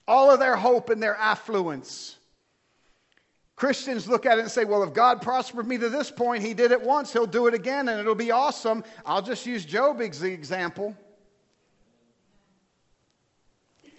all 0.09 0.31
of 0.31 0.41
their 0.41 0.57
hope 0.57 0.89
in 0.89 1.01
their 1.01 1.15
affluence. 1.15 2.17
Christians 3.57 4.09
look 4.09 4.25
at 4.25 4.39
it 4.39 4.41
and 4.41 4.51
say, 4.51 4.65
well, 4.65 4.85
if 4.85 4.95
God 4.95 5.21
prospered 5.21 5.67
me 5.67 5.77
to 5.77 5.91
this 5.91 6.11
point, 6.11 6.43
He 6.43 6.55
did 6.55 6.73
it 6.73 6.81
once, 6.81 7.13
He'll 7.13 7.27
do 7.27 7.47
it 7.47 7.53
again, 7.53 7.91
and 7.91 8.01
it'll 8.01 8.15
be 8.15 8.31
awesome. 8.31 8.85
I'll 9.05 9.21
just 9.21 9.45
use 9.45 9.67
Job 9.67 10.01
as 10.01 10.19
the 10.19 10.33
example. 10.33 10.97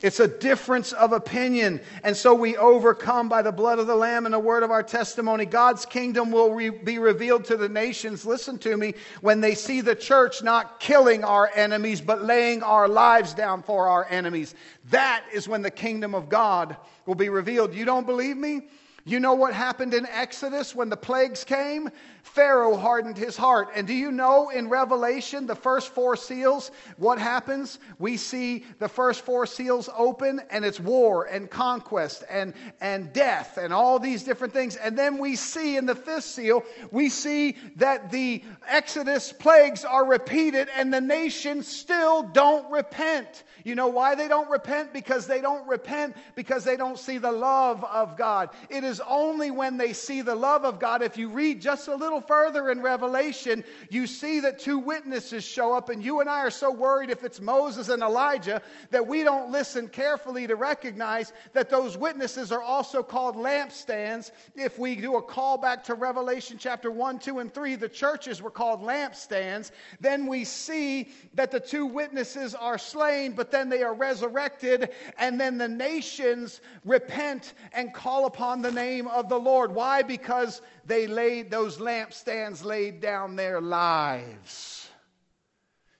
It's 0.01 0.19
a 0.19 0.27
difference 0.27 0.91
of 0.93 1.13
opinion. 1.13 1.79
And 2.03 2.15
so 2.15 2.33
we 2.33 2.57
overcome 2.57 3.29
by 3.29 3.41
the 3.41 3.51
blood 3.51 3.79
of 3.79 3.87
the 3.87 3.95
Lamb 3.95 4.25
and 4.25 4.33
the 4.33 4.39
word 4.39 4.61
of 4.61 4.71
our 4.71 4.83
testimony. 4.83 5.45
God's 5.45 5.85
kingdom 5.85 6.31
will 6.31 6.53
re- 6.53 6.69
be 6.69 6.99
revealed 6.99 7.45
to 7.45 7.57
the 7.57 7.69
nations. 7.69 8.25
Listen 8.25 8.57
to 8.59 8.75
me. 8.75 8.93
When 9.21 9.39
they 9.39 9.55
see 9.55 9.81
the 9.81 9.95
church 9.95 10.43
not 10.43 10.79
killing 10.79 11.23
our 11.23 11.49
enemies, 11.55 12.01
but 12.01 12.23
laying 12.23 12.61
our 12.61 12.87
lives 12.87 13.33
down 13.33 13.63
for 13.63 13.87
our 13.87 14.05
enemies, 14.09 14.53
that 14.89 15.25
is 15.33 15.47
when 15.47 15.61
the 15.61 15.71
kingdom 15.71 16.13
of 16.13 16.27
God 16.29 16.75
will 17.05 17.15
be 17.15 17.29
revealed. 17.29 17.73
You 17.73 17.85
don't 17.85 18.05
believe 18.05 18.37
me? 18.37 18.63
You 19.07 19.19
know 19.19 19.33
what 19.35 19.53
happened 19.53 19.93
in 19.93 20.07
Exodus 20.07 20.73
when 20.73 20.89
the 20.89 20.97
plagues 20.97 21.43
came? 21.43 21.89
Pharaoh 22.25 22.75
hardened 22.75 23.17
his 23.17 23.37
heart. 23.37 23.69
And 23.75 23.85
do 23.85 23.93
you 23.93 24.11
know 24.11 24.49
in 24.49 24.67
Revelation, 24.67 25.45
the 25.45 25.55
first 25.55 25.89
four 25.89 26.17
seals, 26.17 26.71
what 26.97 27.19
happens? 27.19 27.77
We 27.99 28.17
see 28.17 28.65
the 28.79 28.89
first 28.89 29.21
four 29.21 29.45
seals 29.45 29.89
open, 29.95 30.41
and 30.49 30.65
it's 30.65 30.79
war 30.79 31.25
and 31.25 31.49
conquest 31.49 32.23
and, 32.29 32.53
and 32.81 33.13
death 33.13 33.57
and 33.57 33.71
all 33.71 33.99
these 33.99 34.23
different 34.23 34.53
things. 34.53 34.75
And 34.75 34.97
then 34.97 35.19
we 35.19 35.35
see 35.35 35.77
in 35.77 35.85
the 35.85 35.95
fifth 35.95 36.23
seal, 36.23 36.63
we 36.91 37.09
see 37.09 37.57
that 37.75 38.11
the 38.11 38.43
Exodus 38.67 39.31
plagues 39.31 39.85
are 39.85 40.03
repeated, 40.03 40.67
and 40.75 40.91
the 40.91 41.01
nations 41.01 41.67
still 41.67 42.23
don't 42.23 42.69
repent. 42.71 43.43
You 43.63 43.75
know 43.75 43.87
why 43.87 44.15
they 44.15 44.27
don't 44.27 44.49
repent? 44.49 44.93
Because 44.93 45.27
they 45.27 45.41
don't 45.41 45.67
repent 45.67 46.15
because 46.35 46.63
they 46.63 46.75
don't 46.75 46.99
see 46.99 47.17
the 47.17 47.31
love 47.31 47.83
of 47.83 48.17
God. 48.17 48.49
It 48.69 48.83
is 48.83 49.01
only 49.07 49.51
when 49.51 49.77
they 49.77 49.93
see 49.93 50.21
the 50.21 50.35
love 50.35 50.65
of 50.65 50.79
God, 50.79 51.01
if 51.01 51.17
you 51.17 51.29
read 51.29 51.61
just 51.61 51.87
a 51.87 51.95
little 51.95 52.14
further 52.21 52.69
in 52.69 52.81
Revelation, 52.81 53.63
you 53.89 54.07
see 54.07 54.39
that 54.41 54.59
two 54.59 54.79
witnesses 54.79 55.43
show 55.43 55.73
up, 55.73 55.89
and 55.89 56.03
you 56.03 56.19
and 56.19 56.29
I 56.29 56.39
are 56.39 56.51
so 56.51 56.71
worried 56.71 57.09
if 57.09 57.23
it's 57.23 57.41
Moses 57.41 57.89
and 57.89 58.01
Elijah 58.01 58.61
that 58.91 59.05
we 59.05 59.23
don't 59.23 59.51
listen 59.51 59.87
carefully 59.87 60.47
to 60.47 60.55
recognize 60.55 61.33
that 61.53 61.69
those 61.69 61.97
witnesses 61.97 62.51
are 62.51 62.61
also 62.61 63.03
called 63.03 63.35
lampstands. 63.35 64.31
If 64.55 64.77
we 64.79 64.95
do 64.95 65.15
a 65.15 65.21
call 65.21 65.57
back 65.57 65.83
to 65.85 65.93
Revelation 65.93 66.57
chapter 66.59 66.91
1, 66.91 67.19
2, 67.19 67.39
and 67.39 67.53
3, 67.53 67.75
the 67.75 67.89
churches 67.89 68.41
were 68.41 68.51
called 68.51 68.81
lampstands. 68.81 69.71
Then 69.99 70.27
we 70.27 70.45
see 70.45 71.09
that 71.33 71.51
the 71.51 71.59
two 71.59 71.85
witnesses 71.85 72.55
are 72.55 72.77
slain, 72.77 73.33
but 73.33 73.51
then 73.51 73.69
they 73.69 73.83
are 73.83 73.93
resurrected, 73.93 74.89
and 75.17 75.39
then 75.39 75.57
the 75.57 75.67
nations 75.67 76.61
repent 76.83 77.53
and 77.73 77.93
call 77.93 78.25
upon 78.25 78.61
the 78.61 78.71
name 78.71 79.07
of 79.07 79.29
the 79.29 79.39
Lord. 79.39 79.73
Why? 79.73 80.01
Because 80.01 80.61
they 80.85 81.07
laid, 81.07 81.49
those 81.49 81.77
lampstands 81.77 82.63
laid 82.63 83.01
down 83.01 83.35
their 83.35 83.59
lives. 83.59 84.87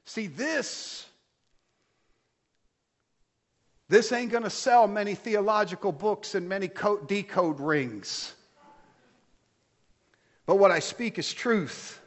See, 0.06 0.28
this, 0.28 1.06
this 3.90 4.12
ain't 4.12 4.32
going 4.32 4.44
to 4.44 4.50
sell 4.50 4.88
many 4.88 5.16
theological 5.16 5.92
books 5.92 6.36
and 6.36 6.48
many 6.48 6.70
decode 7.08 7.60
rings. 7.60 8.34
But 10.46 10.58
what 10.58 10.72
I 10.72 10.80
speak 10.80 11.18
is 11.18 11.34
truth. 11.34 12.00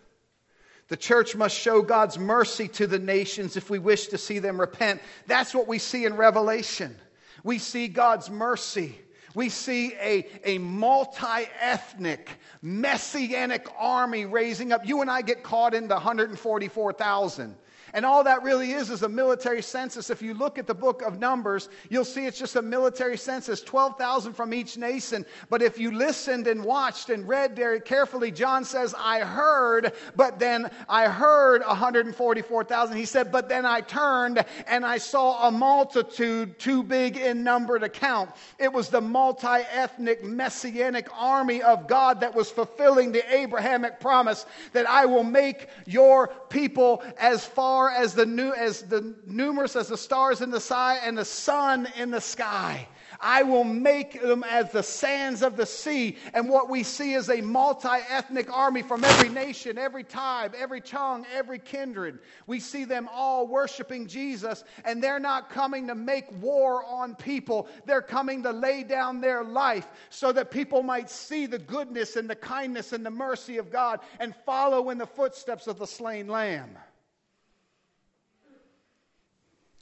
The 0.86 0.96
church 0.96 1.36
must 1.36 1.56
show 1.56 1.82
God's 1.82 2.18
mercy 2.18 2.68
to 2.68 2.86
the 2.86 2.98
nations 2.98 3.56
if 3.56 3.68
we 3.68 3.78
wish 3.78 4.06
to 4.08 4.18
see 4.18 4.38
them 4.38 4.60
repent. 4.60 5.02
That's 5.26 5.54
what 5.54 5.68
we 5.68 5.78
see 5.78 6.06
in 6.06 6.16
Revelation. 6.16 6.96
We 7.42 7.58
see 7.58 7.88
God's 7.88 8.30
mercy. 8.30 8.96
We 9.38 9.50
see 9.50 9.94
a, 10.00 10.26
a 10.42 10.58
multi 10.58 11.48
ethnic, 11.60 12.28
messianic 12.60 13.68
army 13.78 14.26
raising 14.26 14.72
up. 14.72 14.84
You 14.84 15.00
and 15.00 15.08
I 15.08 15.22
get 15.22 15.44
caught 15.44 15.74
in 15.74 15.86
the 15.86 15.94
144,000. 15.94 17.54
And 17.94 18.04
all 18.04 18.24
that 18.24 18.42
really 18.42 18.72
is 18.72 18.90
is 18.90 19.02
a 19.02 19.08
military 19.08 19.62
census. 19.62 20.10
If 20.10 20.22
you 20.22 20.34
look 20.34 20.58
at 20.58 20.66
the 20.66 20.74
book 20.74 21.02
of 21.02 21.18
Numbers, 21.18 21.68
you'll 21.88 22.04
see 22.04 22.26
it's 22.26 22.38
just 22.38 22.56
a 22.56 22.62
military 22.62 23.16
census 23.16 23.62
12,000 23.62 24.32
from 24.32 24.52
each 24.52 24.76
nation. 24.76 25.24
But 25.48 25.62
if 25.62 25.78
you 25.78 25.90
listened 25.90 26.46
and 26.46 26.64
watched 26.64 27.10
and 27.10 27.26
read 27.26 27.56
very 27.56 27.80
carefully, 27.80 28.30
John 28.30 28.64
says, 28.64 28.94
I 28.98 29.20
heard, 29.20 29.92
but 30.16 30.38
then 30.38 30.70
I 30.88 31.08
heard 31.08 31.62
144,000. 31.62 32.96
He 32.96 33.04
said, 33.04 33.32
but 33.32 33.48
then 33.48 33.64
I 33.64 33.80
turned 33.80 34.44
and 34.66 34.84
I 34.84 34.98
saw 34.98 35.48
a 35.48 35.50
multitude 35.50 36.58
too 36.58 36.82
big 36.82 37.16
in 37.16 37.42
number 37.42 37.78
to 37.78 37.88
count. 37.88 38.30
It 38.58 38.72
was 38.72 38.88
the 38.88 39.00
multi 39.00 39.46
ethnic 39.46 40.24
messianic 40.24 41.08
army 41.14 41.62
of 41.62 41.86
God 41.86 42.20
that 42.20 42.34
was 42.34 42.50
fulfilling 42.50 43.12
the 43.12 43.34
Abrahamic 43.34 44.00
promise 44.00 44.46
that 44.72 44.88
I 44.88 45.06
will 45.06 45.24
make 45.24 45.68
your 45.86 46.28
people 46.48 47.02
as 47.18 47.44
far 47.44 47.77
far 47.78 47.92
as 47.92 48.12
the, 48.12 48.26
new, 48.26 48.52
as 48.54 48.82
the 48.82 49.14
numerous 49.24 49.76
as 49.76 49.86
the 49.86 49.96
stars 49.96 50.40
in 50.40 50.50
the 50.50 50.58
sky 50.58 50.98
and 51.04 51.16
the 51.16 51.24
sun 51.24 51.86
in 51.96 52.10
the 52.10 52.20
sky. 52.20 52.88
I 53.20 53.44
will 53.44 53.62
make 53.62 54.20
them 54.20 54.42
as 54.42 54.72
the 54.72 54.82
sands 54.82 55.42
of 55.42 55.56
the 55.56 55.64
sea. 55.64 56.16
And 56.34 56.48
what 56.48 56.68
we 56.68 56.82
see 56.82 57.14
is 57.14 57.30
a 57.30 57.40
multi 57.40 57.86
ethnic 58.08 58.52
army 58.52 58.82
from 58.82 59.04
every 59.04 59.28
nation, 59.28 59.78
every 59.78 60.02
tribe, 60.02 60.56
every 60.58 60.80
tongue, 60.80 61.24
every 61.32 61.60
kindred. 61.60 62.18
We 62.48 62.58
see 62.58 62.84
them 62.84 63.08
all 63.12 63.46
worshiping 63.46 64.08
Jesus, 64.08 64.64
and 64.84 65.00
they're 65.00 65.20
not 65.20 65.48
coming 65.48 65.86
to 65.86 65.94
make 65.94 66.26
war 66.42 66.84
on 66.84 67.14
people. 67.14 67.68
They're 67.86 68.02
coming 68.02 68.42
to 68.42 68.50
lay 68.50 68.82
down 68.82 69.20
their 69.20 69.44
life 69.44 69.86
so 70.10 70.32
that 70.32 70.50
people 70.50 70.82
might 70.82 71.10
see 71.10 71.46
the 71.46 71.60
goodness 71.60 72.16
and 72.16 72.28
the 72.28 72.34
kindness 72.34 72.92
and 72.92 73.06
the 73.06 73.10
mercy 73.12 73.56
of 73.56 73.70
God 73.70 74.00
and 74.18 74.34
follow 74.44 74.90
in 74.90 74.98
the 74.98 75.06
footsteps 75.06 75.68
of 75.68 75.78
the 75.78 75.86
slain 75.86 76.26
lamb. 76.26 76.76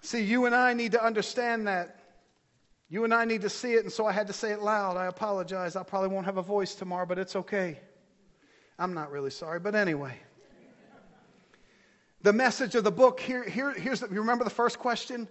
See, 0.06 0.22
you 0.22 0.46
and 0.46 0.54
I 0.54 0.72
need 0.72 0.92
to 0.92 1.04
understand 1.04 1.66
that. 1.66 1.98
You 2.88 3.02
and 3.02 3.12
I 3.12 3.24
need 3.24 3.40
to 3.40 3.48
see 3.48 3.72
it, 3.72 3.82
and 3.82 3.92
so 3.92 4.06
I 4.06 4.12
had 4.12 4.28
to 4.28 4.32
say 4.32 4.52
it 4.52 4.62
loud. 4.62 4.96
I 4.96 5.06
apologize. 5.06 5.74
I 5.74 5.82
probably 5.82 6.10
won't 6.10 6.26
have 6.26 6.36
a 6.36 6.42
voice 6.42 6.76
tomorrow, 6.76 7.06
but 7.06 7.18
it's 7.18 7.34
okay. 7.34 7.80
I'm 8.78 8.94
not 8.94 9.10
really 9.10 9.30
sorry, 9.30 9.58
but 9.58 9.74
anyway. 9.74 10.16
The 12.22 12.32
message 12.32 12.76
of 12.76 12.84
the 12.84 12.92
book 12.92 13.18
here, 13.18 13.42
here 13.48 13.72
here's 13.72 13.98
the, 13.98 14.06
you 14.06 14.20
remember 14.20 14.44
the 14.44 14.50
first 14.50 14.78
question? 14.78 15.26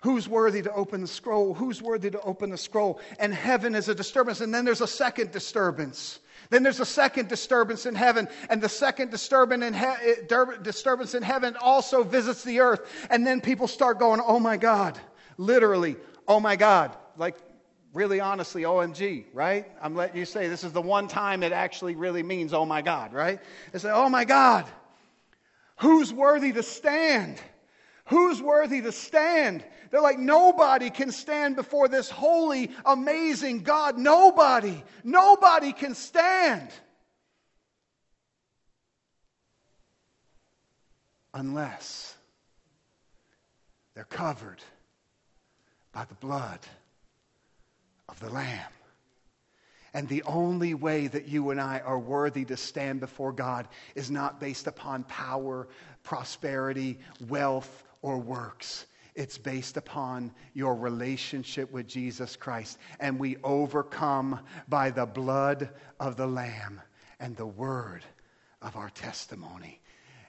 Who's 0.00 0.28
worthy 0.28 0.60
to 0.60 0.72
open 0.74 1.00
the 1.00 1.06
scroll? 1.06 1.54
Who's 1.54 1.80
worthy 1.80 2.10
to 2.10 2.20
open 2.20 2.50
the 2.50 2.58
scroll? 2.58 3.00
And 3.18 3.32
heaven 3.32 3.74
is 3.74 3.88
a 3.88 3.94
disturbance. 3.94 4.42
And 4.42 4.52
then 4.52 4.66
there's 4.66 4.82
a 4.82 4.86
second 4.86 5.30
disturbance. 5.30 6.20
Then 6.48 6.62
there's 6.62 6.80
a 6.80 6.86
second 6.86 7.28
disturbance 7.28 7.86
in 7.86 7.94
heaven, 7.94 8.28
and 8.48 8.62
the 8.62 8.68
second 8.68 9.10
disturbance 9.10 9.62
in, 9.62 9.74
he- 9.74 9.84
eh, 9.84 10.44
disturbance 10.62 11.14
in 11.14 11.22
heaven 11.22 11.56
also 11.60 12.02
visits 12.02 12.42
the 12.42 12.60
earth. 12.60 12.80
And 13.10 13.26
then 13.26 13.40
people 13.40 13.68
start 13.68 13.98
going, 13.98 14.20
oh 14.24 14.40
my 14.40 14.56
God, 14.56 14.98
literally, 15.36 15.96
oh 16.26 16.40
my 16.40 16.56
God. 16.56 16.96
Like, 17.16 17.36
really 17.92 18.20
honestly, 18.20 18.62
OMG, 18.62 19.26
right? 19.32 19.70
I'm 19.82 19.94
letting 19.94 20.16
you 20.16 20.24
say 20.24 20.48
this 20.48 20.64
is 20.64 20.72
the 20.72 20.80
one 20.80 21.08
time 21.08 21.42
it 21.42 21.52
actually 21.52 21.94
really 21.94 22.22
means, 22.22 22.52
oh 22.52 22.64
my 22.64 22.82
God, 22.82 23.12
right? 23.12 23.40
They 23.72 23.78
say, 23.78 23.90
oh 23.90 24.08
my 24.08 24.24
God, 24.24 24.66
who's 25.76 26.12
worthy 26.12 26.52
to 26.52 26.62
stand? 26.62 27.40
Who's 28.10 28.42
worthy 28.42 28.82
to 28.82 28.90
stand? 28.90 29.64
They're 29.90 30.00
like, 30.00 30.18
nobody 30.18 30.90
can 30.90 31.12
stand 31.12 31.54
before 31.54 31.86
this 31.86 32.10
holy, 32.10 32.72
amazing 32.84 33.62
God. 33.62 33.98
Nobody. 33.98 34.82
Nobody 35.04 35.72
can 35.72 35.94
stand. 35.94 36.70
Unless 41.32 42.16
they're 43.94 44.02
covered 44.02 44.60
by 45.92 46.04
the 46.04 46.14
blood 46.14 46.58
of 48.08 48.18
the 48.18 48.30
Lamb. 48.30 48.72
And 49.94 50.08
the 50.08 50.24
only 50.24 50.74
way 50.74 51.06
that 51.06 51.28
you 51.28 51.50
and 51.50 51.60
I 51.60 51.78
are 51.78 51.98
worthy 51.98 52.44
to 52.46 52.56
stand 52.56 52.98
before 52.98 53.32
God 53.32 53.68
is 53.94 54.10
not 54.10 54.40
based 54.40 54.66
upon 54.66 55.04
power, 55.04 55.68
prosperity, 56.02 56.98
wealth, 57.28 57.84
or 58.02 58.18
works. 58.18 58.86
It's 59.14 59.38
based 59.38 59.76
upon 59.76 60.32
your 60.54 60.74
relationship 60.74 61.70
with 61.72 61.86
Jesus 61.86 62.36
Christ. 62.36 62.78
And 63.00 63.18
we 63.18 63.36
overcome 63.42 64.40
by 64.68 64.90
the 64.90 65.06
blood 65.06 65.70
of 65.98 66.16
the 66.16 66.26
Lamb 66.26 66.80
and 67.18 67.36
the 67.36 67.46
word 67.46 68.04
of 68.62 68.76
our 68.76 68.90
testimony. 68.90 69.80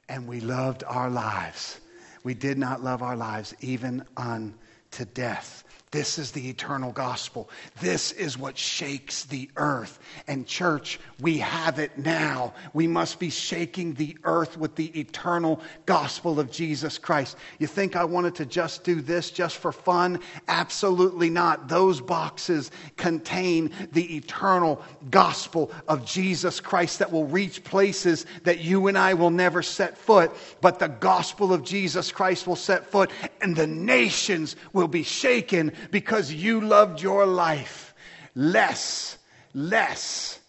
And 0.09 0.27
we 0.27 0.39
loved 0.41 0.83
our 0.85 1.09
lives. 1.09 1.79
We 2.23 2.33
did 2.33 2.57
not 2.57 2.83
love 2.83 3.01
our 3.01 3.15
lives 3.15 3.53
even 3.61 4.03
unto 4.17 5.05
death. 5.13 5.63
This 5.91 6.17
is 6.17 6.31
the 6.31 6.47
eternal 6.47 6.93
gospel. 6.93 7.49
This 7.81 8.13
is 8.13 8.37
what 8.37 8.57
shakes 8.57 9.25
the 9.25 9.49
earth. 9.57 9.99
And, 10.25 10.47
church, 10.47 11.01
we 11.19 11.39
have 11.39 11.79
it 11.79 11.97
now. 11.97 12.53
We 12.73 12.87
must 12.87 13.19
be 13.19 13.29
shaking 13.29 13.95
the 13.95 14.17
earth 14.23 14.57
with 14.57 14.75
the 14.75 14.97
eternal 14.97 15.59
gospel 15.85 16.39
of 16.39 16.49
Jesus 16.49 16.97
Christ. 16.97 17.35
You 17.59 17.67
think 17.67 17.97
I 17.97 18.05
wanted 18.05 18.35
to 18.35 18.45
just 18.45 18.85
do 18.85 19.01
this 19.01 19.31
just 19.31 19.57
for 19.57 19.73
fun? 19.73 20.21
Absolutely 20.47 21.29
not. 21.29 21.67
Those 21.67 21.99
boxes 21.99 22.71
contain 22.95 23.71
the 23.91 24.15
eternal 24.15 24.81
gospel 25.09 25.71
of 25.89 26.05
Jesus 26.05 26.61
Christ 26.61 26.99
that 26.99 27.11
will 27.11 27.27
reach 27.27 27.65
places 27.65 28.25
that 28.43 28.59
you 28.59 28.87
and 28.87 28.97
I 28.97 29.13
will 29.13 29.29
never 29.29 29.61
set 29.61 29.97
foot. 29.97 30.31
But 30.61 30.79
the 30.79 30.87
gospel 30.87 31.51
of 31.53 31.65
Jesus 31.65 32.13
Christ 32.13 32.47
will 32.47 32.55
set 32.55 32.85
foot, 32.85 33.11
and 33.41 33.57
the 33.57 33.67
nations 33.67 34.55
will 34.71 34.87
be 34.87 35.03
shaken 35.03 35.73
because 35.89 36.31
you 36.31 36.61
loved 36.61 37.01
your 37.01 37.25
life 37.25 37.93
less, 38.35 39.17
less. 39.53 40.39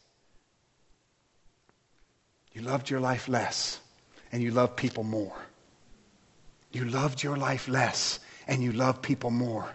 You 2.52 2.62
loved 2.62 2.90
your 2.90 3.00
life 3.00 3.28
less, 3.28 3.80
and 4.30 4.42
you 4.42 4.50
love 4.50 4.76
people 4.76 5.04
more. 5.04 5.36
You 6.72 6.84
loved 6.86 7.22
your 7.22 7.36
life 7.36 7.68
less, 7.68 8.20
and 8.46 8.62
you 8.62 8.72
love 8.72 9.00
people 9.00 9.30
more. 9.30 9.68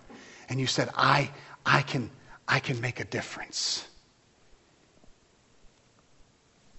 And 0.50 0.60
you 0.60 0.68
said, 0.68 0.90
I, 0.96 1.32
I, 1.66 1.82
can, 1.82 2.10
I 2.48 2.60
can 2.60 2.80
make 2.80 3.00
a 3.00 3.06
difference. 3.06 3.88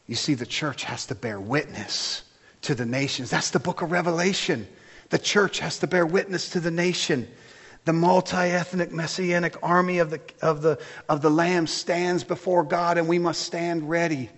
You 0.06 0.14
see, 0.14 0.34
the 0.34 0.46
church 0.46 0.84
has 0.84 1.06
to 1.06 1.14
bear 1.14 1.38
witness 1.38 2.22
to 2.62 2.74
the 2.74 2.86
nations. 2.86 3.30
That's 3.30 3.50
the 3.50 3.60
book 3.60 3.82
of 3.82 3.92
Revelation. 3.92 4.66
The 5.10 5.18
church 5.18 5.58
has 5.60 5.78
to 5.80 5.86
bear 5.86 6.06
witness 6.06 6.50
to 6.50 6.60
the 6.60 6.70
nation. 6.70 7.28
The 7.88 7.94
multi 7.94 8.36
ethnic 8.36 8.92
messianic 8.92 9.56
army 9.62 10.00
of 10.00 10.10
the, 10.10 10.20
of, 10.42 10.60
the, 10.60 10.78
of 11.08 11.22
the 11.22 11.30
Lamb 11.30 11.66
stands 11.66 12.22
before 12.22 12.62
God, 12.62 12.98
and 12.98 13.08
we 13.08 13.18
must 13.18 13.40
stand 13.40 13.88
ready 13.88 14.28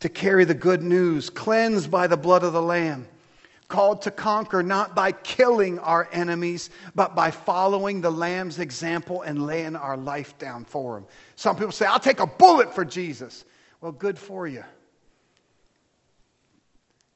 to 0.00 0.08
carry 0.08 0.44
the 0.44 0.54
good 0.54 0.82
news, 0.82 1.30
cleansed 1.30 1.88
by 1.88 2.08
the 2.08 2.16
blood 2.16 2.42
of 2.42 2.52
the 2.52 2.60
Lamb, 2.60 3.06
called 3.68 4.02
to 4.02 4.10
conquer 4.10 4.64
not 4.64 4.96
by 4.96 5.12
killing 5.12 5.78
our 5.78 6.08
enemies, 6.10 6.68
but 6.96 7.14
by 7.14 7.30
following 7.30 8.00
the 8.00 8.10
Lamb's 8.10 8.58
example 8.58 9.22
and 9.22 9.46
laying 9.46 9.76
our 9.76 9.96
life 9.96 10.36
down 10.38 10.64
for 10.64 10.98
Him. 10.98 11.06
Some 11.36 11.54
people 11.54 11.70
say, 11.70 11.86
I'll 11.86 12.00
take 12.00 12.18
a 12.18 12.26
bullet 12.26 12.74
for 12.74 12.84
Jesus. 12.84 13.44
Well, 13.80 13.92
good 13.92 14.18
for 14.18 14.48
you. 14.48 14.64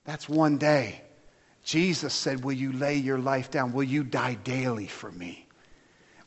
That's 0.05 0.29
one 0.29 0.57
day. 0.57 1.03
Jesus 1.65 2.15
said, 2.15 2.45
Will 2.45 2.53
you 2.53 2.73
lay 2.73 2.95
your 2.95 3.19
life 3.19 3.51
down? 3.51 3.73
Will 3.73 3.83
you 3.83 4.05
die 4.05 4.35
daily 4.35 4.87
for 4.87 5.11
me? 5.11 5.44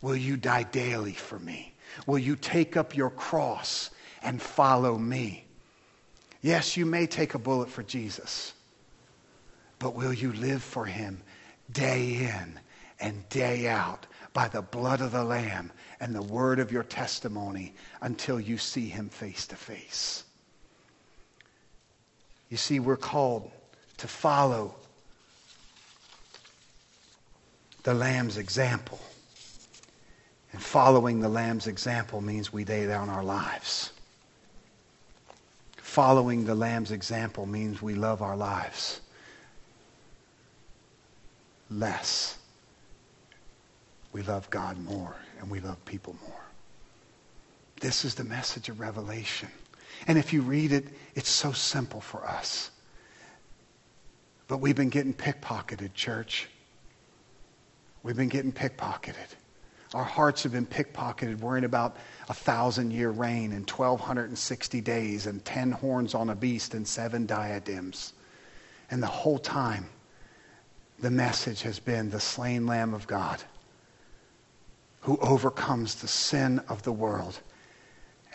Will 0.01 0.15
you 0.15 0.37
die 0.37 0.63
daily 0.63 1.13
for 1.13 1.39
me? 1.39 1.73
Will 2.05 2.19
you 2.19 2.35
take 2.35 2.77
up 2.77 2.95
your 2.95 3.09
cross 3.09 3.89
and 4.21 4.41
follow 4.41 4.97
me? 4.97 5.45
Yes, 6.41 6.77
you 6.77 6.85
may 6.85 7.07
take 7.07 7.33
a 7.33 7.39
bullet 7.39 7.69
for 7.69 7.83
Jesus, 7.83 8.53
but 9.79 9.95
will 9.95 10.13
you 10.13 10.33
live 10.33 10.61
for 10.61 10.85
him 10.85 11.21
day 11.71 12.15
in 12.15 12.59
and 12.99 13.27
day 13.29 13.67
out 13.67 14.05
by 14.33 14.47
the 14.47 14.61
blood 14.61 15.01
of 15.01 15.11
the 15.11 15.23
Lamb 15.23 15.71
and 15.99 16.13
the 16.13 16.21
word 16.21 16.59
of 16.59 16.71
your 16.71 16.83
testimony 16.83 17.73
until 18.01 18.39
you 18.39 18.57
see 18.57 18.87
him 18.87 19.09
face 19.09 19.47
to 19.47 19.55
face? 19.55 20.23
You 22.49 22.57
see, 22.57 22.79
we're 22.79 22.97
called 22.97 23.51
to 23.97 24.07
follow 24.07 24.75
the 27.83 27.93
Lamb's 27.93 28.37
example. 28.37 28.99
And 30.57 30.63
following 30.63 31.19
the 31.19 31.29
Lamb's 31.29 31.67
example 31.67 32.19
means 32.19 32.51
we 32.51 32.65
lay 32.65 32.87
down 32.87 33.09
our 33.09 33.23
lives. 33.23 33.91
Following 35.77 36.45
the 36.45 36.55
Lamb's 36.55 36.89
example 36.89 37.45
means 37.45 37.79
we 37.79 37.93
love 37.93 38.23
our 38.23 38.35
lives 38.35 39.01
less. 41.69 42.39
We 44.13 44.23
love 44.23 44.49
God 44.49 44.83
more 44.83 45.15
and 45.39 45.47
we 45.47 45.59
love 45.59 45.85
people 45.85 46.15
more. 46.27 46.41
This 47.79 48.03
is 48.03 48.15
the 48.15 48.23
message 48.23 48.67
of 48.67 48.79
Revelation. 48.79 49.49
And 50.07 50.17
if 50.17 50.33
you 50.33 50.41
read 50.41 50.71
it, 50.71 50.87
it's 51.13 51.29
so 51.29 51.51
simple 51.51 52.01
for 52.01 52.25
us. 52.25 52.71
But 54.47 54.57
we've 54.57 54.75
been 54.75 54.89
getting 54.89 55.13
pickpocketed, 55.13 55.93
church. 55.93 56.47
We've 58.01 58.17
been 58.17 58.29
getting 58.29 58.51
pickpocketed. 58.51 59.35
Our 59.93 60.03
hearts 60.03 60.43
have 60.43 60.51
been 60.51 60.65
pickpocketed, 60.65 61.39
worrying 61.39 61.63
about 61.63 61.95
a 62.27 62.33
thousand 62.33 62.91
year 62.91 63.09
reign 63.09 63.53
and 63.53 63.69
1,260 63.69 64.81
days 64.81 65.27
and 65.27 65.43
10 65.45 65.71
horns 65.71 66.13
on 66.13 66.29
a 66.29 66.35
beast 66.35 66.73
and 66.73 66.87
seven 66.87 67.25
diadems. 67.25 68.13
And 68.91 69.01
the 69.01 69.07
whole 69.07 69.39
time, 69.39 69.89
the 70.99 71.11
message 71.11 71.61
has 71.61 71.79
been 71.79 72.09
the 72.09 72.19
slain 72.19 72.65
Lamb 72.65 72.93
of 72.93 73.07
God 73.07 73.41
who 75.01 75.17
overcomes 75.19 75.95
the 75.95 76.07
sin 76.07 76.59
of 76.67 76.83
the 76.83 76.91
world 76.91 77.39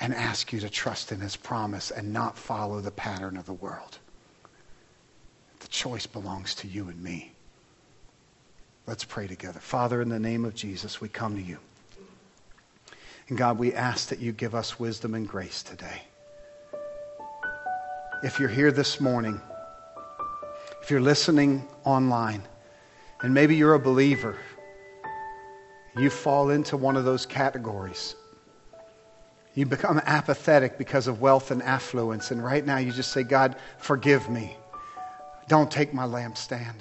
and 0.01 0.15
asks 0.15 0.53
you 0.53 0.61
to 0.61 0.71
trust 0.71 1.13
in 1.13 1.21
his 1.21 1.37
promise 1.37 1.91
and 1.91 2.13
not 2.13 2.39
follow 2.39 2.81
the 2.81 2.91
pattern 2.91 3.37
of 3.37 3.45
the 3.45 3.53
world. 3.53 3.99
The 5.61 5.69
choice 5.69 6.07
belongs 6.07 6.55
to 6.57 6.69
you 6.69 6.89
and 6.89 7.03
me. 7.03 7.32
Let's 8.87 9.05
pray 9.05 9.27
together. 9.27 9.61
Father, 9.61 10.03
in 10.03 10.09
the 10.09 10.19
name 10.19 10.45
of 10.45 10.55
Jesus, 10.55 11.01
we 11.01 11.09
come 11.09 11.37
to 11.37 11.43
you. 11.43 11.59
And 13.29 13.39
God, 13.39 13.59
we 13.59 13.73
ask 13.73 14.09
that 14.09 14.19
you 14.19 14.33
give 14.33 14.55
us 14.55 14.81
wisdom 14.81 15.15
and 15.15 15.29
grace 15.29 15.63
today. 15.63 16.03
If 18.23 18.41
you're 18.41 18.49
here 18.49 18.73
this 18.73 19.01
morning, 19.01 19.41
if 20.83 20.91
you're 20.91 21.01
listening 21.01 21.67
online, 21.85 22.43
and 23.23 23.33
maybe 23.33 23.55
you're 23.55 23.75
a 23.75 23.81
believer, 23.81 24.37
you 25.97 26.11
fall 26.11 26.51
into 26.51 26.77
one 26.77 26.97
of 26.97 27.05
those 27.05 27.25
categories. 27.25 28.17
You 29.55 29.67
become 29.67 30.01
apathetic 30.05 30.77
because 30.77 31.07
of 31.07 31.21
wealth 31.21 31.53
and 31.53 31.63
affluence, 31.63 32.33
and 32.33 32.45
right 32.45 32.65
now 32.65 32.79
you 32.79 32.91
just 32.91 33.13
say, 33.13 33.23
God, 33.23 33.57
forgive 33.79 34.29
me. 34.29 34.57
Don't 35.47 35.71
take 35.71 35.95
my 35.95 36.05
lampstand. 36.05 36.77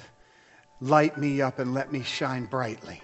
Light 0.81 1.17
me 1.17 1.41
up 1.41 1.59
and 1.59 1.73
let 1.73 1.91
me 1.91 2.01
shine 2.01 2.45
brightly. 2.45 3.01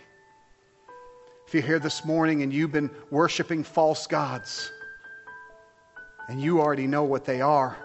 If 1.46 1.54
you're 1.54 1.64
here 1.64 1.80
this 1.80 2.04
morning 2.04 2.42
and 2.42 2.52
you've 2.52 2.72
been 2.72 2.90
worshiping 3.12 3.64
false 3.64 4.08
gods, 4.08 4.72
and 6.28 6.42
you 6.42 6.60
already 6.60 6.88
know 6.88 7.04
what 7.04 7.24
they 7.24 7.40
are, 7.40 7.78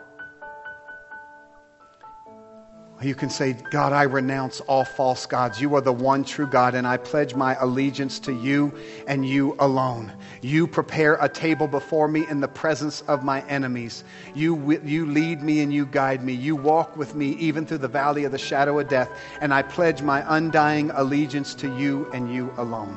you 3.05 3.15
can 3.15 3.31
say, 3.31 3.55
God, 3.71 3.93
I 3.93 4.03
renounce 4.03 4.61
all 4.61 4.85
false 4.85 5.27
gods. 5.27 5.61
You 5.61 5.75
are 5.75 5.81
the 5.81 5.93
one 5.93 6.25
true 6.25 6.47
God, 6.47 6.75
and 6.75 6.87
I 6.87 6.97
pledge 6.97 7.35
my 7.35 7.57
allegiance 7.57 8.19
to 8.21 8.33
you 8.33 8.73
and 9.07 9.27
you 9.27 9.57
alone. 9.59 10.13
You 10.43 10.67
prepare 10.67 11.15
a 11.21 11.29
table 11.29 11.67
before 11.67 12.09
me 12.09 12.27
in 12.29 12.41
the 12.41 12.49
presence 12.49 13.01
of 13.03 13.25
my 13.25 13.43
enemies. 13.49 14.05
You, 14.35 14.81
you 14.85 15.07
lead 15.07 15.43
me 15.43 15.61
and 15.61 15.73
you 15.73 15.87
guide 15.87 16.23
me. 16.23 16.33
You 16.33 16.55
walk 16.57 16.97
with 16.97 17.15
me 17.15 17.31
even 17.37 17.67
through 17.67 17.79
the 17.79 17.89
valley 17.89 18.25
of 18.25 18.33
the 18.33 18.39
shadow 18.39 18.79
of 18.79 18.89
death, 18.89 19.09
and 19.41 19.55
I 19.55 19.63
pledge 19.63 20.03
my 20.03 20.25
undying 20.37 20.91
allegiance 20.91 21.55
to 21.57 21.77
you 21.79 22.11
and 22.13 22.33
you 22.33 22.53
alone. 22.57 22.97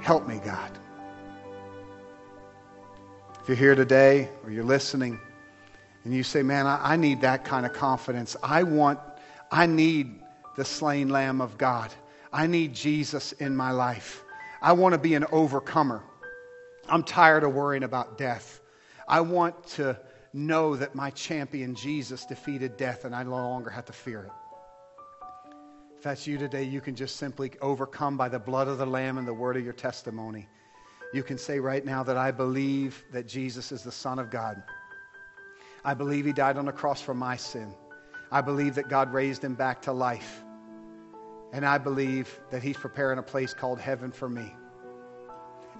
Help 0.00 0.26
me, 0.26 0.40
God. 0.44 0.70
If 3.42 3.48
you're 3.48 3.56
here 3.56 3.74
today 3.74 4.28
or 4.44 4.50
you're 4.50 4.64
listening, 4.64 5.20
and 6.04 6.14
you 6.14 6.22
say, 6.22 6.42
man, 6.42 6.66
I, 6.66 6.92
I 6.92 6.96
need 6.96 7.20
that 7.20 7.44
kind 7.44 7.66
of 7.66 7.72
confidence. 7.72 8.36
I 8.42 8.62
want, 8.62 8.98
I 9.50 9.66
need 9.66 10.20
the 10.56 10.64
slain 10.64 11.08
Lamb 11.08 11.40
of 11.40 11.58
God. 11.58 11.92
I 12.32 12.46
need 12.46 12.74
Jesus 12.74 13.32
in 13.32 13.56
my 13.56 13.70
life. 13.70 14.24
I 14.62 14.72
want 14.72 14.92
to 14.92 14.98
be 14.98 15.14
an 15.14 15.24
overcomer. 15.32 16.02
I'm 16.88 17.02
tired 17.02 17.44
of 17.44 17.54
worrying 17.54 17.82
about 17.82 18.18
death. 18.18 18.60
I 19.08 19.20
want 19.20 19.66
to 19.68 19.98
know 20.32 20.76
that 20.76 20.94
my 20.94 21.10
champion 21.10 21.74
Jesus 21.74 22.24
defeated 22.24 22.76
death 22.76 23.04
and 23.04 23.14
I 23.14 23.22
no 23.22 23.30
longer 23.30 23.70
have 23.70 23.84
to 23.86 23.92
fear 23.92 24.24
it. 24.24 24.32
If 25.96 26.04
that's 26.04 26.26
you 26.26 26.38
today, 26.38 26.62
you 26.64 26.80
can 26.80 26.94
just 26.94 27.16
simply 27.16 27.52
overcome 27.60 28.16
by 28.16 28.28
the 28.28 28.38
blood 28.38 28.68
of 28.68 28.78
the 28.78 28.86
Lamb 28.86 29.18
and 29.18 29.28
the 29.28 29.34
word 29.34 29.56
of 29.56 29.64
your 29.64 29.74
testimony. 29.74 30.48
You 31.12 31.22
can 31.22 31.36
say 31.36 31.58
right 31.58 31.84
now 31.84 32.02
that 32.04 32.16
I 32.16 32.30
believe 32.30 33.04
that 33.12 33.26
Jesus 33.26 33.72
is 33.72 33.82
the 33.82 33.92
Son 33.92 34.18
of 34.18 34.30
God. 34.30 34.62
I 35.84 35.94
believe 35.94 36.24
he 36.26 36.32
died 36.32 36.56
on 36.56 36.66
the 36.66 36.72
cross 36.72 37.00
for 37.00 37.14
my 37.14 37.36
sin. 37.36 37.74
I 38.30 38.40
believe 38.40 38.74
that 38.76 38.88
God 38.88 39.12
raised 39.12 39.42
him 39.42 39.54
back 39.54 39.82
to 39.82 39.92
life. 39.92 40.42
And 41.52 41.64
I 41.64 41.78
believe 41.78 42.38
that 42.50 42.62
he's 42.62 42.76
preparing 42.76 43.18
a 43.18 43.22
place 43.22 43.54
called 43.54 43.80
heaven 43.80 44.12
for 44.12 44.28
me. 44.28 44.54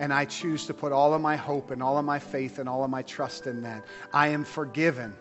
And 0.00 0.12
I 0.12 0.24
choose 0.24 0.66
to 0.66 0.74
put 0.74 0.92
all 0.92 1.12
of 1.12 1.20
my 1.20 1.36
hope 1.36 1.70
and 1.70 1.82
all 1.82 1.98
of 1.98 2.04
my 2.04 2.18
faith 2.18 2.58
and 2.58 2.68
all 2.68 2.82
of 2.82 2.90
my 2.90 3.02
trust 3.02 3.46
in 3.46 3.62
that. 3.62 3.84
I 4.12 4.28
am 4.28 4.44
forgiven. 4.44 5.14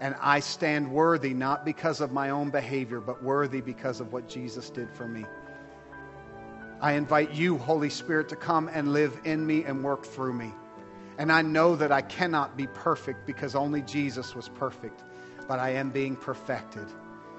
And 0.00 0.14
I 0.20 0.40
stand 0.40 0.90
worthy 0.90 1.34
not 1.34 1.64
because 1.64 2.00
of 2.00 2.12
my 2.12 2.30
own 2.30 2.50
behavior, 2.50 3.00
but 3.00 3.22
worthy 3.22 3.60
because 3.60 4.00
of 4.00 4.12
what 4.12 4.28
Jesus 4.28 4.70
did 4.70 4.90
for 4.90 5.08
me. 5.08 5.24
I 6.80 6.92
invite 6.92 7.32
you, 7.32 7.58
Holy 7.58 7.90
Spirit, 7.90 8.28
to 8.30 8.36
come 8.36 8.70
and 8.72 8.92
live 8.92 9.18
in 9.24 9.46
me 9.46 9.64
and 9.64 9.82
work 9.84 10.04
through 10.06 10.32
me. 10.34 10.52
And 11.20 11.30
I 11.30 11.42
know 11.42 11.76
that 11.76 11.92
I 11.92 12.00
cannot 12.00 12.56
be 12.56 12.66
perfect 12.68 13.26
because 13.26 13.54
only 13.54 13.82
Jesus 13.82 14.34
was 14.34 14.48
perfect, 14.48 15.04
but 15.46 15.58
I 15.58 15.68
am 15.74 15.90
being 15.90 16.16
perfected. 16.16 16.86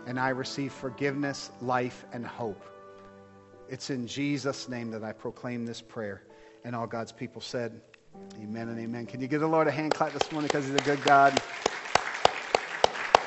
And 0.05 0.19
I 0.19 0.29
receive 0.29 0.71
forgiveness, 0.71 1.49
life, 1.61 2.05
and 2.13 2.23
hope. 2.23 2.63
It's 3.69 3.89
in 3.89 4.05
Jesus' 4.05 4.69
name 4.69 4.91
that 4.91 5.03
I 5.03 5.13
proclaim 5.13 5.65
this 5.65 5.81
prayer. 5.81 6.21
And 6.63 6.75
all 6.75 6.85
God's 6.85 7.11
people 7.11 7.41
said, 7.41 7.81
Amen 8.39 8.69
and 8.69 8.79
amen. 8.79 9.07
Can 9.07 9.19
you 9.19 9.27
give 9.27 9.41
the 9.41 9.47
Lord 9.47 9.67
a 9.67 9.71
hand 9.71 9.95
clap 9.95 10.13
this 10.13 10.31
morning 10.31 10.49
because 10.49 10.67
He's 10.67 10.75
a 10.75 10.79
good 10.79 11.03
God? 11.03 11.41